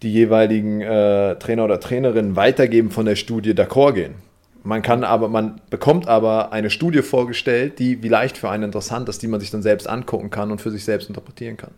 die 0.01 0.11
jeweiligen 0.11 0.81
äh, 0.81 1.35
Trainer 1.35 1.63
oder 1.63 1.79
Trainerinnen 1.79 2.35
weitergeben 2.35 2.89
von 2.89 3.05
der 3.05 3.15
Studie 3.15 3.53
d'accord 3.53 3.93
gehen. 3.93 4.15
Man 4.63 4.81
kann 4.81 5.03
aber, 5.03 5.29
man 5.29 5.61
bekommt 5.69 6.07
aber 6.07 6.51
eine 6.51 6.71
Studie 6.71 7.03
vorgestellt, 7.03 7.77
die 7.77 7.97
vielleicht 7.97 8.37
für 8.37 8.49
einen 8.49 8.63
interessant 8.63 9.07
ist, 9.09 9.21
die 9.21 9.27
man 9.27 9.39
sich 9.39 9.51
dann 9.51 9.61
selbst 9.61 9.87
angucken 9.87 10.31
kann 10.31 10.51
und 10.51 10.59
für 10.59 10.71
sich 10.71 10.83
selbst 10.83 11.07
interpretieren 11.07 11.55
kann. 11.55 11.71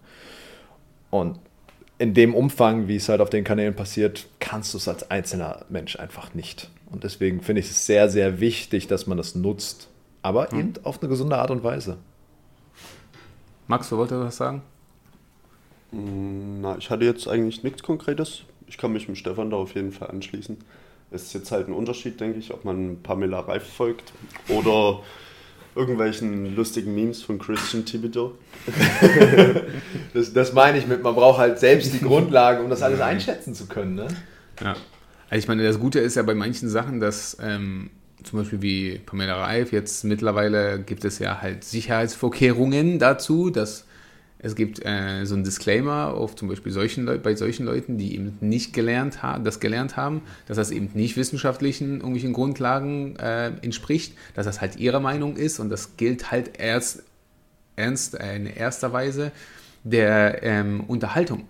Und 1.10 1.40
in 1.98 2.14
dem 2.14 2.34
Umfang, 2.34 2.88
wie 2.88 2.96
es 2.96 3.10
halt 3.10 3.20
auf 3.20 3.30
den 3.30 3.44
Kanälen 3.44 3.76
passiert, 3.76 4.28
kannst 4.40 4.74
du 4.74 4.78
es 4.78 4.88
als 4.88 5.12
einzelner 5.12 5.66
Mensch 5.68 6.00
einfach 6.00 6.34
nicht. 6.34 6.70
Und 6.90 7.04
deswegen 7.04 7.42
finde 7.42 7.60
ich 7.60 7.70
es 7.70 7.86
sehr, 7.86 8.08
sehr 8.10 8.40
wichtig, 8.40 8.88
dass 8.88 9.06
man 9.06 9.18
das 9.18 9.36
nutzt. 9.36 9.90
Aber 10.22 10.48
mhm. 10.52 10.60
eben 10.60 10.74
auf 10.84 11.02
eine 11.02 11.10
gesunde 11.10 11.38
Art 11.38 11.52
und 11.52 11.66
Weise. 11.66 11.98
Max, 13.68 13.90
du 13.90 13.98
wolltest 13.98 14.22
was 14.22 14.38
sagen? 14.38 14.62
Na, 15.92 16.78
ich 16.78 16.90
hatte 16.90 17.06
jetzt 17.06 17.28
eigentlich 17.28 17.64
nichts 17.64 17.84
Konkretes. 17.84 18.44
Ich 18.68 18.78
kann 18.78 18.94
mich 18.94 19.08
mit 19.08 19.18
Stefan 19.18 19.50
da 19.50 19.58
auf 19.58 19.76
jeden 19.76 19.92
Fall 19.92 20.10
anschließen. 20.10 20.58
Es 21.12 21.24
ist 21.24 21.34
jetzt 21.34 21.52
halt 21.52 21.68
ein 21.68 21.74
Unterschied, 21.74 22.20
denke 22.20 22.40
ich, 22.40 22.54
ob 22.54 22.66
man 22.66 22.98
Pamela 23.02 23.40
Reif 23.40 23.64
folgt 23.64 24.12
oder 24.50 25.02
irgendwelchen 25.76 26.56
lustigen 26.56 26.94
Memes 26.96 27.22
von 27.22 27.40
Christian 27.40 27.86
Thibodeau. 27.86 28.34
das, 30.14 30.34
das 30.34 30.54
meine 30.54 30.80
ich 30.80 30.88
mit, 30.88 31.04
man 31.04 31.16
braucht 31.16 31.38
halt 31.38 31.60
selbst 31.60 31.94
die 31.94 32.00
Grundlagen, 32.00 32.64
um 32.64 32.70
das 32.70 32.82
alles 32.82 33.00
einschätzen 33.00 33.54
zu 33.54 33.68
können. 33.68 33.96
Ne? 33.96 34.08
Ja. 34.62 34.76
Also 35.30 35.40
ich 35.44 35.48
meine, 35.48 35.64
das 35.64 35.80
Gute 35.80 36.00
ist 36.00 36.16
ja 36.16 36.24
bei 36.24 36.36
manchen 36.36 36.68
Sachen, 36.68 37.00
dass 37.00 37.38
ähm, 37.42 37.90
zum 38.28 38.40
Beispiel 38.40 38.62
wie 38.62 39.00
Pamela 39.00 39.36
Reif, 39.36 39.72
jetzt 39.72 40.04
mittlerweile 40.04 40.80
gibt 40.80 41.06
es 41.06 41.20
ja 41.20 41.42
halt 41.42 41.64
Sicherheitsvorkehrungen 41.64 43.00
dazu, 43.00 43.50
dass 43.50 43.86
es 44.40 44.56
gibt 44.56 44.86
äh, 44.86 45.26
so 45.26 45.34
einen 45.34 45.44
Disclaimer 45.44 46.14
auf 46.14 46.36
zum 46.36 46.48
Beispiel 46.48 46.72
solchen 46.72 47.06
bei 47.24 47.36
solchen 47.36 47.66
Leuten, 47.66 47.98
die 47.98 48.14
eben 48.14 48.38
nicht 48.40 48.72
gelernt 48.74 49.24
haben, 49.24 49.44
das 49.44 49.60
gelernt 49.60 49.98
haben, 49.98 50.22
dass 50.48 50.58
das 50.58 50.70
eben 50.70 50.90
nicht 50.94 51.18
wissenschaftlichen 51.18 51.96
irgendwelchen 51.96 52.34
Grundlagen 52.34 53.16
äh, 53.16 53.48
entspricht, 53.62 54.14
dass 54.36 54.46
das 54.46 54.62
halt 54.62 54.76
ihre 54.76 55.02
Meinung 55.02 55.38
ist 55.38 55.60
und 55.60 55.70
das 55.70 55.98
gilt 55.98 56.30
halt 56.30 56.60
erst 56.60 57.04
ernst 57.76 58.20
äh, 58.20 58.36
in 58.36 58.46
erster 58.46 58.94
Weise 58.94 59.32
der 59.84 60.44
ähm, 60.44 60.82
Unterhaltung. 60.88 61.48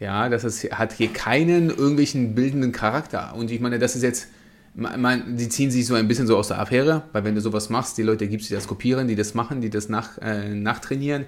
Ja, 0.00 0.30
das 0.30 0.44
ist, 0.44 0.64
hat 0.72 0.94
hier 0.94 1.12
keinen 1.12 1.68
irgendwelchen 1.68 2.34
bildenden 2.34 2.72
Charakter. 2.72 3.34
Und 3.34 3.50
ich 3.50 3.60
meine, 3.60 3.78
das 3.78 3.96
ist 3.96 4.02
jetzt, 4.02 4.28
man, 4.74 5.36
die 5.36 5.48
ziehen 5.48 5.70
sich 5.70 5.86
so 5.86 5.94
ein 5.94 6.08
bisschen 6.08 6.26
so 6.26 6.36
aus 6.36 6.48
der 6.48 6.60
Affäre, 6.60 7.02
weil 7.12 7.24
wenn 7.24 7.34
du 7.34 7.40
sowas 7.40 7.70
machst, 7.70 7.98
die 7.98 8.02
Leute 8.02 8.28
gibt 8.28 8.42
es, 8.42 8.48
die 8.48 8.54
das 8.54 8.68
kopieren, 8.68 9.08
die 9.08 9.16
das 9.16 9.34
machen, 9.34 9.60
die 9.60 9.70
das 9.70 9.88
nach, 9.88 10.18
äh, 10.18 10.48
nachtrainieren 10.54 11.26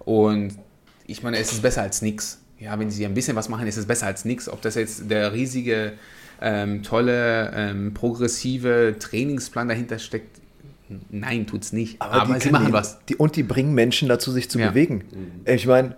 und 0.00 0.54
ich 1.06 1.22
meine, 1.22 1.38
es 1.38 1.52
ist 1.52 1.62
besser 1.62 1.82
als 1.82 2.02
nichts. 2.02 2.40
Ja, 2.58 2.78
wenn 2.78 2.90
sie 2.90 3.04
ein 3.04 3.14
bisschen 3.14 3.36
was 3.36 3.48
machen, 3.48 3.66
ist 3.66 3.76
es 3.76 3.86
besser 3.86 4.06
als 4.06 4.24
nichts. 4.24 4.48
Ob 4.48 4.62
das 4.62 4.74
jetzt 4.74 5.10
der 5.10 5.32
riesige, 5.32 5.94
ähm, 6.40 6.82
tolle, 6.82 7.52
ähm, 7.54 7.94
progressive 7.94 8.96
Trainingsplan 8.98 9.68
dahinter 9.68 9.98
steckt, 9.98 10.40
nein, 11.10 11.46
tut's 11.46 11.72
nicht. 11.72 12.00
Aber, 12.00 12.22
Aber 12.22 12.40
sie 12.40 12.50
machen 12.50 12.66
die, 12.66 12.72
was. 12.72 13.04
Die, 13.06 13.16
und 13.16 13.36
die 13.36 13.42
bringen 13.42 13.74
Menschen 13.74 14.08
dazu, 14.08 14.30
sich 14.30 14.48
zu 14.48 14.58
ja. 14.58 14.70
bewegen. 14.70 15.04
Mhm. 15.10 15.52
Ich 15.52 15.66
meine, 15.66 15.96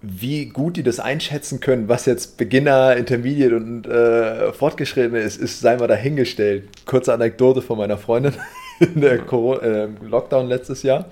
wie 0.00 0.46
gut 0.46 0.76
die 0.76 0.82
das 0.82 1.00
einschätzen 1.00 1.60
können, 1.60 1.88
was 1.88 2.06
jetzt 2.06 2.36
Beginner, 2.36 2.96
Intermediate 2.96 3.56
und 3.56 3.86
äh, 3.86 4.52
Fortgeschrittene 4.52 5.20
ist, 5.20 5.36
ist, 5.36 5.60
sei 5.60 5.76
mal 5.76 5.88
dahingestellt. 5.88 6.68
Kurze 6.86 7.12
Anekdote 7.12 7.62
von 7.62 7.78
meiner 7.78 7.98
Freundin 7.98 8.34
in 8.80 9.00
der 9.00 9.18
Corona, 9.18 9.60
äh, 9.60 9.88
Lockdown 10.02 10.46
letztes 10.46 10.82
Jahr 10.82 11.06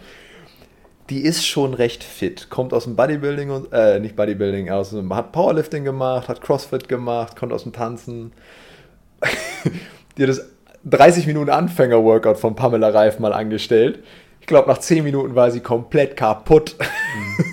die 1.11 1.21
ist 1.21 1.47
schon 1.47 1.75
recht 1.75 2.03
fit. 2.03 2.51
Kommt 2.51 2.73
aus 2.73 2.85
dem 2.85 2.97
Bodybuilding 2.97 3.51
und, 3.51 3.73
äh, 3.73 4.01
nicht 4.01 4.17
Bodybuilding, 4.17 4.71
aus 4.71 4.95
hat 5.11 5.33
Powerlifting 5.33 5.85
gemacht, 5.85 6.29
hat 6.29 6.41
Crossfit 6.41 6.89
gemacht, 6.89 7.37
kommt 7.37 7.53
aus 7.53 7.63
dem 7.63 7.73
Tanzen. 7.73 8.33
die 10.19 10.23
hat 10.23 10.29
das 10.29 10.45
30 10.85 11.27
Minuten 11.27 11.51
Anfänger-Workout 11.51 12.39
von 12.39 12.55
Pamela 12.55 12.89
Reif 12.89 13.19
mal 13.19 13.33
angestellt. 13.33 14.03
Ich 14.47 14.49
glaube, 14.49 14.69
nach 14.69 14.79
10 14.79 15.03
Minuten 15.03 15.35
war 15.35 15.51
sie 15.51 15.59
komplett 15.59 16.17
kaputt. 16.17 16.77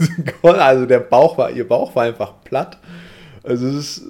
Mhm. 0.05 0.29
also 0.43 0.85
der 0.85 0.99
Bauch 0.99 1.39
war, 1.39 1.49
ihr 1.49 1.67
Bauch 1.67 1.95
war 1.95 2.03
einfach 2.03 2.43
platt. 2.43 2.77
Also 3.41 3.65
es 3.65 3.97
ist, 3.97 4.05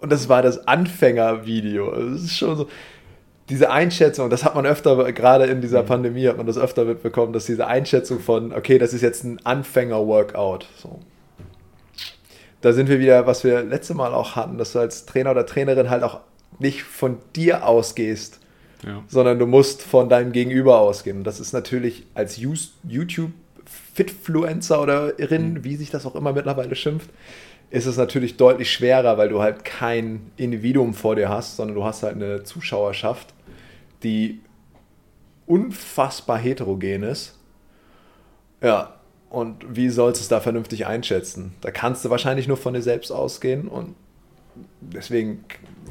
und 0.00 0.10
das 0.10 0.28
war 0.28 0.42
das 0.42 0.66
Anfänger-Video. 0.66 1.90
Also 1.90 2.16
es 2.16 2.24
ist 2.24 2.36
schon 2.38 2.56
so, 2.56 2.68
diese 3.48 3.70
Einschätzung, 3.70 4.30
das 4.30 4.44
hat 4.44 4.56
man 4.56 4.66
öfter, 4.66 5.12
gerade 5.12 5.44
in 5.44 5.60
dieser 5.60 5.84
mhm. 5.84 5.86
Pandemie 5.86 6.26
hat 6.26 6.38
man 6.38 6.48
das 6.48 6.58
öfter 6.58 6.84
mitbekommen, 6.84 7.32
dass 7.32 7.46
diese 7.46 7.68
Einschätzung 7.68 8.18
von, 8.18 8.52
okay, 8.52 8.78
das 8.78 8.94
ist 8.94 9.02
jetzt 9.02 9.22
ein 9.22 9.38
Anfänger-Workout. 9.46 10.66
So. 10.78 10.98
Da 12.62 12.72
sind 12.72 12.88
wir 12.88 12.98
wieder, 12.98 13.28
was 13.28 13.44
wir 13.44 13.62
letzte 13.62 13.94
Mal 13.94 14.12
auch 14.12 14.34
hatten, 14.34 14.58
dass 14.58 14.72
du 14.72 14.80
als 14.80 15.06
Trainer 15.06 15.30
oder 15.30 15.46
Trainerin 15.46 15.88
halt 15.88 16.02
auch 16.02 16.18
nicht 16.58 16.82
von 16.82 17.18
dir 17.36 17.64
ausgehst, 17.64 18.41
ja. 18.84 19.02
sondern 19.08 19.38
du 19.38 19.46
musst 19.46 19.82
von 19.82 20.08
deinem 20.08 20.32
Gegenüber 20.32 20.80
ausgehen. 20.80 21.18
Und 21.18 21.24
das 21.24 21.38
ist 21.40 21.52
natürlich 21.52 22.06
als 22.14 22.38
YouTube-Fitfluencer 22.38 24.80
oder 24.80 25.18
Irin, 25.18 25.52
mhm. 25.54 25.64
wie 25.64 25.74
sich 25.76 25.90
das 25.90 26.06
auch 26.06 26.14
immer 26.14 26.32
mittlerweile 26.32 26.74
schimpft, 26.74 27.10
ist 27.70 27.84
es 27.86 27.96
natürlich 27.96 28.36
deutlich 28.36 28.70
schwerer, 28.70 29.16
weil 29.16 29.30
du 29.30 29.40
halt 29.40 29.64
kein 29.64 30.30
Individuum 30.36 30.94
vor 30.94 31.16
dir 31.16 31.30
hast, 31.30 31.56
sondern 31.56 31.74
du 31.74 31.84
hast 31.84 32.02
halt 32.02 32.16
eine 32.16 32.42
Zuschauerschaft, 32.44 33.32
die 34.02 34.40
unfassbar 35.46 36.38
heterogen 36.38 37.02
ist. 37.02 37.38
Ja, 38.60 38.96
und 39.30 39.64
wie 39.74 39.88
sollst 39.88 40.20
du 40.20 40.22
es 40.22 40.28
da 40.28 40.40
vernünftig 40.40 40.84
einschätzen? 40.86 41.54
Da 41.62 41.70
kannst 41.70 42.04
du 42.04 42.10
wahrscheinlich 42.10 42.46
nur 42.46 42.58
von 42.58 42.74
dir 42.74 42.82
selbst 42.82 43.10
ausgehen 43.10 43.68
und 43.68 43.94
deswegen, 44.80 45.44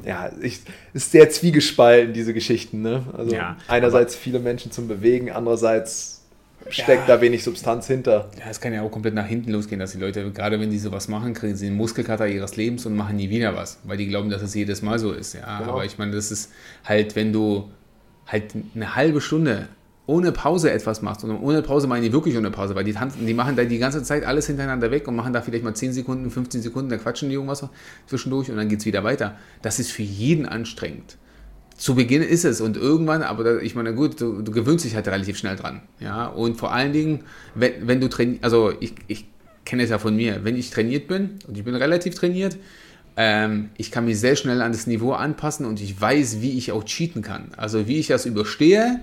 ja, 0.05 0.31
ich, 0.41 0.61
ist 0.93 1.11
sehr 1.11 1.29
zwiegespalten, 1.29 2.13
diese 2.13 2.33
Geschichten. 2.33 2.81
Ne? 2.81 3.03
Also 3.15 3.35
ja, 3.35 3.57
einerseits 3.67 4.15
viele 4.15 4.39
Menschen 4.39 4.71
zum 4.71 4.87
Bewegen, 4.87 5.31
andererseits 5.31 6.21
steckt 6.69 7.07
ja. 7.07 7.15
da 7.15 7.21
wenig 7.21 7.43
Substanz 7.43 7.87
hinter. 7.87 8.29
Ja, 8.39 8.49
es 8.49 8.61
kann 8.61 8.73
ja 8.73 8.81
auch 8.81 8.91
komplett 8.91 9.13
nach 9.13 9.25
hinten 9.25 9.51
losgehen, 9.51 9.79
dass 9.79 9.91
die 9.91 9.99
Leute, 9.99 10.31
gerade 10.31 10.59
wenn 10.59 10.69
die 10.69 10.79
sowas 10.79 11.07
machen, 11.07 11.33
kriegen 11.33 11.55
sie 11.55 11.67
den 11.67 11.75
Muskelkater 11.75 12.27
ihres 12.27 12.55
Lebens 12.55 12.85
und 12.85 12.95
machen 12.95 13.15
nie 13.15 13.29
wieder 13.29 13.55
was, 13.55 13.79
weil 13.83 13.97
die 13.97 14.07
glauben, 14.07 14.29
dass 14.29 14.41
es 14.41 14.53
jedes 14.53 14.81
Mal 14.81 14.99
so 14.99 15.11
ist. 15.11 15.33
Ja, 15.33 15.59
genau. 15.59 15.71
aber 15.71 15.85
ich 15.85 15.97
meine, 15.97 16.11
das 16.11 16.31
ist 16.31 16.51
halt, 16.85 17.15
wenn 17.15 17.33
du 17.33 17.69
halt 18.27 18.53
eine 18.75 18.95
halbe 18.95 19.21
Stunde 19.21 19.67
ohne 20.07 20.31
Pause 20.31 20.71
etwas 20.71 21.01
machst, 21.01 21.23
und 21.23 21.31
ohne 21.31 21.61
Pause 21.61 21.87
meine 21.87 22.05
ich 22.05 22.11
wirklich 22.11 22.37
ohne 22.37 22.51
Pause, 22.51 22.75
weil 22.75 22.83
die, 22.83 22.93
tanzen, 22.93 23.25
die 23.25 23.33
machen 23.33 23.55
da 23.55 23.63
die 23.63 23.77
ganze 23.77 24.03
Zeit 24.03 24.25
alles 24.25 24.47
hintereinander 24.47 24.91
weg 24.91 25.07
und 25.07 25.15
machen 25.15 25.33
da 25.33 25.41
vielleicht 25.41 25.63
mal 25.63 25.73
10 25.73 25.93
Sekunden, 25.93 26.29
15 26.29 26.61
Sekunden, 26.61 26.89
da 26.89 26.97
quatschen 26.97 27.29
die 27.29 27.35
irgendwas 27.35 27.65
zwischendurch 28.07 28.49
und 28.49 28.57
dann 28.57 28.67
geht 28.67 28.79
es 28.79 28.85
wieder 28.85 29.03
weiter. 29.03 29.37
Das 29.61 29.79
ist 29.79 29.91
für 29.91 30.03
jeden 30.03 30.45
anstrengend 30.45 31.17
zu 31.77 31.95
Beginn 31.95 32.21
ist 32.21 32.45
es 32.45 32.61
und 32.61 32.77
irgendwann, 32.77 33.23
aber 33.23 33.43
da, 33.43 33.57
ich 33.57 33.73
meine, 33.73 33.95
gut, 33.95 34.21
du, 34.21 34.43
du, 34.43 34.51
gewöhnst 34.51 34.85
dich 34.85 34.93
halt 34.93 35.07
relativ 35.07 35.39
schnell 35.39 35.55
dran. 35.55 35.81
Ja, 35.99 36.27
und 36.27 36.57
vor 36.57 36.71
allen 36.71 36.93
Dingen, 36.93 37.21
wenn, 37.55 37.87
wenn 37.87 37.99
du 37.99 38.07
trainierst, 38.07 38.43
also 38.43 38.71
ich, 38.79 38.93
ich 39.07 39.25
kenne 39.65 39.81
es 39.81 39.89
ja 39.89 39.97
von 39.97 40.15
mir, 40.15 40.43
wenn 40.43 40.55
ich 40.55 40.69
trainiert 40.69 41.07
bin 41.07 41.39
und 41.47 41.57
ich 41.57 41.63
bin 41.63 41.73
relativ 41.73 42.13
trainiert 42.13 42.55
ähm, 43.17 43.69
ich 43.77 43.91
kann 43.91 44.05
mich 44.05 44.19
sehr 44.19 44.35
schnell 44.35 44.61
an 44.61 44.71
das 44.71 44.87
Niveau 44.87 45.13
anpassen 45.13 45.65
und 45.65 45.81
ich 45.81 45.99
weiß, 45.99 46.41
wie 46.41 46.57
ich 46.57 46.71
auch 46.71 46.83
cheaten 46.85 47.21
kann. 47.21 47.49
Also 47.57 47.87
wie 47.87 47.99
ich 47.99 48.07
das 48.07 48.25
überstehe, 48.25 49.01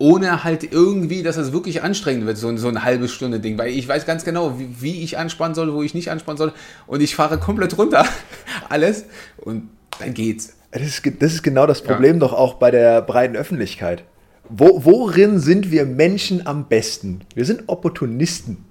ohne 0.00 0.44
halt 0.44 0.72
irgendwie, 0.72 1.22
dass 1.22 1.36
es 1.36 1.52
wirklich 1.52 1.82
anstrengend 1.82 2.24
wird, 2.26 2.38
so, 2.38 2.56
so 2.56 2.68
eine 2.68 2.84
halbe 2.84 3.06
Stunde 3.06 3.38
Ding. 3.38 3.58
Weil 3.58 3.68
ich 3.68 3.86
weiß 3.86 4.06
ganz 4.06 4.24
genau, 4.24 4.58
wie, 4.58 4.68
wie 4.80 5.04
ich 5.04 5.18
anspannen 5.18 5.54
soll, 5.54 5.72
wo 5.74 5.82
ich 5.82 5.92
nicht 5.92 6.10
anspannen 6.10 6.38
soll. 6.38 6.52
Und 6.86 7.02
ich 7.02 7.14
fahre 7.14 7.38
komplett 7.38 7.76
runter. 7.76 8.06
Alles. 8.70 9.04
Und 9.36 9.68
dann 9.98 10.14
geht's. 10.14 10.54
Das 10.72 10.82
ist, 10.82 11.02
das 11.20 11.34
ist 11.34 11.42
genau 11.42 11.66
das 11.66 11.82
Problem 11.82 12.14
ja. 12.14 12.20
doch 12.20 12.32
auch 12.32 12.54
bei 12.54 12.70
der 12.70 13.02
breiten 13.02 13.36
Öffentlichkeit. 13.36 14.04
Wo, 14.48 14.84
worin 14.84 15.38
sind 15.38 15.70
wir 15.70 15.84
Menschen 15.84 16.46
am 16.46 16.66
besten? 16.66 17.20
Wir 17.34 17.44
sind 17.44 17.64
Opportunisten. 17.66 18.64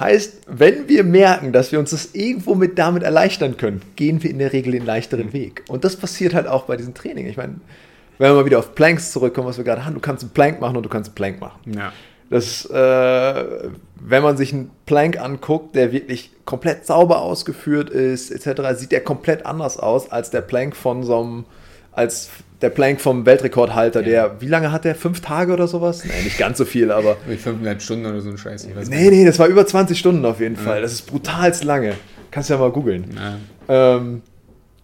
Heißt, 0.00 0.40
wenn 0.48 0.88
wir 0.88 1.04
merken, 1.04 1.52
dass 1.52 1.70
wir 1.70 1.78
uns 1.78 1.90
das 1.90 2.14
irgendwo 2.14 2.56
mit 2.56 2.76
damit 2.76 3.04
erleichtern 3.04 3.56
können, 3.56 3.82
gehen 3.94 4.20
wir 4.24 4.30
in 4.30 4.40
der 4.40 4.52
Regel 4.52 4.72
den 4.72 4.84
leichteren 4.84 5.32
Weg. 5.32 5.62
Und 5.68 5.84
das 5.84 5.94
passiert 5.94 6.34
halt 6.34 6.48
auch 6.48 6.64
bei 6.64 6.76
diesem 6.76 6.94
Training. 6.94 7.26
Ich 7.28 7.36
meine, 7.36 7.60
wenn 8.18 8.30
wir 8.30 8.34
mal 8.34 8.46
wieder 8.46 8.58
auf 8.58 8.74
Planks 8.74 9.12
zurückkommen, 9.12 9.48
was 9.48 9.56
wir 9.56 9.64
gerade 9.64 9.84
haben, 9.84 9.94
du 9.94 10.00
kannst 10.00 10.22
einen 10.22 10.32
Plank 10.32 10.60
machen 10.60 10.76
und 10.76 10.82
du 10.82 10.88
kannst 10.88 11.10
einen 11.10 11.14
Plank 11.14 11.40
machen. 11.40 11.72
Ja. 11.74 11.92
Das, 12.30 12.64
äh, 12.66 13.44
wenn 13.96 14.22
man 14.22 14.36
sich 14.36 14.52
einen 14.52 14.70
Plank 14.86 15.20
anguckt, 15.20 15.74
der 15.76 15.92
wirklich 15.92 16.30
komplett 16.44 16.86
sauber 16.86 17.20
ausgeführt 17.20 17.90
ist, 17.90 18.30
etc., 18.30 18.62
sieht 18.76 18.92
der 18.92 19.02
komplett 19.02 19.46
anders 19.46 19.78
aus 19.78 20.10
als 20.10 20.30
der 20.30 20.40
Plank 20.40 20.74
von 20.74 21.02
so 21.02 21.20
einem, 21.20 21.44
als 21.92 22.30
der 22.60 22.70
Plank 22.70 23.00
vom 23.00 23.26
Weltrekordhalter, 23.26 24.00
ja. 24.00 24.06
der, 24.06 24.40
wie 24.40 24.48
lange 24.48 24.72
hat 24.72 24.84
der? 24.84 24.94
Fünf 24.94 25.20
Tage 25.20 25.52
oder 25.52 25.68
sowas? 25.68 26.02
Nee, 26.04 26.24
nicht 26.24 26.38
ganz 26.38 26.58
so 26.58 26.64
viel, 26.64 26.90
aber. 26.90 27.16
Wie 27.28 27.36
fünfeinhalb 27.36 27.82
Stunden 27.82 28.06
oder 28.06 28.20
so 28.20 28.30
ein 28.30 28.38
Scheiß. 28.38 28.64
Ich 28.64 28.74
weiß 28.74 28.88
nee, 28.88 29.10
nee, 29.10 29.24
das 29.24 29.38
war 29.38 29.46
über 29.46 29.66
20 29.66 29.98
Stunden 29.98 30.24
auf 30.24 30.40
jeden 30.40 30.56
Fall. 30.56 30.80
Das 30.80 30.92
ist 30.92 31.02
brutalst 31.02 31.62
lange. 31.62 31.94
Kannst 32.30 32.50
ja 32.50 32.56
mal 32.56 32.70
googeln. 32.70 33.16
Ja. 33.68 33.96
Ähm, 33.96 34.22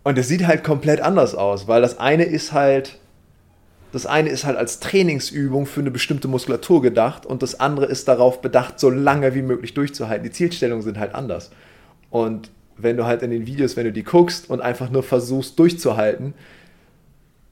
und 0.02 0.18
es 0.18 0.28
sieht 0.28 0.46
halt 0.46 0.62
komplett 0.62 1.00
anders 1.00 1.34
aus, 1.34 1.68
weil 1.68 1.82
das 1.82 1.98
eine 1.98 2.24
ist 2.24 2.52
halt. 2.52 2.99
Das 3.92 4.06
eine 4.06 4.28
ist 4.28 4.44
halt 4.44 4.56
als 4.56 4.80
Trainingsübung 4.80 5.66
für 5.66 5.80
eine 5.80 5.90
bestimmte 5.90 6.28
Muskulatur 6.28 6.80
gedacht 6.82 7.26
und 7.26 7.42
das 7.42 7.58
andere 7.58 7.86
ist 7.86 8.06
darauf 8.08 8.40
bedacht, 8.40 8.78
so 8.78 8.90
lange 8.90 9.34
wie 9.34 9.42
möglich 9.42 9.74
durchzuhalten. 9.74 10.24
Die 10.24 10.30
Zielstellungen 10.30 10.82
sind 10.82 10.98
halt 10.98 11.14
anders. 11.14 11.50
Und 12.10 12.50
wenn 12.76 12.96
du 12.96 13.04
halt 13.04 13.22
in 13.22 13.30
den 13.30 13.46
Videos, 13.46 13.76
wenn 13.76 13.84
du 13.84 13.92
die 13.92 14.04
guckst 14.04 14.48
und 14.48 14.60
einfach 14.60 14.90
nur 14.90 15.02
versuchst 15.02 15.58
durchzuhalten, 15.58 16.34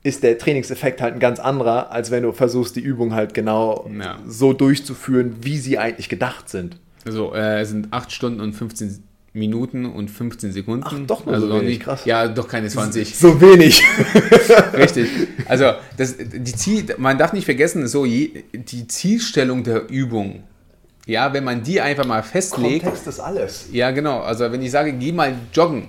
ist 0.02 0.22
der 0.22 0.38
Trainingseffekt 0.38 1.02
halt 1.02 1.14
ein 1.14 1.20
ganz 1.20 1.40
anderer, 1.40 1.90
als 1.90 2.10
wenn 2.10 2.22
du 2.22 2.32
versuchst, 2.32 2.76
die 2.76 2.80
Übung 2.80 3.14
halt 3.14 3.34
genau 3.34 3.88
ja. 4.00 4.18
so 4.26 4.52
durchzuführen, 4.52 5.36
wie 5.42 5.58
sie 5.58 5.78
eigentlich 5.78 6.08
gedacht 6.08 6.48
sind. 6.48 6.78
Also 7.04 7.34
äh, 7.34 7.60
es 7.60 7.70
sind 7.70 7.92
8 7.92 8.12
Stunden 8.12 8.40
und 8.40 8.52
15 8.52 9.02
Minuten 9.32 9.86
und 9.86 10.10
15 10.10 10.52
Sekunden. 10.52 10.84
Ach, 10.86 10.94
doch 11.06 11.26
nur 11.26 11.34
also 11.34 11.46
so 11.48 11.54
wenig, 11.54 11.68
nicht, 11.68 11.82
krass. 11.82 12.04
Ja, 12.04 12.28
doch 12.28 12.48
keine 12.48 12.68
20. 12.68 13.16
So 13.16 13.40
wenig. 13.40 13.82
Richtig. 14.72 15.08
Also 15.46 15.72
das, 15.96 16.16
die 16.18 16.54
Ziel, 16.54 16.86
man 16.98 17.18
darf 17.18 17.32
nicht 17.32 17.44
vergessen, 17.44 17.86
so 17.88 18.04
je, 18.04 18.44
die 18.52 18.88
Zielstellung 18.88 19.64
der 19.64 19.88
Übung, 19.90 20.42
ja, 21.06 21.32
wenn 21.32 21.44
man 21.44 21.62
die 21.62 21.80
einfach 21.80 22.04
mal 22.04 22.22
festlegt. 22.22 22.84
Kontext 22.84 23.06
ist 23.06 23.20
alles. 23.20 23.68
Ja, 23.72 23.90
genau. 23.90 24.20
Also 24.20 24.50
wenn 24.50 24.62
ich 24.62 24.70
sage, 24.70 24.92
geh 24.92 25.12
mal 25.12 25.34
joggen, 25.52 25.88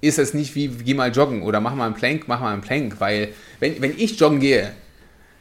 ist 0.00 0.18
es 0.18 0.34
nicht 0.34 0.54
wie, 0.54 0.68
geh 0.68 0.94
mal 0.94 1.12
joggen 1.12 1.42
oder 1.42 1.60
mach 1.60 1.74
mal 1.74 1.86
einen 1.86 1.94
Plank, 1.94 2.24
mach 2.26 2.40
mal 2.40 2.52
einen 2.52 2.62
Plank, 2.62 2.96
weil 2.98 3.28
wenn, 3.60 3.80
wenn 3.80 3.94
ich 3.96 4.18
joggen 4.18 4.40
gehe, 4.40 4.72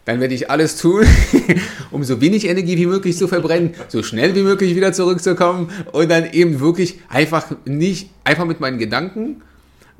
dann 0.05 0.19
werde 0.19 0.33
ich 0.33 0.49
alles 0.49 0.77
tun, 0.77 1.05
um 1.91 2.03
so 2.03 2.21
wenig 2.21 2.47
Energie 2.47 2.77
wie 2.77 2.87
möglich 2.87 3.17
zu 3.17 3.27
verbrennen, 3.27 3.73
so 3.87 4.01
schnell 4.03 4.35
wie 4.35 4.41
möglich 4.41 4.75
wieder 4.75 4.93
zurückzukommen 4.93 5.69
und 5.91 6.09
dann 6.09 6.31
eben 6.31 6.59
wirklich 6.59 6.99
einfach 7.09 7.51
nicht, 7.65 8.09
einfach 8.23 8.45
mit 8.45 8.59
meinen 8.59 8.79
Gedanken 8.79 9.41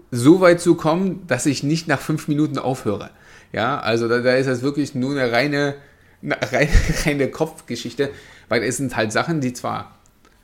so 0.10 0.42
weit 0.42 0.60
zu 0.60 0.76
kommen, 0.76 1.26
dass 1.28 1.46
ich 1.46 1.64
nicht 1.64 1.88
nach 1.88 2.00
fünf 2.00 2.28
Minuten 2.28 2.58
aufhöre. 2.58 3.12
Ja, 3.54 3.80
also 3.80 4.08
da, 4.08 4.20
da 4.20 4.36
ist 4.36 4.48
das 4.48 4.62
wirklich 4.62 4.96
nur 4.96 5.12
eine 5.12 5.32
reine, 5.32 5.76
eine 6.24 6.38
reine, 6.52 6.72
reine 7.06 7.28
Kopfgeschichte, 7.30 8.10
weil 8.50 8.64
es 8.64 8.78
sind 8.78 8.96
halt 8.96 9.12
Sachen, 9.12 9.42
die 9.42 9.54
zwar, 9.54 9.98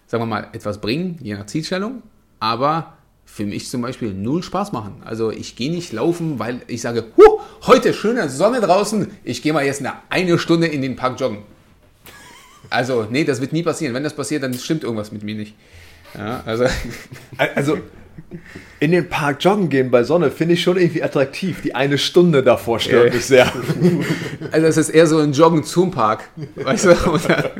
sagen 0.07 0.21
wir 0.21 0.27
mal, 0.27 0.47
etwas 0.53 0.79
bringen, 0.79 1.17
je 1.21 1.35
nach 1.35 1.45
Zielstellung, 1.45 2.03
aber 2.39 2.96
für 3.27 3.45
mich 3.45 3.69
zum 3.69 3.83
Beispiel 3.83 4.13
null 4.13 4.41
Spaß 4.41 4.71
machen. 4.71 4.95
Also 5.05 5.31
ich 5.31 5.55
gehe 5.55 5.69
nicht 5.69 5.93
laufen, 5.93 6.39
weil 6.39 6.61
ich 6.65 6.81
sage, 6.81 7.05
huh, 7.17 7.39
heute 7.67 7.93
schöne 7.93 8.29
Sonne 8.29 8.61
draußen, 8.61 9.11
ich 9.23 9.43
gehe 9.43 9.53
mal 9.53 9.63
jetzt 9.63 9.81
eine, 9.81 9.93
eine 10.09 10.39
Stunde 10.39 10.65
in 10.65 10.81
den 10.81 10.95
Park 10.95 11.19
joggen. 11.19 11.39
Also, 12.69 13.05
nee, 13.09 13.25
das 13.25 13.39
wird 13.39 13.53
nie 13.53 13.63
passieren. 13.63 13.93
Wenn 13.93 14.03
das 14.03 14.15
passiert, 14.15 14.43
dann 14.43 14.53
stimmt 14.55 14.83
irgendwas 14.83 15.11
mit 15.11 15.23
mir 15.23 15.35
nicht. 15.35 15.53
Ja, 16.17 16.41
also. 16.45 16.65
also 17.55 17.77
in 18.79 18.91
den 18.91 19.07
Park 19.07 19.43
joggen 19.43 19.69
gehen 19.69 19.91
bei 19.91 20.03
Sonne 20.03 20.31
finde 20.31 20.55
ich 20.55 20.63
schon 20.63 20.77
irgendwie 20.77 21.03
attraktiv. 21.03 21.61
Die 21.61 21.75
eine 21.75 21.97
Stunde 21.97 22.41
davor 22.41 22.79
stört 22.79 23.13
mich 23.13 23.25
sehr. 23.25 23.51
Also 24.51 24.67
es 24.67 24.77
ist 24.77 24.89
eher 24.89 25.05
so 25.05 25.19
ein 25.19 25.33
Joggen 25.33 25.63
zum 25.63 25.91
Park. 25.91 26.29
Weißt 26.55 26.85
du? 26.85 26.89
Oder 27.11 27.53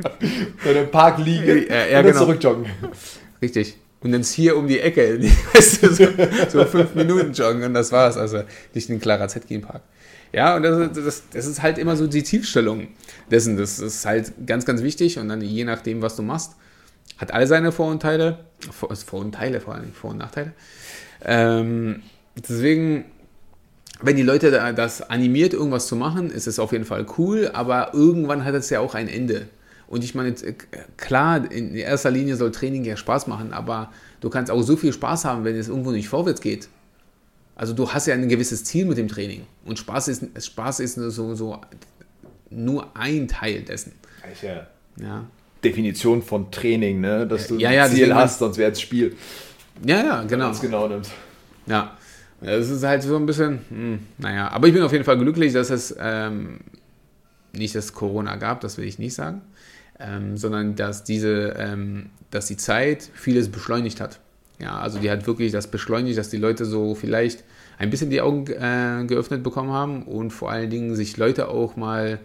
in 0.65 0.73
dem 0.73 0.91
Park 0.91 1.19
liegen 1.19 1.65
ja, 1.69 1.75
ja, 1.75 1.83
und 1.85 1.93
dann 1.93 2.05
genau. 2.05 2.19
zurückjoggen. 2.19 2.65
Richtig 3.41 3.77
und 4.01 4.11
dann 4.11 4.21
ist 4.21 4.33
hier 4.33 4.55
um 4.57 4.67
die 4.67 4.79
Ecke, 4.79 5.19
weißt 5.53 5.83
du, 5.83 5.93
so, 5.93 6.07
so, 6.49 6.65
fünf 6.65 6.93
Minuten 6.95 7.33
joggen 7.33 7.63
und 7.63 7.73
das 7.73 7.91
war's. 7.91 8.17
Also 8.17 8.43
nicht 8.73 8.89
in 8.89 8.99
Clara 8.99 9.27
Zetkin 9.27 9.61
Park. 9.61 9.81
Ja, 10.33 10.55
und 10.55 10.63
das, 10.63 10.91
das, 10.93 11.23
das, 11.31 11.45
ist 11.47 11.61
halt 11.61 11.77
immer 11.77 11.95
so 11.95 12.05
die 12.05 12.23
Zielstellung 12.23 12.89
dessen. 13.31 13.57
Das 13.57 13.79
ist 13.79 14.05
halt 14.05 14.33
ganz, 14.45 14.65
ganz 14.65 14.83
wichtig 14.83 15.17
und 15.17 15.29
dann 15.29 15.41
je 15.41 15.63
nachdem, 15.63 16.01
was 16.01 16.15
du 16.15 16.21
machst, 16.21 16.55
hat 17.17 17.33
alle 17.33 17.47
seine 17.47 17.71
Vor- 17.71 17.89
und 17.89 18.01
Teile. 18.01 18.45
Vor, 18.71 18.89
und 19.19 19.33
Teile 19.33 19.61
vor 19.61 19.75
allem, 19.75 19.93
Vor- 19.93 20.11
und 20.11 20.17
Nachteile. 20.17 20.53
Ähm, 21.23 22.03
deswegen, 22.35 23.05
wenn 24.01 24.15
die 24.15 24.23
Leute 24.23 24.51
das 24.75 25.01
animiert, 25.09 25.53
irgendwas 25.53 25.87
zu 25.87 25.95
machen, 25.95 26.29
ist 26.29 26.45
es 26.45 26.59
auf 26.59 26.71
jeden 26.71 26.85
Fall 26.85 27.05
cool, 27.17 27.49
aber 27.53 27.93
irgendwann 27.93 28.45
hat 28.45 28.53
es 28.53 28.69
ja 28.69 28.79
auch 28.79 28.93
ein 28.93 29.07
Ende. 29.07 29.47
Und 29.87 30.03
ich 30.03 30.15
meine, 30.15 30.29
äh, 30.29 30.53
klar, 30.97 31.49
in 31.51 31.73
erster 31.75 32.11
Linie 32.11 32.35
soll 32.35 32.51
Training 32.51 32.83
ja 32.83 32.97
Spaß 32.97 33.27
machen, 33.27 33.53
aber 33.53 33.91
du 34.19 34.29
kannst 34.29 34.51
auch 34.51 34.61
so 34.61 34.75
viel 34.75 34.91
Spaß 34.91 35.25
haben, 35.25 35.45
wenn 35.45 35.55
es 35.55 35.69
irgendwo 35.69 35.91
nicht 35.91 36.09
vorwärts 36.09 36.41
geht. 36.41 36.67
Also 37.55 37.73
du 37.73 37.91
hast 37.91 38.05
ja 38.05 38.13
ein 38.13 38.29
gewisses 38.29 38.63
Ziel 38.65 38.85
mit 38.85 38.97
dem 38.97 39.07
Training. 39.07 39.47
Und 39.65 39.79
Spaß 39.79 40.09
ist, 40.09 40.45
Spaß 40.45 40.81
ist 40.81 40.95
so, 40.95 41.33
so 41.33 41.59
nur 42.49 42.95
ein 42.95 43.27
Teil 43.27 43.61
dessen. 43.61 43.93
Ja. 44.41 44.67
ja. 45.01 45.25
Definition 45.63 46.21
von 46.21 46.51
Training, 46.51 47.01
ne? 47.01 47.25
dass 47.25 47.47
du 47.47 47.57
ja, 47.57 47.71
ja, 47.71 47.85
ein 47.85 47.91
Ziel 47.91 48.13
hast, 48.13 48.39
sonst 48.39 48.57
wäre 48.57 48.71
es 48.71 48.81
Spiel. 48.81 49.15
Ja, 49.83 50.03
ja, 50.03 50.23
genau. 50.23 50.51
Wenn 50.51 50.61
genau 50.61 50.87
nimmt. 50.87 51.09
Ja. 51.65 51.97
Das 52.41 52.69
ist 52.69 52.83
halt 52.83 53.01
so 53.01 53.15
ein 53.15 53.25
bisschen, 53.25 53.61
hm, 53.69 53.99
naja, 54.19 54.49
aber 54.49 54.67
ich 54.67 54.73
bin 54.73 54.83
auf 54.83 54.91
jeden 54.91 55.03
Fall 55.03 55.17
glücklich, 55.17 55.53
dass 55.53 55.71
es 55.71 55.95
ähm, 55.99 56.59
nicht 57.53 57.73
das 57.73 57.93
Corona 57.93 58.35
gab, 58.35 58.61
das 58.61 58.77
will 58.77 58.85
ich 58.85 58.99
nicht 58.99 59.15
sagen 59.15 59.41
ähm, 59.99 60.37
sondern 60.37 60.75
dass 60.75 61.03
diese, 61.03 61.55
ähm, 61.57 62.09
dass 62.31 62.47
die 62.47 62.57
Zeit 62.57 63.09
vieles 63.13 63.49
beschleunigt 63.49 64.01
hat. 64.01 64.19
Ja, 64.59 64.79
also 64.79 64.99
die 64.99 65.11
hat 65.11 65.27
wirklich 65.27 65.51
das 65.51 65.67
beschleunigt, 65.67 66.17
dass 66.17 66.29
die 66.29 66.37
Leute 66.37 66.65
so 66.65 66.95
vielleicht 66.95 67.43
ein 67.77 67.89
bisschen 67.89 68.09
die 68.09 68.21
Augen 68.21 68.47
äh, 68.47 69.05
geöffnet 69.05 69.43
bekommen 69.43 69.71
haben 69.71 70.03
und 70.03 70.31
vor 70.31 70.51
allen 70.51 70.69
Dingen 70.69 70.95
sich 70.95 71.17
Leute 71.17 71.49
auch 71.49 71.75
mal 71.75 72.19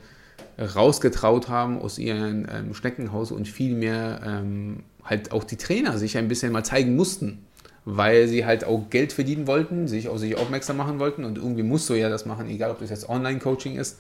rausgetraut 0.59 1.49
haben 1.49 1.79
aus 1.81 1.99
ihrem 1.99 2.47
ähm, 2.51 2.75
Schneckenhaus 2.75 3.33
und 3.33 3.49
viel 3.49 3.75
mehr 3.75 4.21
ähm, 4.25 4.83
halt 5.05 5.33
auch 5.33 5.45
die 5.45 5.57
Trainer 5.57 5.99
sich 5.99 6.17
ein 6.17 6.29
bisschen 6.29 6.53
mal 6.53 6.65
zeigen 6.65 6.97
mussten 6.97 7.39
weil 7.85 8.29
sie 8.29 8.47
halt 8.47 8.65
auch 8.65 8.91
Geld 8.91 9.13
verdienen 9.13 9.47
wollten, 9.47 9.89
sich 9.89 10.09
auf 10.09 10.19
sich 10.19 10.37
aufmerksam 10.37 10.77
machen 10.77 10.99
wollten 10.99 11.25
und 11.25 11.37
irgendwie 11.37 11.65
musst 11.65 11.89
du 11.89 11.95
ja 11.95 12.09
das 12.09 12.27
machen, 12.27 12.49
egal 12.49 12.71
ob 12.71 12.79
das 12.79 12.91
jetzt 12.91 13.09
Online-Coaching 13.09 13.77
ist 13.77 13.99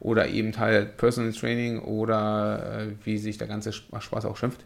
oder 0.00 0.28
eben 0.28 0.56
halt 0.58 0.96
Personal 0.98 1.32
Training 1.32 1.80
oder 1.80 2.80
äh, 2.80 2.86
wie 3.04 3.18
sich 3.18 3.38
der 3.38 3.48
ganze 3.48 3.72
Spaß 3.72 4.26
auch 4.26 4.36
schimpft. 4.36 4.60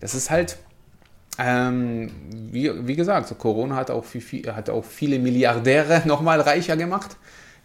Das 0.00 0.14
ist 0.14 0.30
halt, 0.30 0.58
ähm, 1.38 2.10
wie, 2.30 2.86
wie 2.86 2.94
gesagt, 2.94 3.28
so 3.28 3.34
Corona 3.34 3.74
hat 3.74 3.90
auch, 3.90 4.04
viel, 4.04 4.46
hat 4.54 4.70
auch 4.70 4.84
viele 4.84 5.18
Milliardäre 5.18 6.02
nochmal 6.06 6.40
reicher 6.40 6.76
gemacht. 6.76 7.16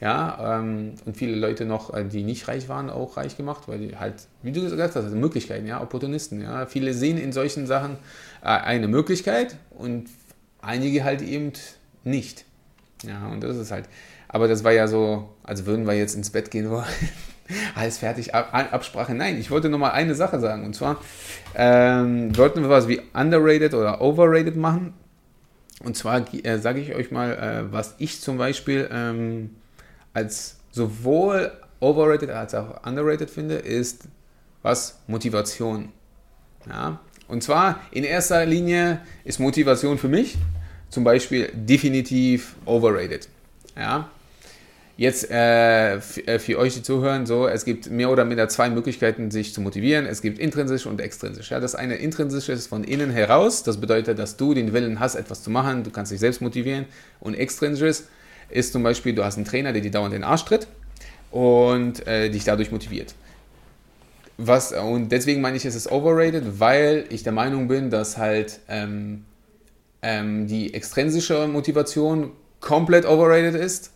Ja, 0.01 0.59
ähm, 0.59 0.93
und 1.05 1.17
viele 1.17 1.35
Leute 1.35 1.65
noch, 1.65 1.93
äh, 1.93 2.05
die 2.05 2.23
nicht 2.23 2.47
reich 2.47 2.69
waren, 2.69 2.89
auch 2.89 3.17
reich 3.17 3.35
gemacht, 3.35 3.63
weil 3.67 3.79
die 3.79 3.97
halt, 3.97 4.27
wie 4.41 4.53
du 4.53 4.61
gesagt 4.61 4.95
hast, 4.95 5.11
Möglichkeiten, 5.11 5.67
ja, 5.67 5.81
Opportunisten, 5.81 6.41
ja. 6.41 6.65
Viele 6.67 6.93
sehen 6.93 7.17
in 7.17 7.33
solchen 7.33 7.67
Sachen 7.67 7.97
äh, 8.41 8.47
eine 8.47 8.87
Möglichkeit 8.87 9.57
und 9.71 10.07
einige 10.61 11.03
halt 11.03 11.21
eben 11.21 11.53
nicht. 12.03 12.45
Ja, 13.03 13.27
und 13.27 13.41
das 13.41 13.57
ist 13.57 13.71
halt. 13.71 13.85
Aber 14.27 14.47
das 14.47 14.63
war 14.63 14.71
ja 14.71 14.87
so, 14.87 15.29
als 15.43 15.65
würden 15.65 15.87
wir 15.87 15.93
jetzt 15.93 16.15
ins 16.15 16.29
Bett 16.29 16.51
gehen 16.51 16.69
wollen. 16.69 16.85
Alles 17.75 17.97
fertig, 17.97 18.35
Ab 18.35 18.49
Absprache. 18.53 19.15
Nein, 19.15 19.39
ich 19.39 19.49
wollte 19.49 19.69
nur 19.69 19.79
mal 19.79 19.91
eine 19.91 20.13
Sache 20.13 20.39
sagen. 20.39 20.65
Und 20.65 20.75
zwar 20.75 20.97
ähm, 21.55 22.35
wollten 22.37 22.61
wir 22.61 22.69
was 22.69 22.87
wie 22.87 23.01
underrated 23.13 23.73
oder 23.73 24.01
overrated 24.01 24.55
machen. 24.55 24.93
Und 25.83 25.95
zwar 25.95 26.23
äh, 26.33 26.59
sage 26.59 26.79
ich 26.81 26.93
euch 26.93 27.09
mal, 27.09 27.31
äh, 27.33 27.73
was 27.73 27.95
ich 27.97 28.21
zum 28.21 28.37
Beispiel 28.37 28.89
ähm, 28.91 29.55
als 30.13 30.57
sowohl 30.71 31.51
overrated 31.79 32.29
als 32.29 32.53
auch 32.53 32.85
underrated 32.85 33.29
finde, 33.29 33.55
ist 33.55 34.07
was 34.61 34.99
Motivation. 35.07 35.91
Ja, 36.67 36.99
und 37.29 37.41
zwar 37.43 37.79
in 37.91 38.03
erster 38.03 38.45
Linie 38.45 38.99
ist 39.23 39.39
Motivation 39.39 39.97
für 39.97 40.09
mich 40.09 40.37
zum 40.89 41.03
Beispiel 41.03 41.49
definitiv 41.53 42.55
overrated. 42.65 43.29
Ja. 43.77 44.09
Jetzt 44.97 45.31
äh, 45.31 45.95
äh, 45.95 45.99
für 46.39 46.59
euch, 46.59 46.73
die 46.73 46.83
zuhören, 46.83 47.25
so, 47.25 47.47
es 47.47 47.63
gibt 47.63 47.89
mehr 47.89 48.09
oder 48.09 48.25
minder 48.25 48.49
zwei 48.49 48.69
Möglichkeiten, 48.69 49.31
sich 49.31 49.53
zu 49.53 49.61
motivieren. 49.61 50.05
Es 50.05 50.21
gibt 50.21 50.39
intrinsisch 50.39 50.85
und 50.85 50.99
extrinsisch. 50.99 51.51
Ja, 51.51 51.61
das 51.61 51.73
eine 51.73 51.95
intrinsisch 51.95 52.49
ist 52.49 52.67
von 52.67 52.83
innen 52.83 53.09
heraus. 53.09 53.63
Das 53.63 53.77
bedeutet, 53.77 54.19
dass 54.19 54.35
du 54.35 54.53
den 54.53 54.73
Willen 54.73 54.99
hast, 54.99 55.15
etwas 55.15 55.41
zu 55.41 55.51
machen. 55.51 55.83
Du 55.83 55.91
kannst 55.91 56.11
dich 56.11 56.19
selbst 56.19 56.41
motivieren. 56.41 56.85
Und 57.21 57.35
extrinsisch 57.35 58.01
ist 58.49 58.73
zum 58.73 58.83
Beispiel, 58.83 59.13
du 59.15 59.23
hast 59.23 59.37
einen 59.37 59.45
Trainer, 59.45 59.71
der 59.71 59.81
dir 59.81 59.91
dauernd 59.91 60.13
den 60.13 60.25
Arsch 60.25 60.43
tritt 60.43 60.67
und 61.31 62.05
äh, 62.05 62.29
dich 62.29 62.43
dadurch 62.43 62.71
motiviert. 62.71 63.15
Was, 64.41 64.71
und 64.71 65.11
deswegen 65.11 65.41
meine 65.41 65.57
ich, 65.57 65.65
es 65.65 65.75
ist 65.75 65.91
overrated, 65.91 66.61
weil 66.61 67.03
ich 67.09 67.23
der 67.23 67.33
Meinung 67.33 67.67
bin, 67.67 67.89
dass 67.89 68.17
halt 68.17 68.61
ähm, 68.69 69.25
ähm, 70.01 70.47
die 70.47 70.73
extrinsische 70.73 71.45
Motivation 71.45 72.31
komplett 72.61 73.05
overrated 73.05 73.55
ist 73.55 73.91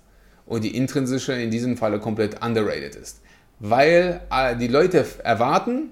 und 0.45 0.65
die 0.65 0.75
intrinsische 0.75 1.31
in 1.31 1.49
diesem 1.49 1.77
Falle 1.77 1.97
komplett 1.97 2.43
underrated 2.43 2.93
ist. 2.95 3.21
Weil 3.59 4.19
äh, 4.29 4.57
die 4.57 4.67
Leute 4.67 5.05
erwarten, 5.23 5.91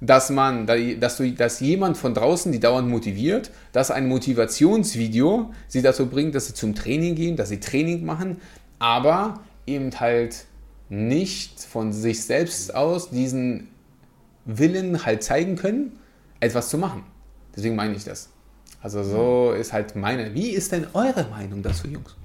dass 0.00 0.30
man, 0.30 0.66
dass, 0.66 1.18
du, 1.18 1.30
dass 1.30 1.60
jemand 1.60 1.96
von 1.96 2.12
draußen 2.12 2.50
die 2.50 2.58
dauernd 2.58 2.88
motiviert, 2.88 3.52
dass 3.70 3.92
ein 3.92 4.08
Motivationsvideo 4.08 5.52
sie 5.68 5.80
dazu 5.80 6.06
bringt, 6.06 6.34
dass 6.34 6.48
sie 6.48 6.54
zum 6.54 6.74
Training 6.74 7.14
gehen, 7.14 7.36
dass 7.36 7.50
sie 7.50 7.60
Training 7.60 8.04
machen, 8.04 8.38
aber 8.80 9.44
eben 9.64 9.92
halt 10.00 10.46
nicht 10.88 11.60
von 11.60 11.92
sich 11.92 12.24
selbst 12.24 12.74
aus 12.74 13.10
diesen 13.10 13.68
Willen 14.44 15.04
halt 15.04 15.22
zeigen 15.22 15.56
können, 15.56 15.98
etwas 16.40 16.68
zu 16.68 16.78
machen. 16.78 17.04
Deswegen 17.54 17.76
meine 17.76 17.94
ich 17.94 18.04
das. 18.04 18.30
Also 18.82 19.04
so 19.04 19.52
ist 19.52 19.72
halt 19.72 19.94
meine. 19.94 20.34
Wie 20.34 20.50
ist 20.50 20.72
denn 20.72 20.86
eure 20.92 21.28
Meinung 21.28 21.62
dazu, 21.62 21.86
Jungs? 21.86 22.16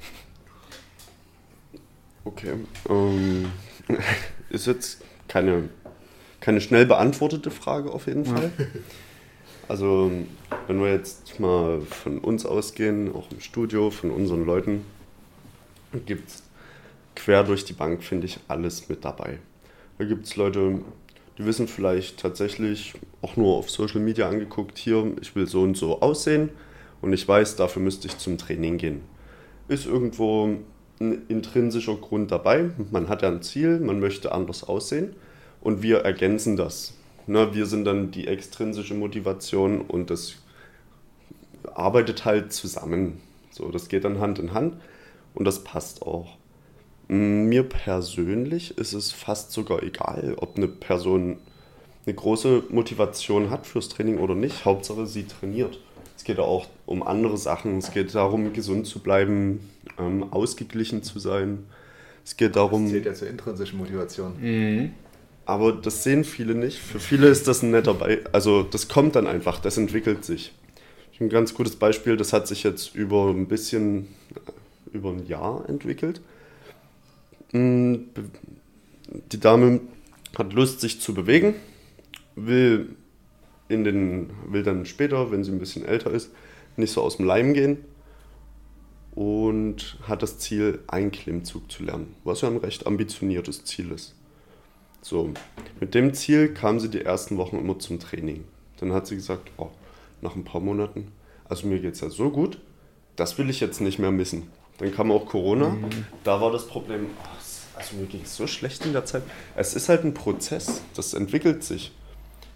Okay. 2.23 2.53
Ähm, 2.89 3.51
ist 4.49 4.65
jetzt 4.67 5.01
keine, 5.27 5.69
keine 6.39 6.61
schnell 6.61 6.85
beantwortete 6.85 7.51
Frage 7.51 7.91
auf 7.91 8.07
jeden 8.07 8.25
Fall. 8.25 8.51
Ja. 8.57 8.65
Also, 9.67 10.11
wenn 10.67 10.79
wir 10.79 10.93
jetzt 10.93 11.39
mal 11.39 11.81
von 11.81 12.19
uns 12.19 12.45
ausgehen, 12.45 13.13
auch 13.13 13.29
im 13.31 13.41
Studio, 13.41 13.91
von 13.91 14.11
unseren 14.11 14.45
Leuten, 14.45 14.85
gibt 16.05 16.29
es 16.29 16.43
quer 17.15 17.43
durch 17.43 17.65
die 17.65 17.73
Bank, 17.73 18.03
finde 18.03 18.27
ich, 18.27 18.39
alles 18.47 18.87
mit 18.87 19.03
dabei. 19.03 19.39
Da 19.97 20.05
gibt 20.05 20.25
es 20.25 20.35
Leute, 20.37 20.79
die 21.37 21.45
wissen 21.45 21.67
vielleicht 21.67 22.19
tatsächlich 22.19 22.93
auch 23.21 23.35
nur 23.35 23.55
auf 23.55 23.69
Social 23.69 24.01
Media 24.01 24.27
angeguckt, 24.27 24.77
hier, 24.77 25.13
ich 25.21 25.35
will 25.35 25.47
so 25.47 25.61
und 25.61 25.77
so 25.77 26.01
aussehen 26.01 26.49
und 27.01 27.13
ich 27.13 27.27
weiß, 27.27 27.55
dafür 27.55 27.81
müsste 27.81 28.07
ich 28.07 28.17
zum 28.17 28.37
Training 28.37 28.77
gehen. 28.77 29.01
Ist 29.67 29.85
irgendwo 29.85 30.57
ein 30.99 31.21
intrinsischer 31.27 31.95
Grund 31.95 32.31
dabei. 32.31 32.71
Man 32.91 33.07
hat 33.07 33.21
ja 33.21 33.29
ein 33.29 33.43
Ziel, 33.43 33.79
man 33.79 33.99
möchte 33.99 34.31
anders 34.31 34.63
aussehen 34.63 35.13
und 35.61 35.83
wir 35.83 35.99
ergänzen 35.99 36.57
das. 36.57 36.93
Ne, 37.27 37.53
wir 37.53 37.65
sind 37.65 37.85
dann 37.85 38.09
die 38.09 38.27
extrinsische 38.27 38.93
Motivation 38.93 39.81
und 39.81 40.09
das 40.09 40.35
arbeitet 41.73 42.25
halt 42.25 42.53
zusammen. 42.53 43.19
So, 43.51 43.69
das 43.69 43.89
geht 43.89 44.05
dann 44.05 44.19
Hand 44.19 44.39
in 44.39 44.53
Hand 44.53 44.77
und 45.35 45.45
das 45.45 45.63
passt 45.63 46.01
auch. 46.01 46.37
Mir 47.07 47.63
persönlich 47.63 48.77
ist 48.77 48.93
es 48.93 49.11
fast 49.11 49.51
sogar 49.51 49.81
egal, 49.83 50.35
ob 50.37 50.57
eine 50.57 50.67
Person 50.67 51.37
eine 52.05 52.15
große 52.15 52.63
Motivation 52.69 53.49
hat 53.49 53.65
fürs 53.67 53.89
Training 53.89 54.17
oder 54.17 54.35
nicht. 54.35 54.65
Hauptsache, 54.65 55.05
sie 55.07 55.25
trainiert. 55.25 55.79
Es 56.15 56.23
geht 56.23 56.39
auch 56.39 56.67
um 56.85 57.03
andere 57.03 57.37
Sachen. 57.37 57.77
Es 57.77 57.91
geht 57.91 58.15
darum, 58.15 58.53
gesund 58.53 58.87
zu 58.87 58.99
bleiben, 58.99 59.69
ähm, 59.99 60.31
ausgeglichen 60.31 61.03
zu 61.03 61.19
sein. 61.19 61.65
Es 62.25 62.37
geht 62.37 62.55
darum. 62.55 62.83
Das 62.83 62.91
zählt 62.91 63.05
ja 63.05 63.13
zur 63.13 63.27
intrinsischen 63.27 63.77
Motivation. 63.77 64.33
Mhm. 64.41 64.93
Aber 65.45 65.71
das 65.71 66.03
sehen 66.03 66.23
viele 66.23 66.55
nicht. 66.55 66.77
Für 66.77 66.99
viele 66.99 67.27
ist 67.27 67.47
das 67.47 67.61
ein 67.61 67.71
netter 67.71 67.93
Beispiel. 67.93 68.27
Also, 68.33 68.63
das 68.63 68.89
kommt 68.89 69.15
dann 69.15 69.27
einfach, 69.27 69.59
das 69.59 69.77
entwickelt 69.77 70.25
sich. 70.25 70.53
Ein 71.19 71.29
ganz 71.29 71.53
gutes 71.53 71.77
Beispiel, 71.77 72.15
das 72.15 72.31
hat 72.31 72.47
sich 72.47 72.63
jetzt 72.63 72.93
über 72.95 73.29
ein 73.29 73.47
bisschen, 73.47 74.07
über 74.91 75.09
ein 75.09 75.25
Jahr 75.25 75.67
entwickelt. 75.67 76.21
Die 77.53 79.39
Dame 79.39 79.81
hat 80.37 80.53
Lust, 80.53 80.81
sich 80.81 80.99
zu 81.01 81.13
bewegen, 81.13 81.55
will, 82.35 82.95
in 83.69 83.83
den, 83.83 84.29
will 84.47 84.63
dann 84.63 84.85
später, 84.85 85.31
wenn 85.31 85.43
sie 85.43 85.51
ein 85.51 85.59
bisschen 85.59 85.85
älter 85.85 86.11
ist, 86.11 86.31
nicht 86.75 86.91
so 86.91 87.01
aus 87.01 87.17
dem 87.17 87.25
Leim 87.25 87.53
gehen 87.53 87.77
und 89.15 89.97
hat 90.03 90.21
das 90.21 90.37
Ziel, 90.37 90.79
einen 90.87 91.11
Klimmzug 91.11 91.71
zu 91.71 91.83
lernen, 91.83 92.15
was 92.23 92.41
ja 92.41 92.49
ein 92.49 92.57
recht 92.57 92.85
ambitioniertes 92.85 93.65
Ziel 93.65 93.91
ist. 93.91 94.13
So, 95.01 95.31
mit 95.79 95.95
dem 95.95 96.13
Ziel 96.13 96.53
kam 96.53 96.79
sie 96.79 96.89
die 96.89 97.01
ersten 97.01 97.37
Wochen 97.37 97.57
immer 97.57 97.79
zum 97.79 97.99
Training. 97.99 98.43
Dann 98.79 98.93
hat 98.93 99.07
sie 99.07 99.15
gesagt, 99.15 99.49
oh, 99.57 99.69
nach 100.21 100.35
ein 100.35 100.43
paar 100.43 100.61
Monaten, 100.61 101.11
also 101.49 101.67
mir 101.67 101.79
geht 101.79 101.95
es 101.95 102.01
ja 102.01 102.09
so 102.09 102.29
gut, 102.29 102.59
das 103.15 103.37
will 103.37 103.49
ich 103.49 103.59
jetzt 103.59 103.81
nicht 103.81 103.99
mehr 103.99 104.11
missen. 104.11 104.43
Dann 104.77 104.93
kam 104.93 105.11
auch 105.11 105.25
Corona, 105.25 105.69
mhm. 105.69 106.05
da 106.23 106.39
war 106.39 106.51
das 106.51 106.67
Problem, 106.67 107.07
also 107.77 107.95
mir 107.95 108.07
ging 108.07 108.21
es 108.23 108.35
so 108.35 108.47
schlecht 108.47 108.85
in 108.85 108.93
der 108.93 109.05
Zeit. 109.05 109.23
Es 109.55 109.75
ist 109.75 109.89
halt 109.89 110.03
ein 110.03 110.13
Prozess, 110.13 110.81
das 110.95 111.13
entwickelt 111.13 111.63
sich. 111.63 111.91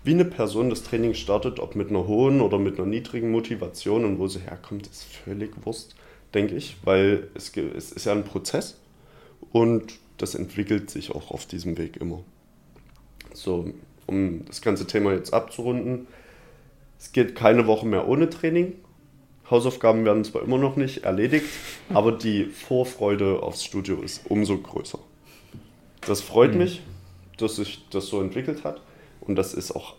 Wie 0.03 0.13
eine 0.13 0.25
Person 0.25 0.69
das 0.71 0.83
Training 0.83 1.13
startet, 1.13 1.59
ob 1.59 1.75
mit 1.75 1.89
einer 1.89 2.07
hohen 2.07 2.41
oder 2.41 2.57
mit 2.57 2.79
einer 2.79 2.87
niedrigen 2.87 3.31
Motivation 3.31 4.03
und 4.03 4.17
wo 4.17 4.27
sie 4.27 4.39
herkommt, 4.39 4.87
ist 4.87 5.03
völlig 5.03 5.51
Wurst, 5.63 5.95
denke 6.33 6.55
ich, 6.55 6.77
weil 6.83 7.27
es, 7.35 7.55
es 7.55 7.91
ist 7.91 8.05
ja 8.05 8.11
ein 8.11 8.23
Prozess 8.23 8.77
und 9.51 9.93
das 10.17 10.33
entwickelt 10.33 10.89
sich 10.89 11.11
auch 11.11 11.29
auf 11.29 11.45
diesem 11.45 11.77
Weg 11.77 11.97
immer. 11.97 12.23
So, 13.33 13.71
um 14.07 14.43
das 14.45 14.61
ganze 14.61 14.87
Thema 14.87 15.13
jetzt 15.13 15.33
abzurunden, 15.33 16.07
es 16.99 17.11
geht 17.11 17.35
keine 17.35 17.67
Woche 17.67 17.85
mehr 17.87 18.07
ohne 18.07 18.29
Training. 18.29 18.73
Hausaufgaben 19.49 20.05
werden 20.05 20.23
zwar 20.23 20.43
immer 20.43 20.57
noch 20.57 20.77
nicht 20.77 21.03
erledigt, 21.03 21.45
aber 21.89 22.11
die 22.11 22.45
Vorfreude 22.45 23.43
aufs 23.43 23.65
Studio 23.65 24.01
ist 24.01 24.21
umso 24.29 24.57
größer. 24.57 24.99
Das 26.01 26.21
freut 26.21 26.53
mhm. 26.53 26.59
mich, 26.59 26.81
dass 27.37 27.57
sich 27.57 27.85
das 27.89 28.07
so 28.07 28.21
entwickelt 28.21 28.63
hat. 28.63 28.81
Und 29.21 29.35
das 29.35 29.53
ist 29.53 29.71
auch 29.71 29.95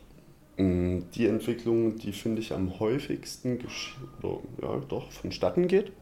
mh, 0.56 0.64
mm, 0.64 1.04
die 1.14 1.26
Entwicklung, 1.26 1.98
die 1.98 2.12
finde 2.12 2.40
ich 2.40 2.52
am 2.52 2.80
häufigsten 2.80 3.60
oder, 4.22 4.38
ja, 4.60 4.82
doch 4.88 5.10
vonstatten 5.10 5.68
geht. 5.68 5.92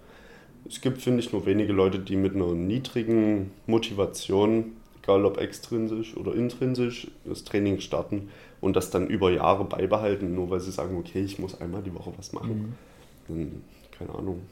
Es 0.69 0.81
gibt, 0.81 1.03
finde 1.03 1.21
ich, 1.21 1.33
nur 1.33 1.47
wenige 1.47 1.73
Leute, 1.73 1.99
die 1.99 2.17
mit 2.17 2.35
einer 2.35 2.53
niedrigen 2.53 3.51
Motivation, 3.67 4.73
egal 5.03 5.25
ob 5.25 5.39
extrinsisch 5.39 6.17
oder 6.17 6.35
intrinsisch, 6.35 7.09
das 7.25 7.45
Training 7.45 7.81
starten 7.81 8.29
und 8.61 8.77
das 8.77 8.91
dann 8.91 9.07
über 9.07 9.31
Jahre 9.31 9.65
beibehalten, 9.65 10.35
nur 10.35 10.51
weil 10.51 10.61
sie 10.61 10.71
sagen, 10.71 10.99
okay, 10.99 11.23
ich 11.23 11.39
muss 11.39 11.61
einmal 11.61 11.83
die 11.83 11.95
Woche 11.95 12.13
was 12.17 12.33
machen. 12.33 12.77
Mhm. 13.29 13.29
Dann, 13.29 13.63
keine 13.99 14.15
Ahnung, 14.15 14.43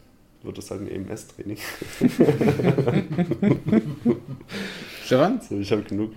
wird 0.42 0.57
das 0.57 0.70
halt 0.70 0.80
ein 0.80 0.88
EMS-Training. 0.88 1.59
Stefan? 5.09 5.40
So, 5.40 5.56
ich 5.59 5.72
habe 5.72 5.80
genug. 5.84 6.11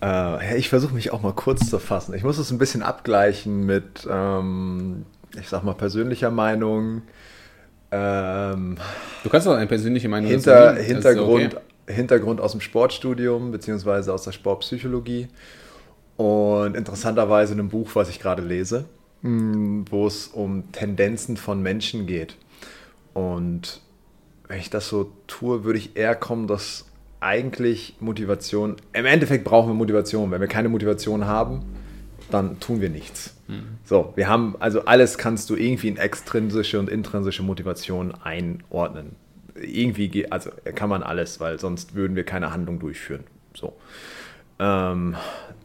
Äh, 0.00 0.56
ich 0.56 0.68
versuche 0.68 0.94
mich 0.94 1.12
auch 1.12 1.20
mal 1.20 1.32
kurz 1.32 1.68
zu 1.68 1.80
fassen. 1.80 2.14
Ich 2.14 2.22
muss 2.22 2.38
es 2.38 2.52
ein 2.52 2.58
bisschen 2.58 2.80
abgleichen 2.80 3.66
mit, 3.66 4.06
ähm, 4.08 5.04
ich 5.36 5.48
sag 5.48 5.64
mal, 5.64 5.74
persönlicher 5.74 6.30
Meinung. 6.30 7.02
Ähm, 7.90 8.76
du 9.24 9.28
kannst 9.30 9.48
auch 9.48 9.54
eine 9.54 9.66
persönliche 9.66 10.08
Meinung 10.08 10.30
hinter, 10.30 10.74
Hintergrund, 10.76 11.56
okay. 11.56 11.92
Hintergrund 11.92 12.40
aus 12.40 12.52
dem 12.52 12.60
Sportstudium 12.60 13.50
beziehungsweise 13.50 14.12
aus 14.12 14.22
der 14.22 14.30
Sportpsychologie 14.30 15.26
und 16.16 16.76
interessanterweise 16.76 17.54
in 17.54 17.58
einem 17.58 17.68
Buch, 17.68 17.90
was 17.94 18.10
ich 18.10 18.20
gerade 18.20 18.42
lese, 18.42 18.84
hm, 19.22 19.86
wo 19.90 20.06
es 20.06 20.28
um 20.28 20.70
Tendenzen 20.70 21.36
von 21.36 21.60
Menschen 21.60 22.06
geht. 22.06 22.36
Und 23.12 23.80
wenn 24.46 24.60
ich 24.60 24.70
das 24.70 24.88
so 24.88 25.10
tue, 25.26 25.64
würde 25.64 25.80
ich 25.80 25.96
eher 25.96 26.14
kommen, 26.14 26.46
dass 26.46 26.84
eigentlich 27.24 27.96
Motivation, 28.00 28.76
im 28.92 29.06
Endeffekt 29.06 29.44
brauchen 29.44 29.70
wir 29.70 29.74
Motivation. 29.74 30.30
Wenn 30.30 30.42
wir 30.42 30.46
keine 30.46 30.68
Motivation 30.68 31.24
haben, 31.24 31.64
dann 32.30 32.60
tun 32.60 32.82
wir 32.82 32.90
nichts. 32.90 33.34
Mhm. 33.48 33.78
So, 33.84 34.12
wir 34.14 34.28
haben, 34.28 34.56
also 34.60 34.84
alles 34.84 35.16
kannst 35.16 35.48
du 35.48 35.56
irgendwie 35.56 35.88
in 35.88 35.96
extrinsische 35.96 36.78
und 36.78 36.90
intrinsische 36.90 37.42
Motivation 37.42 38.14
einordnen. 38.22 39.16
Irgendwie, 39.54 40.30
also 40.30 40.50
kann 40.74 40.90
man 40.90 41.02
alles, 41.02 41.40
weil 41.40 41.58
sonst 41.58 41.94
würden 41.94 42.14
wir 42.14 42.24
keine 42.24 42.52
Handlung 42.52 42.78
durchführen. 42.78 43.24
So. 43.54 43.72
Ähm, 44.58 45.16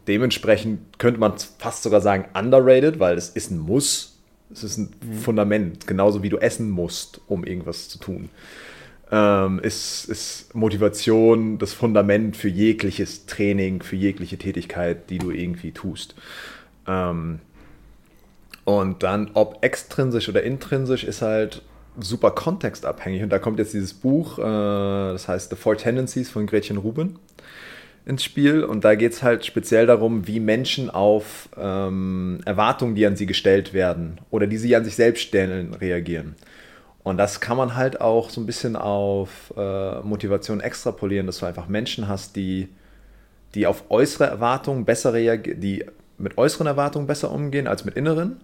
dementsprechend 0.08 0.98
könnte 0.98 1.20
man 1.20 1.34
fast 1.58 1.82
sogar 1.82 2.00
sagen 2.00 2.24
underrated, 2.34 3.00
weil 3.00 3.18
es 3.18 3.28
ist 3.28 3.50
ein 3.50 3.58
Muss. 3.58 4.18
Es 4.50 4.64
ist 4.64 4.78
ein 4.78 4.94
mhm. 5.04 5.14
Fundament, 5.14 5.86
genauso 5.86 6.22
wie 6.22 6.30
du 6.30 6.38
essen 6.38 6.70
musst, 6.70 7.20
um 7.28 7.44
irgendwas 7.44 7.90
zu 7.90 7.98
tun 7.98 8.30
ähm, 9.10 9.60
ist, 9.60 10.06
ist 10.06 10.54
Motivation 10.54 11.58
das 11.58 11.72
Fundament 11.72 12.36
für 12.36 12.48
jegliches 12.48 13.26
Training, 13.26 13.82
für 13.82 13.96
jegliche 13.96 14.38
Tätigkeit, 14.38 15.10
die 15.10 15.18
du 15.18 15.30
irgendwie 15.30 15.72
tust. 15.72 16.14
Ähm, 16.86 17.40
Und 18.64 19.02
dann, 19.02 19.30
ob 19.34 19.64
extrinsisch 19.64 20.28
oder 20.28 20.42
intrinsisch, 20.42 21.02
ist 21.04 21.22
halt 21.22 21.62
super 21.98 22.30
kontextabhängig. 22.30 23.22
Und 23.22 23.30
da 23.30 23.38
kommt 23.38 23.58
jetzt 23.58 23.72
dieses 23.74 23.94
Buch, 23.94 24.38
äh, 24.38 24.42
das 24.42 25.26
heißt 25.28 25.50
The 25.50 25.56
Four 25.56 25.76
Tendencies 25.76 26.30
von 26.30 26.46
Gretchen 26.46 26.76
Rubin 26.76 27.18
ins 28.06 28.22
Spiel. 28.22 28.62
Und 28.64 28.84
da 28.84 28.94
geht 28.94 29.12
es 29.12 29.22
halt 29.22 29.44
speziell 29.44 29.86
darum, 29.86 30.26
wie 30.26 30.40
Menschen 30.40 30.88
auf 30.90 31.48
ähm, 31.56 32.40
Erwartungen, 32.44 32.94
die 32.94 33.06
an 33.06 33.16
sie 33.16 33.26
gestellt 33.26 33.72
werden 33.72 34.18
oder 34.30 34.46
die 34.46 34.58
sie 34.58 34.76
an 34.76 34.84
sich 34.84 34.94
selbst 34.94 35.22
stellen, 35.22 35.74
reagieren. 35.74 36.36
Und 37.02 37.16
das 37.16 37.40
kann 37.40 37.56
man 37.56 37.76
halt 37.76 38.00
auch 38.00 38.30
so 38.30 38.40
ein 38.40 38.46
bisschen 38.46 38.76
auf 38.76 39.52
äh, 39.56 40.00
Motivation 40.00 40.60
extrapolieren, 40.60 41.26
dass 41.26 41.38
du 41.38 41.46
einfach 41.46 41.66
Menschen 41.66 42.08
hast, 42.08 42.36
die, 42.36 42.68
die 43.54 43.66
auf 43.66 43.84
äußere 43.90 44.26
Erwartungen 44.26 44.84
besser 44.84 45.14
reagieren, 45.14 45.60
die 45.60 45.84
mit 46.18 46.36
äußeren 46.36 46.66
Erwartungen 46.66 47.06
besser 47.06 47.30
umgehen 47.30 47.66
als 47.66 47.84
mit 47.84 47.96
inneren. 47.96 48.40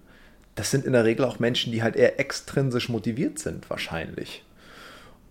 Das 0.55 0.71
sind 0.71 0.87
in 0.87 0.95
der 0.95 1.05
Regel 1.05 1.27
auch 1.27 1.39
Menschen, 1.39 1.71
die 1.71 1.83
halt 1.83 1.97
eher 1.97 2.19
extrinsisch 2.19 2.89
motiviert 2.89 3.39
sind, 3.39 3.69
wahrscheinlich. 3.69 4.43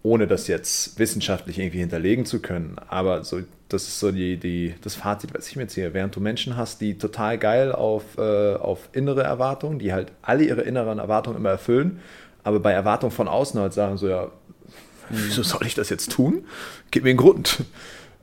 Ohne 0.03 0.28
das 0.28 0.47
jetzt 0.47 0.99
wissenschaftlich 0.99 1.57
irgendwie 1.57 1.80
hinterlegen 1.80 2.28
zu 2.28 2.39
können. 2.39 2.76
Aber 2.88 3.23
so, 3.23 3.41
das 3.69 3.88
ist 3.88 3.99
so 3.99 4.11
die, 4.11 4.38
die, 4.38 4.76
das 4.84 4.93
Fazit, 4.93 5.34
was 5.34 5.47
ich 5.47 5.55
mir 5.55 5.65
ziehe. 5.65 5.95
Während 5.95 6.15
du 6.15 6.19
Menschen 6.19 6.55
hast, 6.55 6.80
die 6.80 6.99
total 6.99 7.39
geil 7.39 7.71
auf, 7.71 8.03
äh, 8.19 8.53
auf 8.53 8.89
innere 8.91 9.23
Erwartungen, 9.23 9.80
die 9.80 9.93
halt 9.93 10.11
alle 10.21 10.43
ihre 10.43 10.61
inneren 10.61 10.99
Erwartungen 10.99 11.38
immer 11.38 11.49
erfüllen 11.49 11.99
aber 12.45 12.59
bei 12.59 12.71
Erwartung 12.71 13.11
von 13.11 13.27
außen 13.27 13.59
halt 13.59 13.73
sagen 13.73 13.97
so, 13.97 14.07
ja, 14.07 14.27
wieso 15.09 15.43
soll 15.43 15.65
ich 15.65 15.73
das 15.73 15.89
jetzt 15.89 16.11
tun? 16.11 16.45
Gib 16.91 17.03
mir 17.03 17.09
einen 17.09 17.17
Grund. 17.17 17.65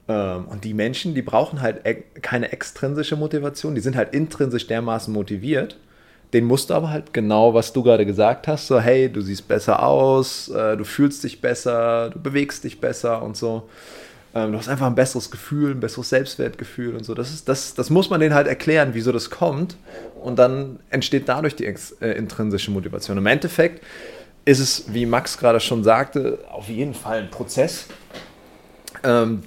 Ähm, 0.09 0.47
und 0.47 0.65
die 0.65 0.75
Menschen, 0.75 1.15
die 1.15 1.23
brauchen 1.23 1.61
halt 1.61 1.83
keine 2.23 2.53
extrinsische 2.53 3.17
Motivation, 3.17 3.75
die 3.75 3.81
sind 3.81 3.97
halt 3.97 4.15
intrinsisch 4.15 4.67
dermaßen 4.69 5.13
motiviert. 5.13 5.77
Den 6.33 6.45
musst 6.45 6.71
du 6.71 6.75
aber 6.75 6.91
halt 6.91 7.13
genau, 7.13 7.53
was 7.53 7.73
du 7.73 7.83
gerade 7.83 8.07
gesagt 8.07 8.49
hast, 8.49 8.69
so 8.69 8.81
hey, 8.81 9.13
du 9.13 9.21
siehst 9.21 9.49
besser 9.49 9.83
aus, 9.83 10.49
äh, 10.49 10.77
du 10.77 10.85
fühlst 10.85 11.25
dich 11.25 11.41
besser, 11.41 12.11
du 12.11 12.21
bewegst 12.21 12.65
dich 12.65 12.81
besser 12.81 13.23
und 13.23 13.37
so. 13.37 13.69
Ähm, 14.35 14.53
du 14.53 14.59
hast 14.59 14.69
einfach 14.69 14.87
ein 14.87 14.95
besseres 14.95 15.31
Gefühl, 15.31 15.73
ein 15.73 15.81
besseres 15.81 16.09
Selbstwertgefühl 16.09 16.97
und 16.97 17.05
so. 17.05 17.15
Das, 17.15 17.33
ist, 17.33 17.49
das, 17.49 17.75
das 17.75 17.91
muss 17.91 18.09
man 18.09 18.21
denen 18.21 18.35
halt 18.35 18.47
erklären, 18.47 18.91
wieso 18.93 19.13
das 19.13 19.31
kommt. 19.31 19.77
Und 20.23 20.39
dann 20.39 20.81
entsteht 20.91 21.29
dadurch 21.29 21.55
die 21.55 21.67
äh, 21.67 22.13
intrinsische 22.13 22.71
Motivation. 22.71 23.19
Im 23.19 23.27
Endeffekt 23.27 23.85
ist 24.45 24.59
es, 24.59 24.93
wie 24.93 25.07
Max 25.07 25.39
gerade 25.39 25.61
schon 25.61 25.85
sagte, 25.85 26.39
auf 26.51 26.69
jeden 26.69 26.95
Fall 26.95 27.19
ein 27.19 27.31
Prozess, 27.31 27.87
ähm, 29.05 29.43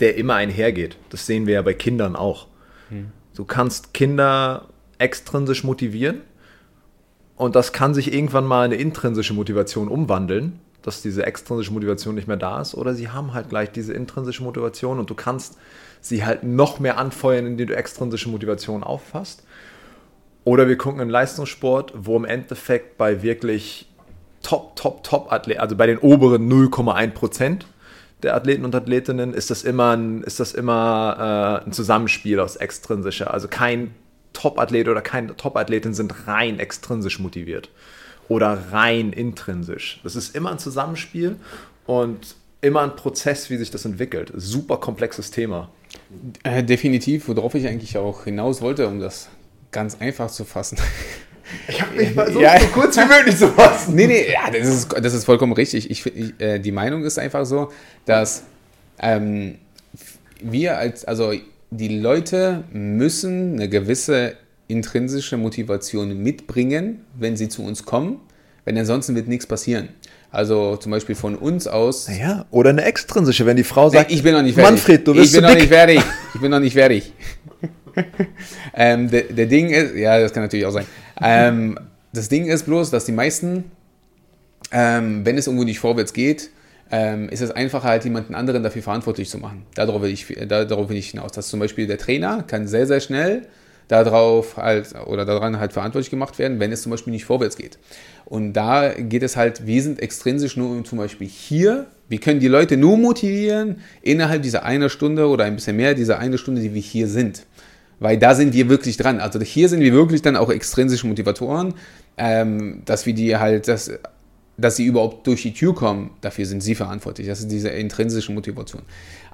der 0.00 0.16
immer 0.16 0.34
einhergeht. 0.34 0.96
Das 1.10 1.26
sehen 1.26 1.46
wir 1.46 1.54
ja 1.54 1.62
bei 1.62 1.74
Kindern 1.74 2.14
auch. 2.14 2.48
Hm. 2.90 3.10
Du 3.34 3.44
kannst 3.44 3.94
Kinder 3.94 4.68
extrinsisch 4.98 5.64
motivieren 5.64 6.20
und 7.36 7.56
das 7.56 7.72
kann 7.72 7.94
sich 7.94 8.12
irgendwann 8.12 8.44
mal 8.44 8.66
in 8.66 8.72
eine 8.72 8.80
intrinsische 8.80 9.34
Motivation 9.34 9.88
umwandeln 9.88 10.60
dass 10.86 11.02
diese 11.02 11.26
extrinsische 11.26 11.72
Motivation 11.72 12.14
nicht 12.14 12.28
mehr 12.28 12.36
da 12.36 12.60
ist, 12.60 12.74
oder 12.74 12.94
sie 12.94 13.08
haben 13.08 13.34
halt 13.34 13.48
gleich 13.48 13.72
diese 13.72 13.92
intrinsische 13.92 14.42
Motivation 14.42 14.98
und 14.98 15.10
du 15.10 15.14
kannst 15.14 15.58
sie 16.00 16.24
halt 16.24 16.44
noch 16.44 16.78
mehr 16.78 16.98
anfeuern, 16.98 17.46
indem 17.46 17.68
du 17.68 17.76
extrinsische 17.76 18.28
Motivation 18.28 18.84
auffasst. 18.84 19.42
Oder 20.44 20.68
wir 20.68 20.78
gucken 20.78 21.00
in 21.00 21.08
Leistungssport, 21.08 21.92
wo 21.96 22.16
im 22.16 22.24
Endeffekt 22.24 22.96
bei 22.98 23.22
wirklich 23.22 23.88
Top, 24.42 24.76
Top, 24.76 25.02
Top 25.02 25.32
Athleten, 25.32 25.60
also 25.60 25.74
bei 25.74 25.86
den 25.88 25.98
oberen 25.98 26.48
0,1 26.48 27.10
Prozent 27.10 27.66
der 28.22 28.36
Athleten 28.36 28.64
und 28.64 28.74
Athletinnen, 28.74 29.34
ist 29.34 29.50
das 29.50 29.64
immer 29.64 29.96
ein, 29.96 30.22
ist 30.22 30.38
das 30.38 30.52
immer, 30.52 31.62
äh, 31.64 31.66
ein 31.66 31.72
Zusammenspiel 31.72 32.38
aus 32.38 32.54
extrinsischer. 32.54 33.34
Also 33.34 33.48
kein 33.48 33.92
Top-Athlet 34.34 34.88
oder 34.88 35.00
keine 35.00 35.36
Top-Athletin 35.36 35.94
sind 35.94 36.28
rein 36.28 36.60
extrinsisch 36.60 37.18
motiviert 37.18 37.70
oder 38.28 38.72
rein 38.72 39.12
intrinsisch. 39.12 40.00
Das 40.02 40.16
ist 40.16 40.34
immer 40.34 40.50
ein 40.50 40.58
Zusammenspiel 40.58 41.36
und 41.86 42.36
immer 42.60 42.82
ein 42.82 42.96
Prozess, 42.96 43.50
wie 43.50 43.56
sich 43.56 43.70
das 43.70 43.84
entwickelt. 43.84 44.32
Super 44.34 44.78
komplexes 44.78 45.30
Thema. 45.30 45.70
Äh, 46.42 46.64
definitiv, 46.64 47.28
worauf 47.28 47.54
ich 47.54 47.66
eigentlich 47.66 47.96
auch 47.98 48.24
hinaus 48.24 48.60
wollte, 48.60 48.88
um 48.88 49.00
das 49.00 49.28
ganz 49.70 50.00
einfach 50.00 50.30
zu 50.30 50.44
fassen. 50.44 50.78
Ich 51.68 51.80
habe 51.80 51.94
mich 51.94 52.12
mal 52.12 52.32
so, 52.32 52.40
ja. 52.40 52.58
so, 52.58 52.66
kurz 52.66 52.96
wie 52.96 53.04
möglich 53.04 53.36
zu 53.36 53.46
fassen. 53.46 53.94
Nee, 53.94 54.08
nee, 54.08 54.32
ja, 54.32 54.50
das 54.50 54.66
ist, 54.66 54.92
das 54.92 55.14
ist 55.14 55.24
vollkommen 55.24 55.52
richtig. 55.52 55.88
Ich, 55.88 56.04
ich 56.04 56.40
äh, 56.40 56.58
die 56.58 56.72
Meinung 56.72 57.04
ist 57.04 57.20
einfach 57.20 57.46
so, 57.46 57.70
dass 58.04 58.42
ähm, 58.98 59.56
wir 60.40 60.76
als, 60.76 61.04
also 61.04 61.32
die 61.70 62.00
Leute 62.00 62.64
müssen 62.72 63.54
eine 63.54 63.68
gewisse 63.68 64.34
intrinsische 64.68 65.36
Motivation 65.36 66.22
mitbringen, 66.22 67.04
wenn 67.18 67.36
sie 67.36 67.48
zu 67.48 67.62
uns 67.62 67.84
kommen, 67.84 68.20
denn 68.66 68.76
ansonsten 68.76 69.14
wird 69.14 69.28
nichts 69.28 69.46
passieren. 69.46 69.90
Also 70.30 70.76
zum 70.76 70.92
Beispiel 70.92 71.14
von 71.14 71.36
uns 71.36 71.66
aus. 71.66 72.08
Naja, 72.08 72.46
oder 72.50 72.70
eine 72.70 72.84
extrinsische, 72.84 73.46
wenn 73.46 73.56
die 73.56 73.64
Frau 73.64 73.88
sagt, 73.88 74.10
ich 74.10 74.22
bin 74.22 74.34
noch 74.34 74.42
nicht 74.42 74.54
fertig. 74.54 74.70
Manfred, 74.72 75.06
du 75.06 75.14
bist 75.14 75.26
Ich 75.26 75.40
bin 75.40 75.48
noch 75.48 75.54
nicht 75.54 75.68
fertig. 75.68 76.02
Ich 76.34 76.40
bin 76.40 76.50
noch 76.50 76.60
nicht 76.60 76.74
fertig. 76.74 77.12
ähm, 78.74 79.10
der, 79.10 79.22
der, 79.22 79.46
Ding 79.46 79.70
ist, 79.70 79.94
ja, 79.94 80.18
das 80.20 80.32
kann 80.32 80.42
natürlich 80.42 80.66
auch 80.66 80.72
sein. 80.72 80.84
Ähm, 81.22 81.78
das 82.12 82.28
Ding 82.28 82.46
ist 82.46 82.66
bloß, 82.66 82.90
dass 82.90 83.04
die 83.04 83.12
meisten, 83.12 83.70
ähm, 84.72 85.24
wenn 85.24 85.38
es 85.38 85.46
irgendwo 85.46 85.64
nicht 85.64 85.78
vorwärts 85.78 86.12
geht, 86.12 86.50
ähm, 86.90 87.28
ist 87.30 87.40
es 87.40 87.50
einfacher, 87.50 87.88
halt 87.88 88.04
jemanden 88.04 88.34
anderen 88.34 88.62
dafür 88.62 88.82
verantwortlich 88.82 89.30
zu 89.30 89.38
machen. 89.38 89.64
Darauf 89.74 90.02
will 90.02 90.10
ich, 90.10 90.26
darauf 90.48 90.88
will 90.88 90.96
ich 90.96 91.10
hinaus. 91.10 91.32
Dass 91.32 91.48
zum 91.48 91.60
Beispiel 91.60 91.86
der 91.86 91.98
Trainer 91.98 92.44
kann 92.46 92.68
sehr, 92.68 92.86
sehr 92.86 93.00
schnell 93.00 93.46
darauf 93.88 94.56
halt 94.56 94.94
oder 95.06 95.24
daran 95.24 95.58
halt 95.58 95.72
verantwortlich 95.72 96.10
gemacht 96.10 96.38
werden, 96.38 96.58
wenn 96.60 96.72
es 96.72 96.82
zum 96.82 96.90
Beispiel 96.90 97.12
nicht 97.12 97.24
vorwärts 97.24 97.56
geht. 97.56 97.78
Und 98.24 98.54
da 98.54 98.92
geht 98.92 99.22
es 99.22 99.36
halt, 99.36 99.66
wir 99.66 99.82
sind 99.82 100.00
extrinsisch 100.00 100.56
nur 100.56 100.84
zum 100.84 100.98
Beispiel 100.98 101.28
hier, 101.28 101.86
wir 102.08 102.18
können 102.18 102.40
die 102.40 102.48
Leute 102.48 102.76
nur 102.76 102.96
motivieren 102.96 103.76
innerhalb 104.02 104.42
dieser 104.42 104.64
einer 104.64 104.88
Stunde 104.88 105.28
oder 105.28 105.44
ein 105.44 105.54
bisschen 105.54 105.76
mehr 105.76 105.94
dieser 105.94 106.18
eine 106.18 106.38
Stunde, 106.38 106.60
die 106.60 106.74
wir 106.74 106.82
hier 106.82 107.08
sind. 107.08 107.44
Weil 107.98 108.18
da 108.18 108.34
sind 108.34 108.52
wir 108.52 108.68
wirklich 108.68 108.96
dran. 108.96 109.20
Also 109.20 109.40
hier 109.40 109.68
sind 109.68 109.80
wir 109.80 109.92
wirklich 109.92 110.20
dann 110.22 110.36
auch 110.36 110.50
extrinsische 110.50 111.06
Motivatoren, 111.06 111.74
ähm, 112.18 112.82
dass 112.84 113.06
wir 113.06 113.14
die 113.14 113.36
halt, 113.36 113.68
das 113.68 113.90
dass 114.58 114.76
sie 114.76 114.86
überhaupt 114.86 115.26
durch 115.26 115.42
die 115.42 115.52
Tür 115.52 115.74
kommen, 115.74 116.10
dafür 116.20 116.46
sind 116.46 116.62
sie 116.62 116.74
verantwortlich. 116.74 117.26
Das 117.26 117.40
ist 117.40 117.50
diese 117.50 117.68
intrinsische 117.68 118.32
Motivation. 118.32 118.82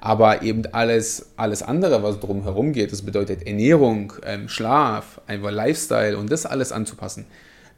Aber 0.05 0.41
eben 0.41 0.63
alles, 0.73 1.27
alles 1.37 1.63
andere, 1.63 2.03
was 2.03 2.19
drumherum 2.19 2.73
geht, 2.73 2.91
das 2.91 3.03
bedeutet 3.03 3.47
Ernährung, 3.47 4.11
ähm, 4.25 4.49
Schlaf, 4.49 5.21
einfach 5.27 5.49
Lifestyle 5.49 6.17
und 6.17 6.29
das 6.29 6.45
alles 6.45 6.73
anzupassen, 6.73 7.23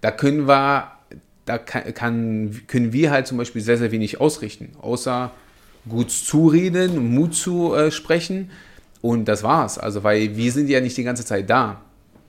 da 0.02 0.10
können 0.10 0.48
wir, 0.48 0.88
da 1.46 1.60
kann, 1.60 1.94
kann, 1.94 2.62
können 2.66 2.92
wir 2.94 3.12
halt 3.12 3.28
zum 3.28 3.38
Beispiel 3.38 3.62
sehr, 3.62 3.78
sehr 3.78 3.92
wenig 3.92 4.20
ausrichten, 4.20 4.72
außer 4.82 5.30
gut 5.88 6.10
zureden, 6.10 7.14
Mut 7.14 7.36
zu 7.36 7.76
äh, 7.76 7.92
sprechen 7.92 8.50
und 9.04 9.26
das 9.26 9.44
war's. 9.44 9.78
Also, 9.78 10.04
weil 10.04 10.36
wir 10.36 10.52
sind 10.52 10.68
ja 10.68 10.82
nicht 10.82 10.98
die 10.98 11.04
ganze 11.04 11.26
Zeit 11.26 11.48
da. 11.48 11.82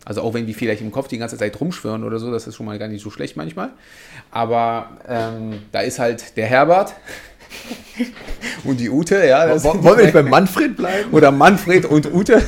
Also 0.04 0.20
auch 0.20 0.34
wenn 0.34 0.46
die 0.46 0.52
vielleicht 0.52 0.82
im 0.82 0.92
Kopf 0.92 1.08
die 1.08 1.16
ganze 1.16 1.38
Zeit 1.38 1.58
rumschwören 1.58 2.04
oder 2.04 2.18
so, 2.18 2.30
das 2.30 2.46
ist 2.46 2.54
schon 2.54 2.66
mal 2.66 2.78
gar 2.78 2.88
nicht 2.88 3.02
so 3.02 3.10
schlecht 3.10 3.34
manchmal. 3.34 3.70
Aber 4.30 4.90
ähm, 5.08 5.62
da 5.72 5.80
ist 5.80 5.98
halt 5.98 6.36
der 6.36 6.46
Herbert 6.46 6.94
und 8.64 8.80
die 8.80 8.90
Ute, 8.90 9.26
ja. 9.26 9.48
Wollen 9.64 9.84
wir 9.84 9.96
nicht 9.96 10.12
bei 10.12 10.22
Manfred 10.22 10.76
bleiben? 10.76 11.12
Oder 11.12 11.30
Manfred 11.30 11.84
und 11.84 12.12
Ute, 12.12 12.42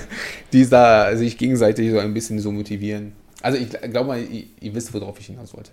die 0.53 0.69
da 0.69 1.17
sich 1.17 1.39
gegenseitig 1.39 1.91
so 1.91 1.99
ein 1.99 2.15
bisschen 2.15 2.39
so 2.39 2.53
motivieren. 2.53 3.13
Also 3.43 3.59
ich 3.59 3.71
glaube 3.71 4.09
mal, 4.09 4.21
ihr, 4.21 4.45
ihr 4.61 4.75
wisst, 4.75 4.93
worauf 4.95 5.19
ich 5.21 5.27
hinaus 5.27 5.55
wollte. 5.55 5.71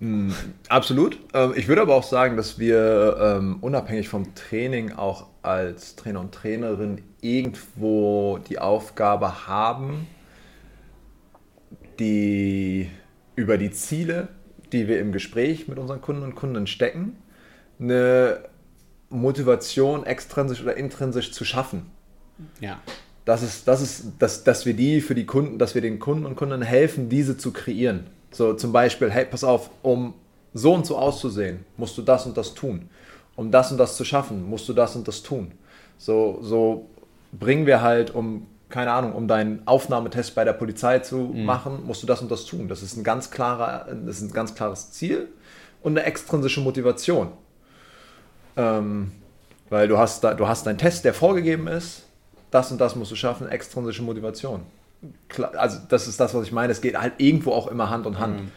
Mm, 0.00 0.30
absolut. 0.68 1.18
Ähm, 1.32 1.52
ich 1.56 1.68
würde 1.68 1.82
aber 1.82 1.94
auch 1.94 2.02
sagen, 2.02 2.36
dass 2.36 2.58
wir 2.58 3.16
ähm, 3.20 3.58
unabhängig 3.60 4.08
vom 4.08 4.34
Training 4.34 4.92
auch 4.92 5.26
als 5.42 5.96
Trainer 5.96 6.20
und 6.20 6.32
Trainerin 6.32 7.02
irgendwo 7.20 8.38
die 8.48 8.58
Aufgabe 8.58 9.46
haben, 9.46 10.06
die 11.98 12.90
über 13.36 13.58
die 13.58 13.70
Ziele, 13.70 14.28
die 14.72 14.88
wir 14.88 14.98
im 14.98 15.12
Gespräch 15.12 15.68
mit 15.68 15.78
unseren 15.78 16.00
Kunden 16.00 16.22
und 16.22 16.34
Kunden 16.34 16.66
stecken, 16.66 17.16
eine 17.78 18.40
Motivation 19.10 20.04
extrinsisch 20.04 20.62
oder 20.62 20.76
intrinsisch 20.76 21.32
zu 21.32 21.44
schaffen. 21.44 21.90
Ja. 22.60 22.80
Das 23.24 23.42
ist, 23.42 23.66
das 23.68 23.80
ist, 23.80 24.12
dass, 24.18 24.44
dass 24.44 24.66
wir 24.66 24.74
die 24.74 25.00
für 25.00 25.14
die 25.14 25.24
Kunden, 25.24 25.58
dass 25.58 25.74
wir 25.74 25.80
den 25.80 25.98
Kunden 25.98 26.26
und 26.26 26.36
Kunden 26.36 26.62
helfen, 26.62 27.08
diese 27.08 27.38
zu 27.38 27.52
kreieren. 27.52 28.06
So 28.30 28.54
zum 28.54 28.72
Beispiel, 28.72 29.10
hey, 29.10 29.24
pass 29.24 29.44
auf, 29.44 29.70
um 29.82 30.14
so 30.52 30.74
und 30.74 30.84
so 30.84 30.98
auszusehen, 30.98 31.64
musst 31.76 31.96
du 31.96 32.02
das 32.02 32.26
und 32.26 32.36
das 32.36 32.54
tun. 32.54 32.88
Um 33.36 33.50
das 33.50 33.72
und 33.72 33.78
das 33.78 33.96
zu 33.96 34.04
schaffen, 34.04 34.48
musst 34.48 34.68
du 34.68 34.72
das 34.72 34.94
und 34.94 35.08
das 35.08 35.22
tun. 35.22 35.52
So, 35.98 36.38
so 36.42 36.88
bringen 37.32 37.66
wir 37.66 37.80
halt, 37.80 38.14
um 38.14 38.46
keine 38.68 38.92
Ahnung, 38.92 39.12
um 39.12 39.28
deinen 39.28 39.66
Aufnahmetest 39.66 40.34
bei 40.34 40.44
der 40.44 40.52
Polizei 40.52 40.98
zu 40.98 41.16
mhm. 41.16 41.44
machen, 41.44 41.84
musst 41.86 42.02
du 42.02 42.06
das 42.06 42.20
und 42.20 42.30
das 42.30 42.44
tun. 42.44 42.68
Das 42.68 42.82
ist 42.82 42.96
ein 42.96 43.04
ganz 43.04 43.30
klarer, 43.30 43.86
das 44.04 44.16
ist 44.16 44.22
ein 44.22 44.32
ganz 44.32 44.54
klares 44.54 44.90
Ziel 44.90 45.28
und 45.82 45.92
eine 45.96 46.04
extrinsische 46.06 46.60
Motivation. 46.60 47.28
Ähm, 48.56 49.12
weil 49.70 49.88
du 49.88 49.98
hast, 49.98 50.22
da, 50.22 50.34
du 50.34 50.46
hast 50.46 50.68
einen 50.68 50.78
Test, 50.78 51.04
der 51.04 51.14
vorgegeben 51.14 51.66
ist, 51.66 52.04
das 52.50 52.70
und 52.70 52.80
das 52.80 52.94
musst 52.94 53.10
du 53.10 53.16
schaffen, 53.16 53.48
extrinsische 53.48 54.02
Motivation. 54.02 54.60
also 55.54 55.78
das 55.88 56.06
ist 56.06 56.20
das, 56.20 56.34
was 56.34 56.46
ich 56.46 56.52
meine, 56.52 56.72
es 56.72 56.80
geht 56.80 56.96
halt 56.96 57.14
irgendwo 57.18 57.52
auch 57.52 57.66
immer 57.66 57.90
Hand 57.90 58.06
in 58.06 58.18
Hand. 58.18 58.40
Mhm. 58.40 58.50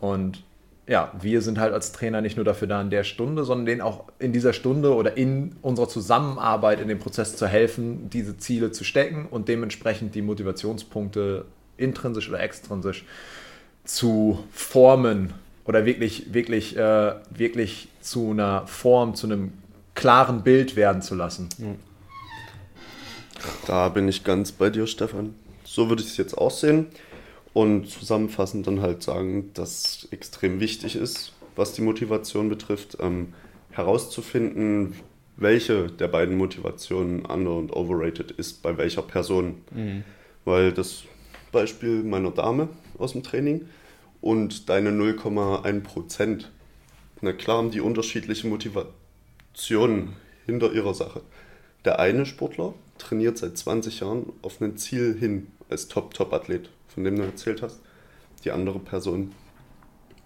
Und 0.00 0.42
ja, 0.86 1.12
wir 1.20 1.42
sind 1.42 1.58
halt 1.58 1.72
als 1.72 1.92
Trainer 1.92 2.20
nicht 2.20 2.36
nur 2.36 2.44
dafür 2.44 2.68
da 2.68 2.80
in 2.80 2.90
der 2.90 3.04
Stunde, 3.04 3.44
sondern 3.44 3.66
denen 3.66 3.80
auch 3.80 4.04
in 4.18 4.32
dieser 4.32 4.52
Stunde 4.52 4.94
oder 4.94 5.16
in 5.16 5.56
unserer 5.62 5.88
Zusammenarbeit 5.88 6.80
in 6.80 6.88
dem 6.88 6.98
Prozess 6.98 7.36
zu 7.36 7.46
helfen, 7.46 8.10
diese 8.10 8.36
Ziele 8.36 8.72
zu 8.72 8.84
stecken 8.84 9.26
und 9.30 9.48
dementsprechend 9.48 10.14
die 10.14 10.22
Motivationspunkte 10.22 11.44
intrinsisch 11.76 12.28
oder 12.28 12.40
extrinsisch 12.40 13.04
zu 13.84 14.42
formen 14.52 15.32
oder 15.64 15.84
wirklich, 15.84 16.34
wirklich, 16.34 16.76
äh, 16.76 17.14
wirklich 17.30 17.88
zu 18.02 18.30
einer 18.30 18.66
Form, 18.66 19.14
zu 19.14 19.26
einem 19.26 19.52
klaren 19.94 20.42
Bild 20.42 20.76
werden 20.76 21.02
zu 21.02 21.14
lassen. 21.14 21.48
Da 23.66 23.88
bin 23.88 24.08
ich 24.08 24.24
ganz 24.24 24.52
bei 24.52 24.70
dir, 24.70 24.86
Stefan. 24.86 25.34
So 25.64 25.88
würde 25.88 26.02
ich 26.02 26.08
es 26.08 26.16
jetzt 26.16 26.36
aussehen 26.36 26.86
und 27.52 27.88
zusammenfassend 27.88 28.66
dann 28.66 28.80
halt 28.80 29.02
sagen, 29.02 29.50
dass 29.54 30.08
extrem 30.10 30.60
wichtig 30.60 30.96
ist, 30.96 31.32
was 31.56 31.72
die 31.72 31.82
Motivation 31.82 32.48
betrifft, 32.48 32.98
ähm, 33.00 33.34
herauszufinden, 33.70 34.94
welche 35.36 35.86
der 35.88 36.08
beiden 36.08 36.36
Motivationen 36.36 37.24
under- 37.24 37.56
und 37.56 37.74
overrated 37.74 38.30
ist 38.32 38.62
bei 38.62 38.76
welcher 38.76 39.02
Person. 39.02 39.62
Mhm. 39.74 40.04
Weil 40.44 40.72
das 40.72 41.04
Beispiel 41.52 42.02
meiner 42.02 42.30
Dame 42.30 42.68
aus 42.98 43.12
dem 43.12 43.22
Training 43.22 43.66
und 44.20 44.68
deine 44.68 44.90
0,1 44.90 45.80
Prozent, 45.82 46.50
na 47.22 47.32
klar 47.32 47.58
haben 47.58 47.70
die 47.70 47.80
unterschiedliche 47.80 48.48
Motivationen 48.48 50.16
hinter 50.44 50.72
ihrer 50.72 50.92
Sache. 50.92 51.22
Der 51.84 51.98
eine 51.98 52.26
Sportler 52.26 52.74
trainiert 52.98 53.38
seit 53.38 53.56
20 53.56 54.00
Jahren 54.00 54.32
auf 54.42 54.60
ein 54.60 54.76
Ziel 54.76 55.16
hin 55.18 55.46
als 55.70 55.88
Top-Top-Athlet, 55.88 56.68
von 56.88 57.04
dem 57.04 57.16
du 57.16 57.22
erzählt 57.22 57.62
hast. 57.62 57.80
Die 58.44 58.50
andere 58.50 58.80
Person, 58.80 59.32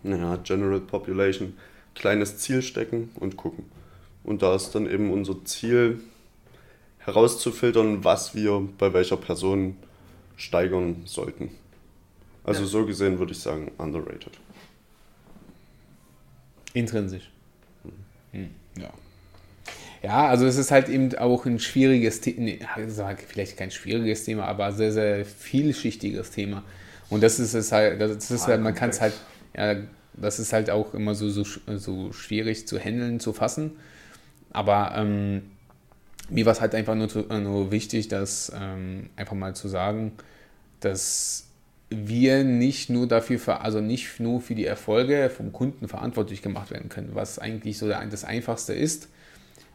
naja, 0.03 0.37
General 0.37 0.81
Population, 0.81 1.55
kleines 1.95 2.39
Ziel 2.39 2.63
stecken 2.63 3.11
und 3.17 3.37
gucken. 3.37 3.67
Und 4.25 4.41
da 4.41 4.55
ist 4.55 4.71
dann 4.71 4.91
eben 4.91 5.13
unser 5.13 5.45
Ziel 5.45 6.01
herauszufiltern, 6.99 8.05
was 8.05 8.35
wir 8.35 8.69
bei 8.79 8.93
welcher 8.95 9.19
Person 9.19 9.77
steigern 10.37 11.03
sollten. 11.05 11.51
Also 12.43 12.63
ja. 12.63 12.67
so 12.67 12.87
gesehen 12.87 13.19
würde 13.19 13.33
ich 13.33 13.41
sagen, 13.41 13.71
underrated. 13.77 14.33
Intrinsisch. 16.77 17.31
Hm. 18.33 18.51
Ja. 18.79 18.91
Ja, 20.03 20.27
also 20.29 20.47
es 20.47 20.57
ist 20.57 20.71
halt 20.71 20.89
eben 20.89 21.17
auch 21.17 21.47
ein 21.47 21.59
schwieriges 21.59 22.21
Thema, 22.21 23.17
vielleicht 23.27 23.57
kein 23.57 23.71
schwieriges 23.71 24.25
Thema, 24.25 24.45
aber 24.45 24.71
sehr, 24.73 24.93
sehr 24.93 25.25
vielschichtiges 25.25 26.31
Thema. 26.31 26.63
Und 27.09 27.23
das 27.23 27.39
ist 27.41 27.55
es 27.55 27.73
halt, 27.73 28.01
das 28.01 28.31
ist 28.31 28.47
halt, 28.47 28.61
man 28.61 28.75
kann 28.75 28.91
es 28.91 29.01
halt, 29.01 29.15
ja, 29.57 29.77
das 30.13 30.39
ist 30.39 30.53
halt 30.53 30.71
auch 30.71 30.93
immer 30.93 31.15
so, 31.15 31.31
so, 31.31 31.45
so 31.77 32.13
schwierig 32.13 32.69
zu 32.69 32.79
handeln, 32.79 33.21
zu 33.21 33.33
fassen. 33.33 33.73
Aber 34.53 34.93
ähm, 34.97 35.43
mir 36.29 36.45
war 36.45 36.53
es 36.53 36.61
halt 36.61 36.75
einfach 36.75 36.95
nur, 36.95 37.09
nur 37.41 37.71
wichtig, 37.73 38.09
das 38.09 38.53
ähm, 38.55 39.09
einfach 39.17 39.35
mal 39.35 39.57
zu 39.57 39.69
sagen, 39.69 40.13
dass 40.81 41.46
wir 41.89 42.43
nicht 42.43 42.91
nur 42.91 43.07
dafür, 43.07 43.63
also 43.63 43.81
nicht 43.81 44.19
nur 44.19 44.41
für 44.41 44.55
die 44.55 44.67
Erfolge 44.67 45.31
vom 45.31 45.53
Kunden 45.53 45.89
verantwortlich 45.89 46.43
gemacht 46.43 46.71
werden 46.71 46.89
können, 46.89 47.11
was 47.13 47.39
eigentlich 47.39 47.79
so 47.79 47.89
das 47.89 48.25
Einfachste 48.25 48.73
ist. 48.73 49.09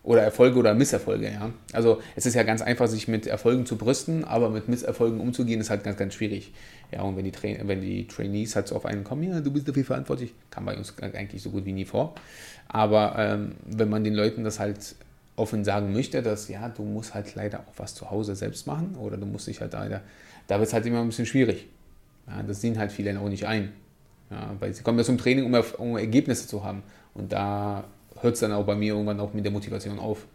Oder 0.03 0.23
Erfolge 0.23 0.57
oder 0.57 0.73
Misserfolge, 0.73 1.31
ja. 1.31 1.51
Also 1.73 2.01
es 2.15 2.25
ist 2.25 2.33
ja 2.33 2.41
ganz 2.41 2.63
einfach, 2.63 2.87
sich 2.87 3.07
mit 3.07 3.27
Erfolgen 3.27 3.67
zu 3.67 3.77
brüsten, 3.77 4.23
aber 4.23 4.49
mit 4.49 4.67
Misserfolgen 4.67 5.19
umzugehen, 5.19 5.61
ist 5.61 5.69
halt 5.69 5.83
ganz, 5.83 5.95
ganz 5.95 6.15
schwierig. 6.15 6.53
Ja, 6.91 7.03
und 7.03 7.17
wenn 7.17 7.23
die, 7.23 7.31
Tra 7.31 7.49
wenn 7.65 7.81
die 7.81 8.07
Trainees 8.07 8.55
halt 8.55 8.67
so 8.67 8.75
auf 8.75 8.85
einen 8.85 9.03
kommen, 9.03 9.21
ja, 9.21 9.39
du 9.39 9.51
bist 9.51 9.67
dafür 9.67 9.85
verantwortlich, 9.85 10.33
kam 10.49 10.65
bei 10.65 10.75
uns 10.75 10.95
eigentlich 10.99 11.43
so 11.43 11.51
gut 11.51 11.65
wie 11.65 11.71
nie 11.71 11.85
vor. 11.85 12.15
Aber 12.67 13.13
ähm, 13.19 13.51
wenn 13.67 13.89
man 13.89 14.03
den 14.03 14.15
Leuten 14.15 14.43
das 14.43 14.59
halt 14.59 14.95
offen 15.35 15.63
sagen 15.63 15.93
möchte, 15.93 16.23
dass 16.23 16.47
ja, 16.47 16.67
du 16.69 16.81
musst 16.81 17.13
halt 17.13 17.35
leider 17.35 17.59
auch 17.59 17.73
was 17.77 17.93
zu 17.93 18.09
Hause 18.09 18.35
selbst 18.35 18.65
machen 18.65 18.95
oder 18.99 19.17
du 19.17 19.27
musst 19.27 19.45
dich 19.45 19.61
halt 19.61 19.73
leider, 19.73 20.01
da 20.47 20.57
wird 20.57 20.67
es 20.67 20.73
halt 20.73 20.87
immer 20.87 21.01
ein 21.01 21.07
bisschen 21.07 21.27
schwierig. 21.27 21.67
Ja, 22.35 22.43
das 22.43 22.61
sehen 22.61 22.77
halt 22.77 22.91
viele 22.91 23.19
auch 23.19 23.29
nicht 23.29 23.45
ein. 23.45 23.71
Ja, 24.29 24.55
weil 24.59 24.73
sie 24.73 24.83
kommen 24.83 24.97
ja 24.97 25.03
zum 25.03 25.17
Training, 25.17 25.45
um, 25.45 25.63
um 25.77 25.97
Ergebnisse 25.97 26.47
zu 26.47 26.63
haben. 26.63 26.83
Und 27.13 27.33
da 27.33 27.83
hört 28.21 28.35
es 28.35 28.39
dann 28.39 28.53
auch 28.53 28.65
bei 28.65 28.75
mir 28.75 28.93
irgendwann 28.93 29.19
auch 29.19 29.33
mit 29.33 29.43
der 29.43 29.51
Motivation 29.51 29.99
auf. 29.99 30.25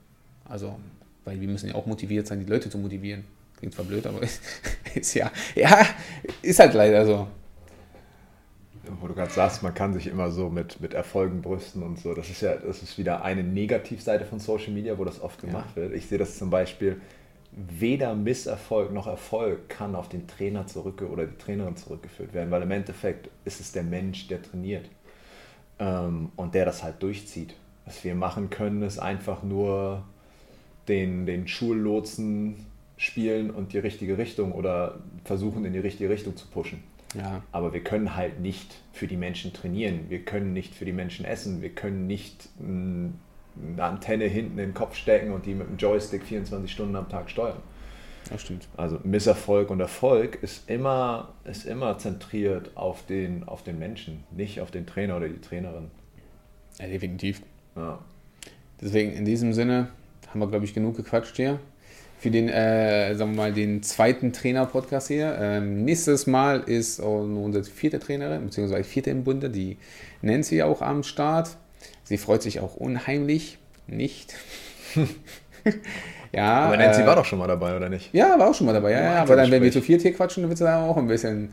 Also, 0.45 0.79
weil 1.25 1.41
wir 1.41 1.49
müssen 1.49 1.69
ja 1.69 1.75
auch 1.75 1.87
motiviert 1.87 2.27
sein, 2.27 2.41
die 2.41 2.47
Leute 2.47 2.69
zu 2.69 2.79
motivieren. 2.79 3.25
Klingt 3.59 3.75
zwar 3.75 3.87
blöd, 3.87 4.07
aber 4.07 4.23
ist, 4.23 4.43
ist 4.95 5.15
ja, 5.15 5.31
ja, 5.55 5.87
ist 6.43 6.59
halt 6.59 6.75
leider 6.75 7.07
so. 7.07 7.27
Wo 9.01 9.09
du 9.09 9.15
gerade 9.15 9.33
sagst, 9.33 9.63
man 9.63 9.75
kann 9.75 9.95
sich 9.95 10.07
immer 10.07 10.31
so 10.31 10.49
mit, 10.49 10.81
mit 10.81 10.95
Erfolgen 10.95 11.43
brüsten 11.43 11.83
und 11.83 11.99
so. 11.99 12.15
Das 12.15 12.29
ist 12.29 12.43
ja, 12.43 12.55
das 12.55 12.83
ist 12.83 12.99
wieder 12.99 13.25
eine 13.25 13.43
Negativseite 13.43 14.27
von 14.27 14.39
Social 14.39 14.73
Media, 14.73 14.97
wo 14.99 15.05
das 15.05 15.21
oft 15.21 15.41
gemacht 15.41 15.71
ja. 15.75 15.83
wird. 15.83 15.95
Ich 15.95 16.07
sehe 16.07 16.19
das 16.19 16.39
zum 16.39 16.51
Beispiel, 16.51 17.01
weder 17.57 18.15
Misserfolg 18.15 18.93
noch 18.93 19.07
Erfolg 19.07 19.71
kann 19.71 19.95
auf 19.95 20.11
den 20.11 20.29
Trainer 20.29 20.67
zurück 20.67 21.03
oder 21.03 21.27
die 21.27 21.39
Trainerin 21.39 21.77
zurückgeführt 21.77 22.35
werden, 22.35 22.51
weil 22.51 22.63
im 22.63 22.71
Endeffekt 22.71 23.31
ist 23.47 23.61
es 23.61 23.73
der 23.73 23.83
Mensch, 23.83 24.29
der 24.29 24.43
trainiert 24.43 24.89
ähm, 25.79 26.31
und 26.37 26.55
der 26.55 26.67
das 26.67 26.83
halt 26.83 27.03
durchzieht. 27.03 27.55
Was 27.87 28.05
wir 28.05 28.15
machen 28.15 28.51
können, 28.51 28.83
ist 28.83 28.99
einfach 28.99 29.43
nur 29.43 30.05
den, 30.89 31.25
den 31.25 31.49
Schullotsen 31.49 32.67
spielen 32.99 33.51
und 33.51 33.73
die 33.73 33.79
richtige 33.79 34.19
Richtung 34.19 34.53
oder 34.53 34.99
versuchen 35.25 35.65
in 35.65 35.73
die 35.73 35.79
richtige 35.79 36.11
Richtung 36.11 36.37
zu 36.37 36.47
pushen. 36.49 36.83
Ja. 37.15 37.43
Aber 37.53 37.73
wir 37.73 37.83
können 37.83 38.17
halt 38.17 38.41
nicht 38.41 38.75
für 38.93 39.07
die 39.07 39.17
Menschen 39.17 39.55
trainieren, 39.55 40.11
wir 40.11 40.25
können 40.25 40.53
nicht 40.53 40.75
für 40.75 40.85
die 40.85 40.93
Menschen 40.93 41.25
essen, 41.25 41.63
wir 41.63 41.71
können 41.71 42.07
nicht 42.07 42.49
eine 43.73 43.83
Antenne 43.83 44.25
hinten 44.25 44.59
in 44.59 44.69
den 44.69 44.75
Kopf 44.75 44.95
stecken 44.97 45.33
und 45.33 45.47
die 45.47 45.55
mit 45.55 45.69
dem 45.69 45.77
Joystick 45.77 46.25
24 46.25 46.71
Stunden 46.71 46.97
am 46.97 47.09
Tag 47.09 47.31
steuern. 47.31 47.57
Das 48.31 48.43
stimmt. 48.43 48.67
Also 48.77 48.99
Misserfolg 49.05 49.71
und 49.71 49.81
Erfolg 49.81 50.43
ist 50.43 50.69
immer, 50.69 51.35
ist 51.45 51.65
immer 51.65 51.99
zentriert 51.99 52.71
auf 52.75 53.07
den, 53.07 53.45
auf 53.45 53.63
den 53.63 53.79
Menschen, 53.79 54.25
nicht 54.31 54.61
auf 54.61 54.71
den 54.71 54.87
Trainer 54.87 55.17
oder 55.17 55.29
die 55.29 55.41
Trainerin. 55.41 55.91
Ja, 56.79 56.87
definitiv. 56.87 57.43
Ja. 57.77 57.99
Deswegen 58.81 59.13
in 59.13 59.25
diesem 59.25 59.53
Sinne 59.53 59.89
haben 60.29 60.41
wir, 60.41 60.49
glaube 60.49 60.65
ich, 60.65 60.75
genug 60.75 60.97
gequatscht 60.97 61.37
hier. 61.37 61.61
Für 62.19 62.31
den, 62.31 62.49
äh, 62.49 63.15
sagen 63.15 63.33
wir 63.33 63.37
mal, 63.37 63.53
den 63.53 63.83
zweiten 63.83 64.33
Trainer-Podcast 64.33 65.09
hier. 65.09 65.37
Ähm, 65.39 65.85
nächstes 65.85 66.27
Mal 66.27 66.61
ist 66.61 66.99
unsere 66.99 67.63
vierte 67.65 68.01
Trainerin, 68.01 68.45
beziehungsweise 68.45 68.85
vierte 68.85 69.11
im 69.11 69.23
Bunde, 69.23 69.51
die 69.51 69.77
Nancy 70.23 70.63
auch 70.63 70.81
am 70.81 71.03
Start. 71.03 71.57
Sie 72.07 72.19
freut 72.19 72.41
sich 72.41 72.61
auch 72.61 72.77
unheimlich. 72.77 73.59
Nicht. 73.89 74.35
ja. 76.33 76.67
Aber 76.67 76.77
Nancy 76.77 77.03
äh, 77.03 77.07
war 77.07 77.17
doch 77.17 77.25
schon 77.25 77.39
mal 77.41 77.49
dabei, 77.49 77.77
oder 77.77 77.89
nicht? 77.89 78.15
Ja, 78.15 78.39
war 78.39 78.51
auch 78.51 78.55
schon 78.55 78.67
mal 78.67 78.73
dabei. 78.73 78.93
Ja, 78.93 79.03
ja, 79.03 79.23
aber 79.23 79.35
dann, 79.35 79.51
wenn 79.51 79.63
wir 79.63 79.73
zu 79.73 79.81
viert 79.81 80.03
hier 80.03 80.15
quatschen, 80.15 80.45
dann 80.45 80.51
wird 80.51 80.61
es 80.61 80.67
auch 80.67 80.97
ein 80.97 81.09
bisschen 81.09 81.51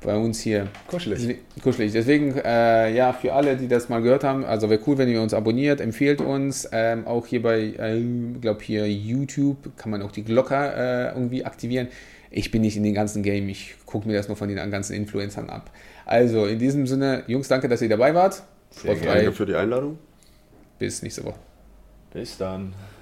bei 0.00 0.16
uns 0.16 0.40
hier. 0.40 0.68
Kuschelig. 0.86 1.36
Kuschelig. 1.62 1.92
Deswegen, 1.92 2.34
äh, 2.34 2.94
ja, 2.94 3.12
für 3.12 3.34
alle, 3.34 3.56
die 3.56 3.68
das 3.68 3.90
mal 3.90 4.00
gehört 4.00 4.24
haben, 4.24 4.44
also 4.46 4.70
wäre 4.70 4.80
cool, 4.86 4.96
wenn 4.96 5.08
ihr 5.10 5.20
uns 5.20 5.34
abonniert, 5.34 5.82
empfehlt 5.82 6.22
uns. 6.22 6.66
Ähm, 6.72 7.06
auch 7.06 7.26
hier 7.26 7.42
bei, 7.42 7.58
ich 7.60 7.78
äh, 7.78 8.02
glaube 8.40 8.62
hier 8.62 8.90
YouTube 8.90 9.76
kann 9.76 9.90
man 9.90 10.00
auch 10.00 10.12
die 10.12 10.24
Glocke 10.24 10.54
äh, 10.54 11.14
irgendwie 11.14 11.44
aktivieren. 11.44 11.88
Ich 12.30 12.50
bin 12.50 12.62
nicht 12.62 12.78
in 12.78 12.84
den 12.84 12.94
ganzen 12.94 13.22
Game, 13.22 13.50
ich 13.50 13.74
gucke 13.84 14.08
mir 14.08 14.14
das 14.14 14.28
nur 14.28 14.36
von 14.36 14.48
den 14.48 14.70
ganzen 14.70 14.94
Influencern 14.94 15.50
ab. 15.50 15.70
Also, 16.06 16.46
in 16.46 16.58
diesem 16.58 16.86
Sinne, 16.86 17.24
Jungs, 17.26 17.48
danke, 17.48 17.68
dass 17.68 17.82
ihr 17.82 17.88
dabei 17.88 18.14
wart. 18.14 18.42
Sehr 18.70 18.94
danke 18.94 19.32
für 19.32 19.46
die 19.46 19.54
Einladung. 19.54 19.98
Bis 20.78 21.02
nächste 21.02 21.24
Woche. 21.24 21.38
Bis 22.12 22.38
dann. 22.38 22.74